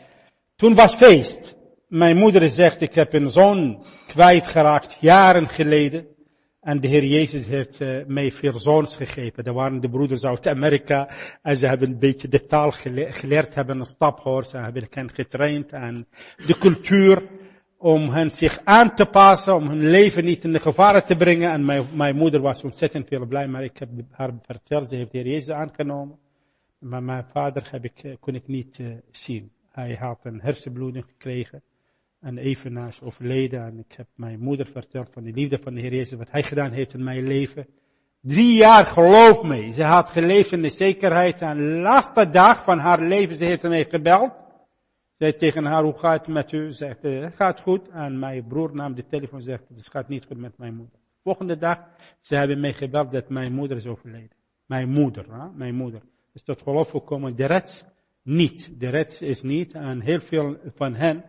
[0.55, 1.57] toen was feest.
[1.87, 6.07] Mijn moeder zegt, ik heb een zoon kwijtgeraakt jaren geleden.
[6.61, 9.43] En de Heer Jezus heeft mij veel zoons gegeven.
[9.43, 11.09] Dat waren de broeders uit Amerika.
[11.41, 14.45] En ze hebben een beetje de taal geleerd, hebben een staphoor.
[14.45, 15.71] Ze hebben hen getraind.
[15.73, 16.07] En
[16.45, 17.23] de cultuur
[17.79, 19.55] om hen zich aan te passen.
[19.55, 21.51] Om hun leven niet in de gevaren te brengen.
[21.51, 23.47] En mijn, mijn moeder was ontzettend veel blij.
[23.47, 26.17] Maar ik heb haar verteld, ze heeft de Heer Jezus aangenomen.
[26.79, 29.51] Maar mijn vader heb ik, kon ik niet uh, zien.
[29.71, 31.61] Hij had een hersenbloeding gekregen
[32.21, 33.65] en evenaars overleden.
[33.65, 36.43] En ik heb mijn moeder verteld van de liefde van de Heer Jezus, wat Hij
[36.43, 37.67] gedaan heeft in mijn leven.
[38.21, 39.71] Drie jaar, geloof me.
[39.71, 41.41] Ze had geleefd in de zekerheid.
[41.41, 44.48] En de laatste dag van haar leven, ze heeft mij gebeld.
[45.19, 46.71] Zei tegen haar, hoe gaat het met u?
[46.73, 47.89] Zegt, het gaat goed.
[47.89, 50.99] En mijn broer nam de telefoon en zegt, het gaat niet goed met mijn moeder.
[51.23, 51.79] Volgende dag,
[52.21, 54.31] ze hebben mij gebeld dat mijn moeder is overleden.
[54.65, 55.49] Mijn moeder, hè?
[55.51, 56.01] mijn moeder.
[56.33, 57.85] Dus tot geloof gekomen, de rest
[58.23, 58.79] niet.
[58.79, 59.73] De rest is niet.
[59.73, 61.23] En heel veel van hen,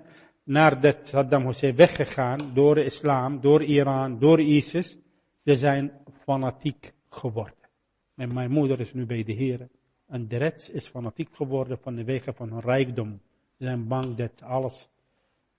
[0.45, 4.99] nadat Saddam Hussein weggegaan door de islam, door Iran, door ISIS,
[5.45, 5.93] ze zijn
[6.25, 7.69] fanatiek geworden.
[8.17, 9.69] En mijn moeder is nu bij de Heer.
[10.09, 13.21] En de rest is fanatiek geworden van de wegen van hun rijkdom.
[13.61, 14.89] Ze zijn bang dat alles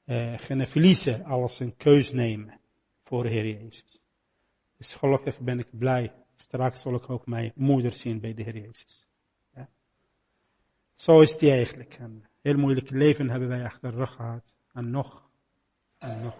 [0.05, 2.59] uh, gaan verliezen, alles een keus nemen
[3.03, 3.99] voor de Heer Jezus.
[4.77, 6.13] Dus gelukkig ben ik blij.
[6.33, 9.05] Straks zal ik ook mijn moeder zien bij de Heer Jezus.
[9.53, 9.69] Ja.
[10.95, 11.97] Zo is die eigenlijk.
[11.99, 14.53] Een heel moeilijk leven hebben wij achter de rug gehad.
[14.73, 15.29] En nog.
[15.97, 16.35] En nog.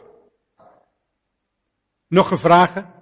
[2.07, 3.00] Nog een vragen?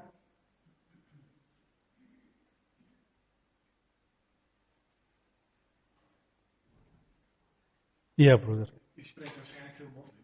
[8.19, 8.69] Ja, broeder.
[8.95, 10.23] U spreekt waarschijnlijk veel moslims.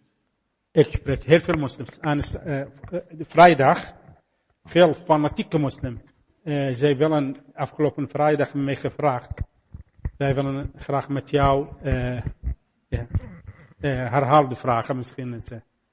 [0.72, 2.00] Ik spreek heel veel moslims.
[2.00, 2.66] En uh,
[3.20, 3.94] vrijdag,
[4.64, 6.02] veel fanatieke moslims.
[6.44, 9.42] Uh, zij willen afgelopen vrijdag mij gevraagd.
[10.18, 12.22] Zij willen graag met jou uh,
[12.88, 13.08] ja,
[13.80, 15.42] uh, herhaal de vragen misschien.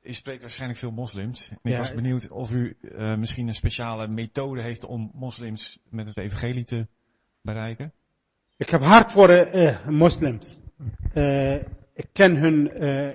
[0.03, 1.49] U spreekt waarschijnlijk veel moslims.
[1.49, 1.79] En ik Ja.
[1.79, 2.77] was benieuwd of u
[3.17, 6.87] misschien een speciale methode heeft om moslims met het evangelie te
[7.43, 7.93] bereiken.
[8.57, 9.49] Ik heb hart voor
[9.89, 10.61] moslims.
[12.03, 13.15] Ik ken hun uh,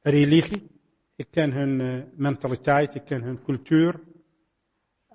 [0.00, 0.70] religie.
[1.16, 2.94] Ik ken hun uh, mentaliteit.
[2.94, 4.00] Ik ken hun cultuur.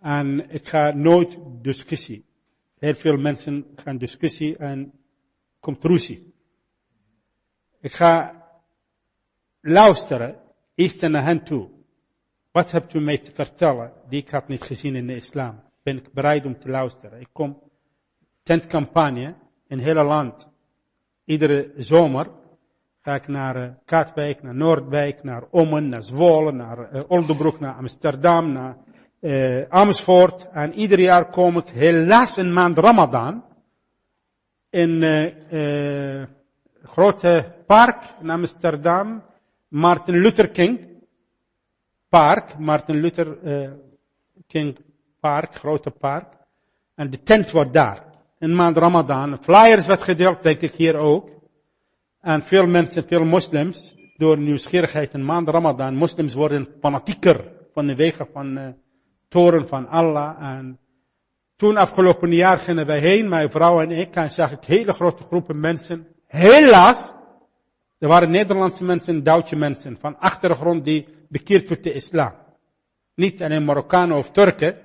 [0.01, 2.25] En ik ga nooit discussie.
[2.79, 4.93] Heel veel mensen gaan discussie en
[5.59, 6.33] komt ruzie.
[7.79, 8.43] Ik ga
[9.61, 10.39] luisteren,
[10.75, 11.69] eerst naar hen toe.
[12.51, 15.63] Wat hebt u mij te vertellen die ik had niet gezien in de islam?
[15.83, 17.19] Ben ik bereid om te luisteren?
[17.19, 17.61] Ik kom
[18.43, 19.35] tentcampagne
[19.67, 20.49] in het hele land.
[21.25, 22.41] Iedere zomer
[23.03, 27.75] ga ik naar uh, Katwijk, naar Noordwijk, naar Ommen, naar Zwolle, naar uh, Oldebroek, naar
[27.75, 28.77] Amsterdam, naar
[29.19, 30.47] uh, Amersfoort.
[30.51, 33.43] En ieder jaar kom ik helaas in maand Ramadan
[34.69, 36.23] in uh,
[36.83, 39.23] grote park in Amsterdam,
[39.67, 40.87] Martin Luther King
[42.09, 43.37] Park, Martin Luther
[44.47, 44.77] King
[45.19, 46.27] Park, grote park.
[46.95, 48.03] En de tent wordt daar.
[48.39, 49.43] In maand Ramadan.
[49.43, 51.29] Flyers werd gedeeld, denk ik hier ook.
[52.23, 57.95] En veel mensen, veel moslims, door nieuwsgierigheid in maand Ramadan, moslims worden fanatieker van de
[57.95, 58.67] wegen van uh,
[59.29, 60.57] toren van Allah.
[60.57, 60.79] En
[61.55, 65.23] toen afgelopen jaar gingen wij heen, mijn vrouw en ik, en zag ik hele grote
[65.23, 66.07] groepen mensen.
[66.27, 67.13] Helaas,
[67.99, 72.33] er waren Nederlandse mensen, Duitse mensen, van achtergrond die bekeerd tot de islam.
[73.15, 74.77] Niet alleen Marokkanen of Turken.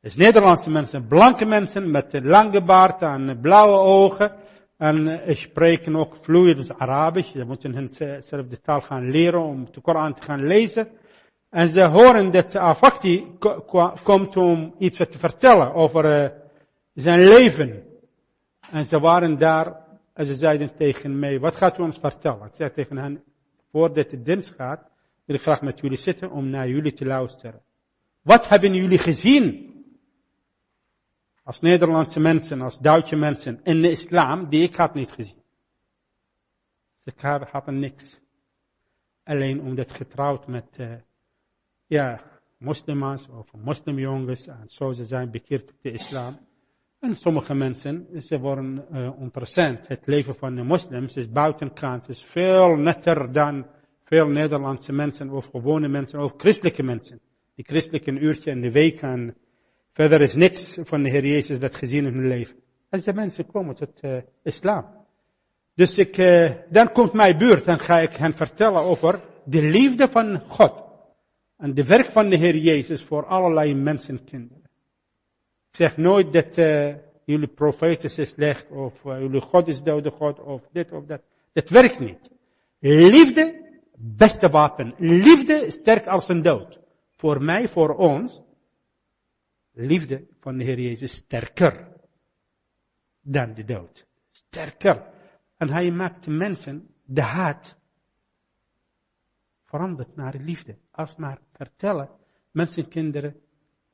[0.00, 4.32] Dus Nederlandse mensen, blanke mensen met lange baard en blauwe ogen.
[4.78, 7.32] En uh, spreken ook vloeiend Arabisch.
[7.32, 7.90] Ze moeten hun
[8.22, 10.88] zelf de taal gaan leren om de Koran te gaan lezen.
[11.50, 13.26] En ze horen dat Afakti
[14.02, 16.30] komt om iets te vertellen over uh,
[16.94, 17.82] zijn leven.
[18.70, 22.46] En ze waren daar en ze zeiden tegen mij, wat gaat u ons vertellen?
[22.46, 23.22] Ik zei tegen hen,
[23.70, 24.90] voordat de dienst gaat,
[25.24, 27.60] wil ik graag met jullie zitten om naar jullie te luisteren.
[28.22, 29.67] Wat hebben jullie gezien
[31.48, 35.42] als Nederlandse mensen, als Duitse mensen in de islam, die ik had niet gezien.
[37.04, 38.20] Ze hadden niks.
[39.24, 40.92] Alleen omdat getrouwd met, uh,
[41.86, 42.20] ja,
[42.58, 46.38] moslims of moslimjongens en zo ze zijn bekeerd op de islam.
[46.98, 48.86] En sommige mensen, ze worden
[49.18, 49.88] uh.
[49.88, 53.66] Het leven van de moslims is buitenkant, is veel netter dan
[54.04, 57.20] veel Nederlandse mensen of gewone mensen of christelijke mensen.
[57.54, 59.36] Die christelijke uurtje in de week en
[59.98, 62.56] verder is niks van de Heer Jezus dat gezien in hun leven.
[62.90, 64.84] Als de mensen komen tot uh, islam.
[65.74, 70.08] Dus ik, uh, dan komt mijn buurt en ga ik hen vertellen over de liefde
[70.08, 70.84] van God.
[71.56, 74.62] En de werk van de Heer Jezus voor allerlei mensenkinderen.
[75.70, 76.94] Ik zeg nooit dat uh,
[77.24, 81.20] jullie profeet is slecht of jullie God is dode God of dit of dat.
[81.52, 82.30] Dat werkt niet.
[82.78, 84.94] Liefde, beste wapen.
[84.98, 86.78] Liefde sterk als een dood.
[87.16, 88.42] Voor mij, voor ons,
[89.86, 91.88] liefde van de Heer Jezus sterker
[93.20, 94.06] dan de dood.
[94.30, 95.06] Sterker.
[95.56, 97.78] En hij maakt mensen de haat
[99.64, 100.76] verandert naar liefde.
[100.90, 102.10] Als maar vertellen
[102.50, 103.40] mensen, kinderen,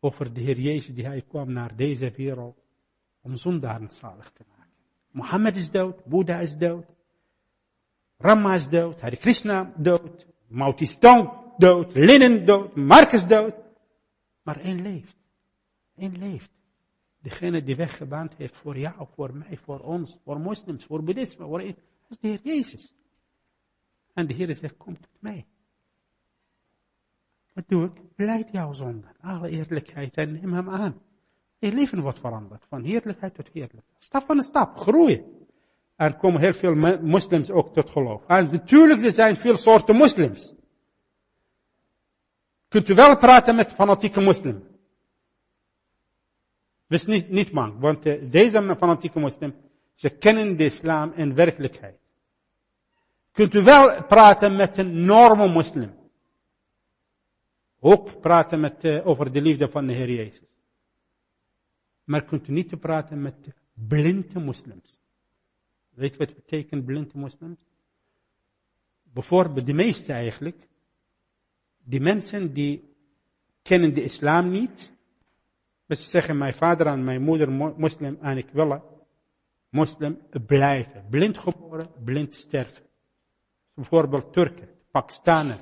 [0.01, 2.59] over de Heer Jezus die hij kwam naar deze wereld
[3.21, 4.73] om zondaren zalig te maken.
[5.11, 6.87] Mohammed is dood, Boeddha is dood,
[8.17, 13.55] Rama is dood, Hare Krishna dood, Mautistong dood, Lenin dood, Marcus dood.
[14.43, 15.24] Maar één leeft.
[15.97, 16.51] Eén leeft.
[17.21, 21.63] Degene die weggebaand heeft voor jou, voor mij, voor ons, voor moslims, voor boeddhisme, voor
[21.63, 21.77] dat
[22.09, 22.95] is de Heer Jezus.
[24.13, 25.47] En de Heer zegt, kom tot mij.
[27.53, 28.17] Wat doe ik?
[28.17, 29.07] Beleid jouw zonde.
[29.21, 31.03] Alle eerlijkheid en neem hem aan.
[31.59, 32.65] Je leven wordt veranderd.
[32.69, 33.95] Van heerlijkheid tot heerlijkheid.
[33.99, 34.77] Stap van stap.
[34.77, 35.25] Groeien.
[35.97, 38.27] Er komen heel veel moslims ook tot geloof.
[38.27, 40.55] En natuurlijk, er zijn veel soorten moslims.
[42.69, 44.74] Kunt u wel praten met fanatieke moslim.
[46.87, 49.55] Wees niet, niet bang, want uh, deze fanatieke moslim,
[49.95, 51.99] ze kennen de islam in werkelijkheid.
[53.33, 55.95] Kunt u wel praten met een norme moslim.
[57.81, 60.49] Ook praten met, uh, over de liefde van de Heer Jezus.
[62.05, 63.35] Maar kunt u niet praten met
[63.73, 65.01] blinde moslims.
[65.91, 67.65] Weet wat betekent blinde moslims?
[69.03, 70.69] Bijvoorbeeld de meeste eigenlijk.
[71.79, 72.95] Die mensen die
[73.63, 74.93] kennen de islam niet.
[75.87, 78.83] Maar ze zeggen mijn vader en mijn moeder moslim en ik wil
[79.69, 81.07] moslim blijven.
[81.11, 82.85] Blind geboren, blind sterven.
[83.75, 85.61] Bijvoorbeeld Turken, Pakistanen,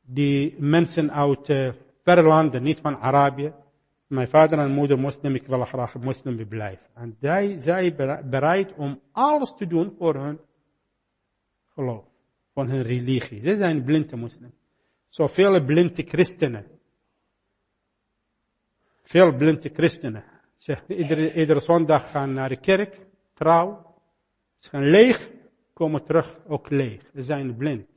[0.00, 1.72] die mensen uit uh,
[2.04, 3.52] landen, niet van Arabië.
[4.06, 6.86] Mijn vader en moeder moslim, ik wil graag moslim blijven.
[6.94, 7.96] En zij zijn
[8.30, 10.40] bereid om alles te doen voor hun
[11.74, 12.04] geloof,
[12.52, 13.42] voor hun religie.
[13.42, 14.52] Ze zijn blinde moslim.
[15.08, 16.73] Zoveel blinde christenen.
[19.14, 20.24] Veel blinde christenen.
[20.56, 23.94] Ze iedere, iedere zondag gaan naar de kerk, trouw.
[24.58, 25.30] Ze gaan leeg,
[25.72, 27.02] komen terug ook leeg.
[27.14, 27.88] Ze zijn blind.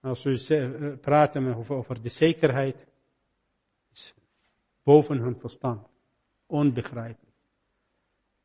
[0.00, 2.86] Als we eh, praten over de zekerheid,
[3.92, 4.14] is
[4.82, 5.88] boven hun verstand.
[6.46, 7.36] Onbegrijpelijk.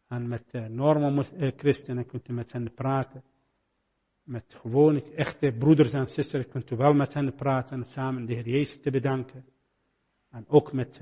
[0.07, 3.23] En met uh, norme uh, christenen kunt u met hen praten.
[4.23, 8.33] Met gewone, echte broeders en zusters kunt u wel met hen praten en samen de
[8.33, 9.45] Heer Jezus te bedanken.
[10.29, 11.01] En ook met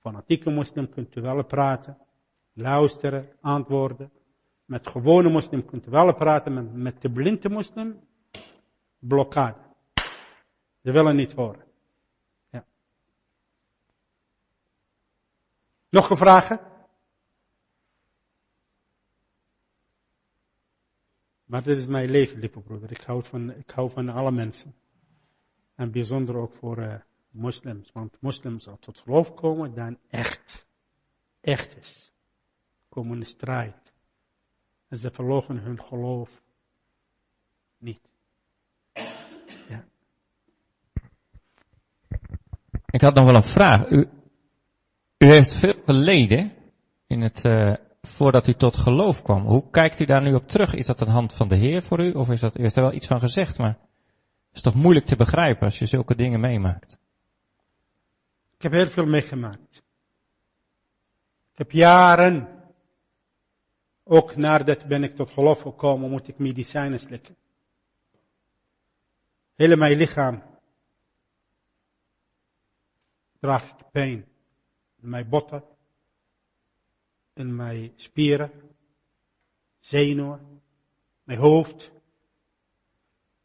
[0.00, 1.98] fanatieke moslim kunt u wel praten,
[2.52, 4.10] luisteren, antwoorden.
[4.64, 8.00] Met gewone moslim kunt u wel praten, met, met de blinde moslim,
[8.98, 9.68] blokkade.
[10.82, 11.64] Ze willen niet horen.
[12.50, 12.66] Ja.
[15.88, 16.60] Nog een vragen?
[21.44, 22.90] Maar dit is mijn leven, lieve broeder.
[22.90, 24.74] Ik hou van, ik hou van alle mensen.
[25.74, 26.94] En bijzonder ook voor uh,
[27.30, 27.92] moslims.
[27.92, 30.66] Want moslims als tot geloof komen, dan echt.
[31.40, 32.12] Echt is.
[32.88, 33.92] Komen strijd.
[34.88, 36.42] En ze verlogen hun geloof
[37.78, 38.08] niet.
[42.90, 43.90] Ik had nog wel een vraag.
[43.90, 44.08] U,
[45.18, 46.52] u heeft veel geleden
[47.06, 49.46] in het, uh, voordat u tot geloof kwam.
[49.46, 50.74] Hoe kijkt u daar nu op terug?
[50.74, 52.10] Is dat een hand van de Heer voor u?
[52.10, 53.78] Of is dat, u heeft er wel iets van gezegd, maar
[54.48, 57.00] het is toch moeilijk te begrijpen als je zulke dingen meemaakt?
[58.60, 59.76] Ik heb heel veel meegemaakt.
[61.52, 62.64] Ik heb jaren,
[64.04, 67.36] ook nadat ben ik tot geloof gekomen, moet ik medicijnen slikken.
[69.54, 70.42] Hele mijn lichaam
[73.38, 74.28] draag ik pijn
[75.02, 75.64] in mijn botten,
[77.34, 78.50] in mijn spieren,
[79.78, 80.62] zenuwen,
[81.22, 81.90] mijn hoofd.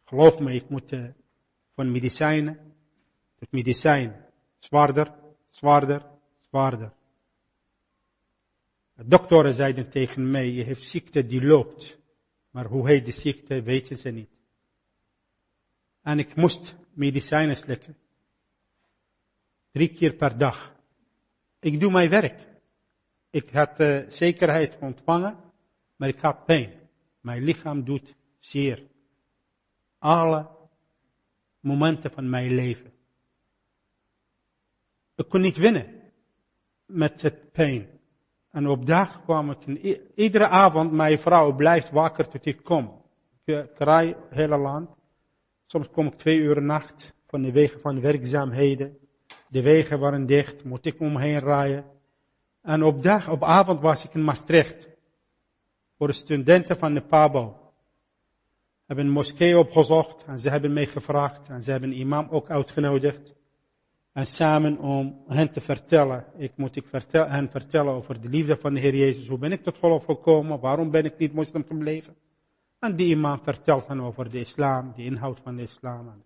[0.04, 1.10] Geloof me, ik moet uh,
[1.74, 2.76] van medicijnen
[3.36, 4.25] tot medicijn
[4.66, 5.14] zwaarder,
[5.50, 6.06] zwaarder,
[6.40, 6.94] zwaarder.
[8.94, 12.00] De doktoren zeiden tegen mij, je hebt ziekte die loopt.
[12.52, 14.30] Maar hoe heet de ziekte, weten ze niet.
[16.02, 17.98] En ik moest medicijnen slikken.
[19.72, 20.76] Drie keer per dag.
[21.60, 22.48] Ik doe mijn werk.
[23.30, 25.38] Ik had uh, zekerheid ontvangen,
[25.96, 26.90] maar ik had pijn.
[27.22, 28.88] Mijn lichaam doet zeer.
[29.98, 30.50] Alle
[31.60, 32.95] momenten van mijn leven.
[35.16, 35.86] Ik kon niet winnen
[36.86, 37.88] met het pijn.
[38.52, 43.02] En op dag kwam ik, iedere avond, mijn vrouw blijft wakker tot ik kom.
[43.44, 44.90] Ik rij het hele land.
[45.66, 48.98] Soms kom ik twee uur nacht van de wegen van werkzaamheden.
[49.48, 51.86] De wegen waren dicht, moet ik omheen rijden.
[52.62, 54.88] En op dag, op avond was ik in Maastricht.
[55.98, 57.60] Voor de studenten van de Pabo.
[58.86, 61.50] Hebben een moskee opgezocht en ze hebben mij gevraagd.
[61.50, 63.34] En ze hebben imam ook uitgenodigd.
[64.16, 66.26] En samen om hen te vertellen.
[66.38, 69.28] Ik moet ik hen vertellen over de liefde van de Heer Jezus.
[69.28, 70.60] Hoe ben ik tot geloof gekomen?
[70.60, 72.16] Waarom ben ik niet moslim gebleven?
[72.80, 76.24] En die imam vertelt hen over de islam, de inhoud van de islam.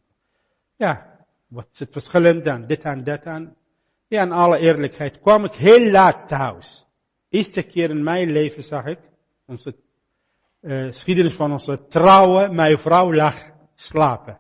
[0.76, 2.66] Ja, wat is het verschillend dan?
[2.66, 3.56] Dit en dat en.
[4.08, 6.86] Ja, in alle eerlijkheid kwam ik heel laat thuis.
[7.30, 9.00] Eerste keer in mijn leven zag ik
[9.46, 9.76] onze
[10.62, 14.40] uh, geschiedenis van onze trouwe, mijn vrouw lag slapen.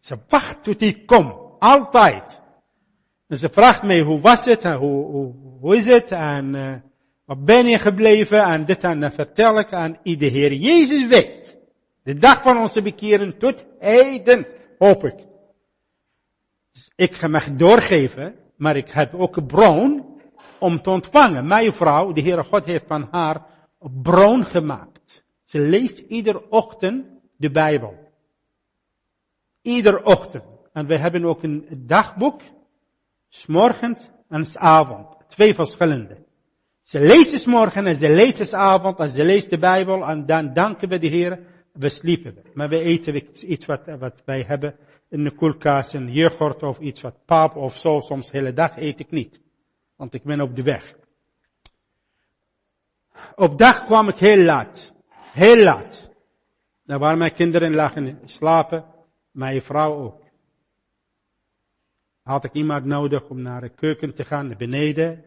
[0.00, 1.56] Ze wacht tot ik kom.
[1.58, 2.46] Altijd.
[3.28, 6.74] En ze vraagt mij hoe was het en hoe, hoe, hoe is het en uh,
[7.24, 11.58] wat ben je gebleven en dit en dat vertel ik aan de Heer Jezus weet.
[12.02, 14.46] De dag van onze bekeren tot heden,
[14.78, 15.26] hoop ik.
[16.72, 20.20] Dus ik ga me doorgeven, maar ik heb ook een bron
[20.58, 21.46] om te ontvangen.
[21.46, 23.46] Mijn vrouw, de Heere God heeft van haar
[23.78, 25.24] een bron gemaakt.
[25.44, 27.06] Ze leest iedere ochtend
[27.36, 27.94] de Bijbel.
[29.62, 30.44] Iedere ochtend.
[30.72, 32.40] En we hebben ook een dagboek
[33.28, 35.16] S'morgens en s'avond.
[35.28, 36.26] Twee verschillende.
[36.82, 40.88] Ze leest s'morgen en ze leest s'avond en ze leest de Bijbel en dan danken
[40.88, 41.40] we de Heer.
[41.72, 42.42] We sliepen we.
[42.54, 43.22] Maar we eten
[43.52, 44.74] iets wat, wat wij hebben
[45.08, 48.00] in de koelkast, een yoghurt of iets wat pap of zo.
[48.00, 49.40] Soms de hele dag eet ik niet.
[49.96, 50.94] Want ik ben op de weg.
[53.34, 54.94] Op dag kwam ik heel laat.
[55.32, 56.10] Heel laat.
[56.84, 58.84] Daar waren mijn kinderen lagen slapen.
[59.30, 60.27] Mijn vrouw ook
[62.28, 65.24] had ik iemand nodig om naar de keuken te gaan, naar beneden,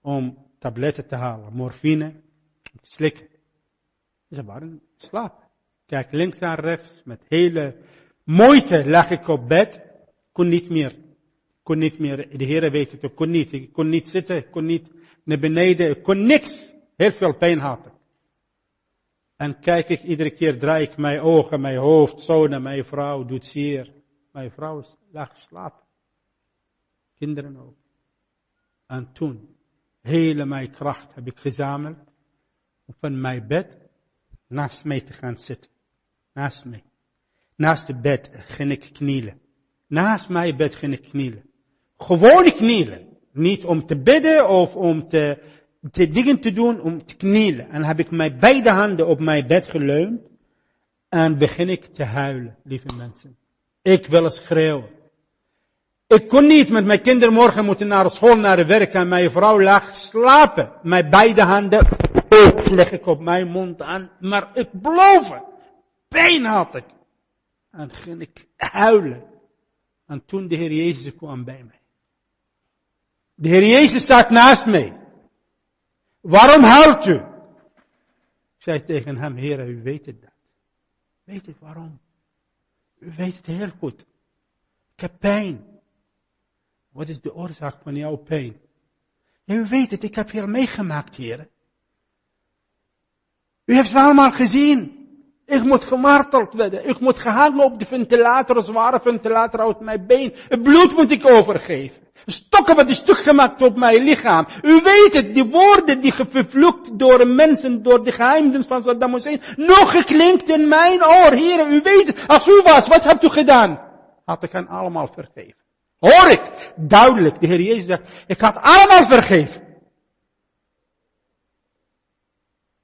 [0.00, 2.12] om tabletten te halen, morfine,
[2.62, 3.26] te slikken.
[4.30, 5.48] Ze waren slaap.
[5.86, 7.76] Kijk links en rechts, met hele
[8.24, 9.82] moeite lag ik op bed,
[10.32, 10.96] kon niet meer.
[11.62, 13.52] Kon niet meer, de heren weet het, ik kon niet.
[13.52, 14.90] Ik kon niet zitten, ik kon niet
[15.24, 16.70] naar beneden, ik kon niks.
[16.96, 17.92] Heel veel pijn had ik.
[19.36, 23.24] En kijk ik, iedere keer draai ik mijn ogen, mijn hoofd zo naar mijn vrouw,
[23.24, 23.92] doet zeer.
[24.32, 24.82] Mijn vrouw
[25.12, 25.88] lag slaap
[27.20, 27.76] kinderen ook.
[28.86, 29.56] En toen,
[30.00, 31.98] hele mijn kracht heb ik gezameld
[32.84, 33.78] om van mijn bed
[34.46, 35.70] naast mij te gaan zitten.
[36.32, 36.82] Naast mij.
[37.56, 39.40] Naast het bed ging ik knielen.
[39.86, 41.44] Naast mijn bed ging ik knielen.
[41.96, 43.08] Gewoon knielen.
[43.32, 45.42] Niet om te bidden of om te,
[45.90, 47.70] te dingen te doen, om te knielen.
[47.70, 50.28] En heb ik mijn beide handen op mijn bed geleund.
[51.08, 53.36] En begin ik te huilen, lieve mensen.
[53.82, 54.99] Ik wil schreeuwen.
[56.16, 59.62] Ik kon niet met mijn kinderen morgen moeten naar school, naar werk en mijn vrouw
[59.62, 60.72] lag slapen.
[60.82, 61.88] Mijn beide handen
[62.64, 65.40] leg ik op mijn mond aan, maar ik beloof
[66.08, 66.84] Pijn had ik.
[67.70, 69.24] En ging ik huilen.
[70.06, 71.80] En toen de Heer Jezus kwam bij mij.
[73.34, 74.98] De Heer Jezus staat naast mij.
[76.20, 77.14] Waarom huilt u?
[77.14, 77.22] Ik
[78.58, 80.30] zei tegen hem, Heer, u weet het dat.
[81.24, 81.98] Weet het waarom?
[82.98, 84.00] U weet het heel goed.
[84.94, 85.69] Ik heb pijn.
[86.92, 88.56] Wat is de oorzaak van jouw pijn?
[89.46, 91.48] U weet het, ik heb hier meegemaakt, heren.
[93.64, 94.98] U heeft het allemaal gezien.
[95.46, 96.88] Ik moet gemarteld worden.
[96.88, 100.34] Ik moet gehangen op de ventilator, zware ventilator uit mijn been.
[100.48, 102.02] Het bloed moet ik overgeven.
[102.26, 104.46] Stokken wat is stuk gemaakt op mijn lichaam.
[104.62, 109.40] U weet het, die woorden die vervloekt door mensen, door de geheimen van Saddam Hussein,
[109.56, 111.32] nog geklinkt in mijn oor.
[111.32, 113.80] Heren, u weet het, als u was, wat hebt u gedaan?
[114.24, 115.59] Had ik hen allemaal vergeven.
[116.00, 117.40] Hoor ik duidelijk.
[117.40, 119.68] De Heer Jezus zegt, ik had allemaal vergeven.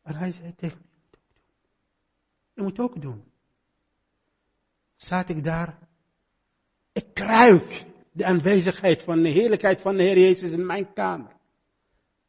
[0.02, 1.18] En hij zei tegen me,
[2.54, 3.24] je moet ook doen.
[4.96, 5.78] Zat ik daar,
[6.92, 11.32] ik kruik de aanwezigheid van de heerlijkheid van de Heer Jezus in mijn kamer.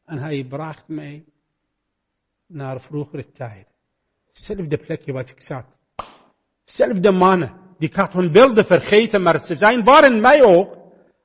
[0.06, 1.26] En hij bracht mij
[2.46, 3.68] naar vroegere tijd.
[4.32, 5.66] Zelfde plekje wat ik zat.
[6.64, 7.67] Zelfde mannen.
[7.78, 8.14] Die ik had
[8.66, 10.78] vergeten, maar ze zijn waren mij ook.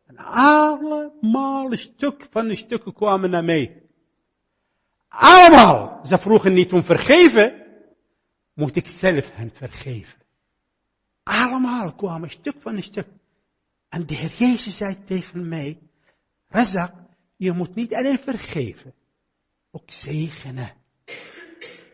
[0.07, 3.83] En allemaal stuk van de stukken kwamen naar mij.
[5.09, 6.01] Allemaal.
[6.05, 7.55] Ze vroegen niet om vergeven.
[8.55, 10.21] Moet ik zelf hen vergeven.
[11.23, 13.07] Allemaal kwamen stuk van een stuk.
[13.89, 15.79] En de Heer Jezus zei tegen mij,
[16.49, 16.93] Razak,
[17.37, 18.95] je moet niet alleen vergeven,
[19.71, 20.71] ook zegenen.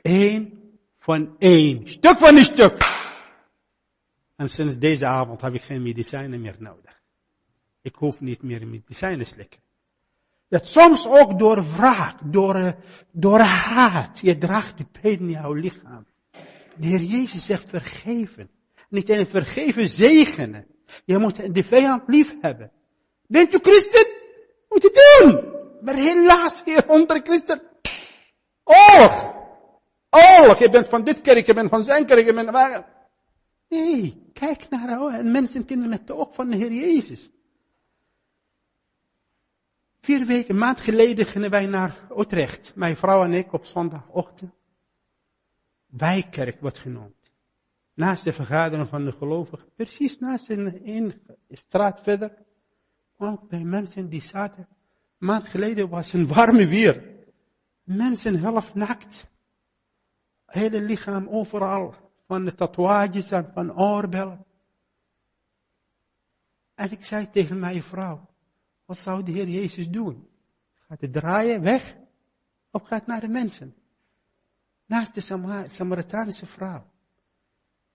[0.02, 0.58] Eén
[0.98, 2.87] van één, stuk van een stuk.
[4.38, 7.00] En sinds deze avond heb ik geen medicijnen meer nodig.
[7.82, 9.60] Ik hoef niet meer medicijnen slikken.
[10.48, 12.72] Dat soms ook door wraak, door, eh,
[13.12, 14.18] door haat.
[14.20, 16.06] Je draagt de pijn in jouw lichaam.
[16.76, 18.50] De Heer Jezus zegt vergeven.
[18.88, 20.66] Niet alleen vergeven, zegenen.
[21.04, 22.70] Je moet de vijand lief hebben.
[23.26, 24.06] Bent u christen?
[24.68, 25.52] Moet je doen.
[25.80, 27.62] Maar helaas, hier onder christen.
[28.64, 29.32] Oorlog.
[30.10, 30.58] Oorlog.
[30.58, 32.84] Je bent van dit kerk, je bent van zijn kerk, je bent van...
[33.68, 37.30] Nee, kijk naar oh, mensen, kinderen met de oog van de Heer Jezus.
[40.00, 42.74] Vier weken, een maand geleden gingen wij naar Utrecht.
[42.74, 44.52] Mijn vrouw en ik op zondagochtend.
[45.86, 47.32] Wijkerk wordt genoemd.
[47.94, 49.68] Naast de vergadering van de gelovigen.
[49.74, 52.32] Precies naast een, straat verder.
[53.16, 54.68] kwam bij mensen die zaten.
[55.18, 57.16] Een maand geleden was een warme weer.
[57.82, 59.26] Mensen half nakt.
[60.46, 62.07] Hele lichaam overal.
[62.28, 64.44] Van de tatoeages en van oorbellen.
[66.74, 68.28] En ik zei tegen mijn vrouw.
[68.84, 70.28] Wat zou de Heer Jezus doen?
[70.74, 71.96] Gaat hij draaien weg?
[72.70, 73.74] Of gaat naar de mensen?
[74.86, 75.20] Naast de
[75.66, 76.90] Samaritanische vrouw.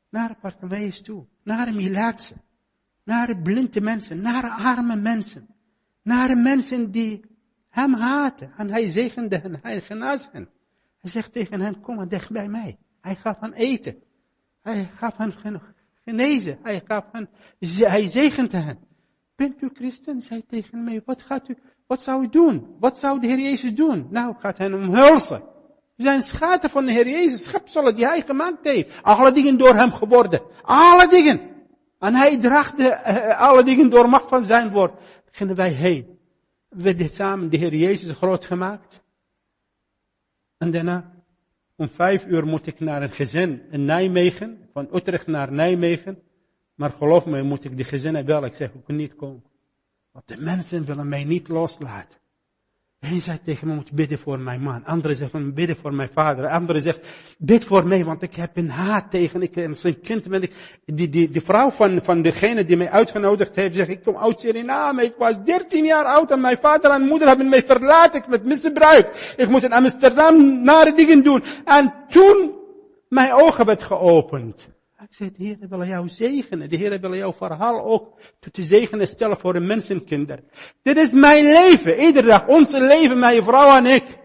[0.10, 1.26] Naar Bartimaeus toe.
[1.44, 2.36] Naar de Milaatse.
[3.04, 4.22] Naar de blinde mensen.
[4.22, 5.48] Naar de arme mensen.
[6.02, 7.26] Naar de mensen die
[7.70, 8.54] hem haten.
[8.58, 9.60] En hij zegende hen.
[9.62, 10.50] Hij genas hen.
[11.00, 12.78] Hij zegt tegen hen, kom maar dicht bij mij.
[13.02, 14.04] Hij gaf hen eten.
[14.64, 15.34] Hij gaf hen
[16.04, 16.60] genezen.
[16.64, 17.30] Hij gaf hen,
[17.80, 18.80] hij zegende hen.
[19.36, 20.22] Bent u christen?
[20.22, 21.58] Zei tegen mij, wat gaat u,
[21.88, 22.76] wat zou u doen?
[22.80, 24.08] Wat zou de Heer Jezus doen?
[24.10, 25.44] Nou, gaat hij omhulzen.
[25.96, 29.02] We zijn schatten van de Heer Jezus, schepselen die hij gemaakt heeft.
[29.02, 30.42] Alle dingen door hem geworden.
[30.62, 31.52] Alle dingen.
[32.00, 34.94] En hij draagt de, uh, alle dingen door macht van zijn woord.
[35.32, 36.20] Gingen wij heen.
[36.70, 39.02] We hebben samen de Heer Jezus groot gemaakt.
[40.58, 41.13] En daarna,
[41.76, 44.70] om vijf uur moet ik naar een gezin in Nijmegen.
[44.74, 46.22] Van Utrecht naar Nijmegen.
[46.76, 48.50] Maar geloof me, moet ik de gezinnen bellen.
[48.50, 49.44] Ik zeg, ik kan niet komen.
[50.12, 52.20] Want de mensen willen mij niet loslaten.
[53.12, 54.86] Eén zei tegen me, moet bidden voor mijn man.
[54.86, 56.50] Andere zegt, bidden voor mijn vader.
[56.50, 57.00] Andere zegt,
[57.38, 60.30] bid voor mij, want ik heb een haat tegen ik en zijn kind.
[60.30, 64.04] Ben ik, die, die, die vrouw van, van degene die mij uitgenodigd heeft, zegt, ik
[64.04, 65.04] kom uit Suriname.
[65.04, 69.34] Ik was 13 jaar oud en mijn vader en moeder hebben mij verlaten met misbruik.
[69.38, 71.44] Ik moet in Amsterdam nare dingen doen.
[71.66, 72.54] En toen,
[73.10, 74.70] mijn ogen werd geopend.
[75.04, 76.70] Ik zei, de Heer wil jou zegenen.
[76.70, 78.20] De Heer wil jouw verhaal ook
[78.52, 80.44] te zegenen stellen voor de mensenkinder.
[80.82, 82.00] Dit is mijn leven.
[82.00, 82.48] Iedere dag.
[82.48, 84.18] Onze leven, mijn vrouw en ik.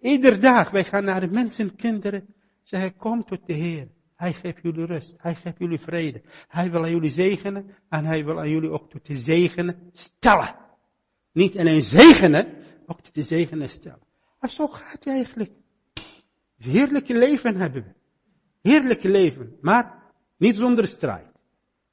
[0.00, 0.70] Iedere dag.
[0.70, 2.34] Wij gaan naar de mensenkinderen.
[2.62, 3.88] Zeggen, kom tot de Heer.
[4.16, 5.14] Hij geeft jullie rust.
[5.18, 6.22] Hij geeft jullie vrede.
[6.48, 7.74] Hij wil aan jullie zegenen.
[7.88, 10.54] En hij wil aan jullie ook tot de zegenen stellen.
[11.32, 12.46] Niet alleen zegenen,
[12.86, 14.02] ook tot de zegenen stellen.
[14.40, 15.50] En zo gaat het eigenlijk.
[16.58, 17.92] Heerlijke leven hebben we.
[18.70, 19.56] Heerlijke leven.
[19.60, 19.99] Maar
[20.40, 21.26] niet zonder strijd.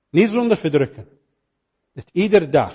[0.10, 1.08] Niet zonder verdrukken.
[1.94, 2.74] Dat iedere dag,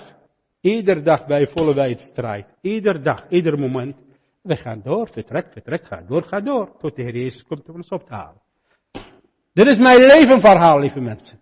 [0.61, 2.45] iedere dag bij volle wij het strijd.
[2.61, 3.95] Iedere dag, ieder moment.
[4.41, 6.77] We gaan door, vertrek, vertrek, ga door, ga door.
[6.77, 8.41] Tot de Heer Jezus komt om ons op te halen.
[9.53, 11.39] Dit is mijn levenverhaal, lieve mensen.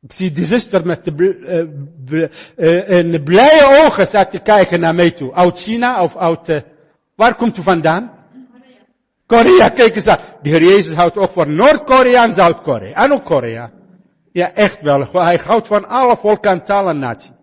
[0.00, 5.34] Ik zie die zuster met de, uh, blije ogen zat te kijken naar mij toe.
[5.34, 6.60] Uit China of uit, uh,
[7.14, 8.17] waar komt u vandaan?
[9.28, 10.18] Korea, kijk eens aan.
[10.42, 12.94] De Heer Jezus houdt ook voor Noord-Korea en Zuid-Korea.
[12.94, 13.70] En ook Korea.
[14.32, 15.08] Ja, echt wel.
[15.12, 17.37] Hij houdt van alle volken en natie.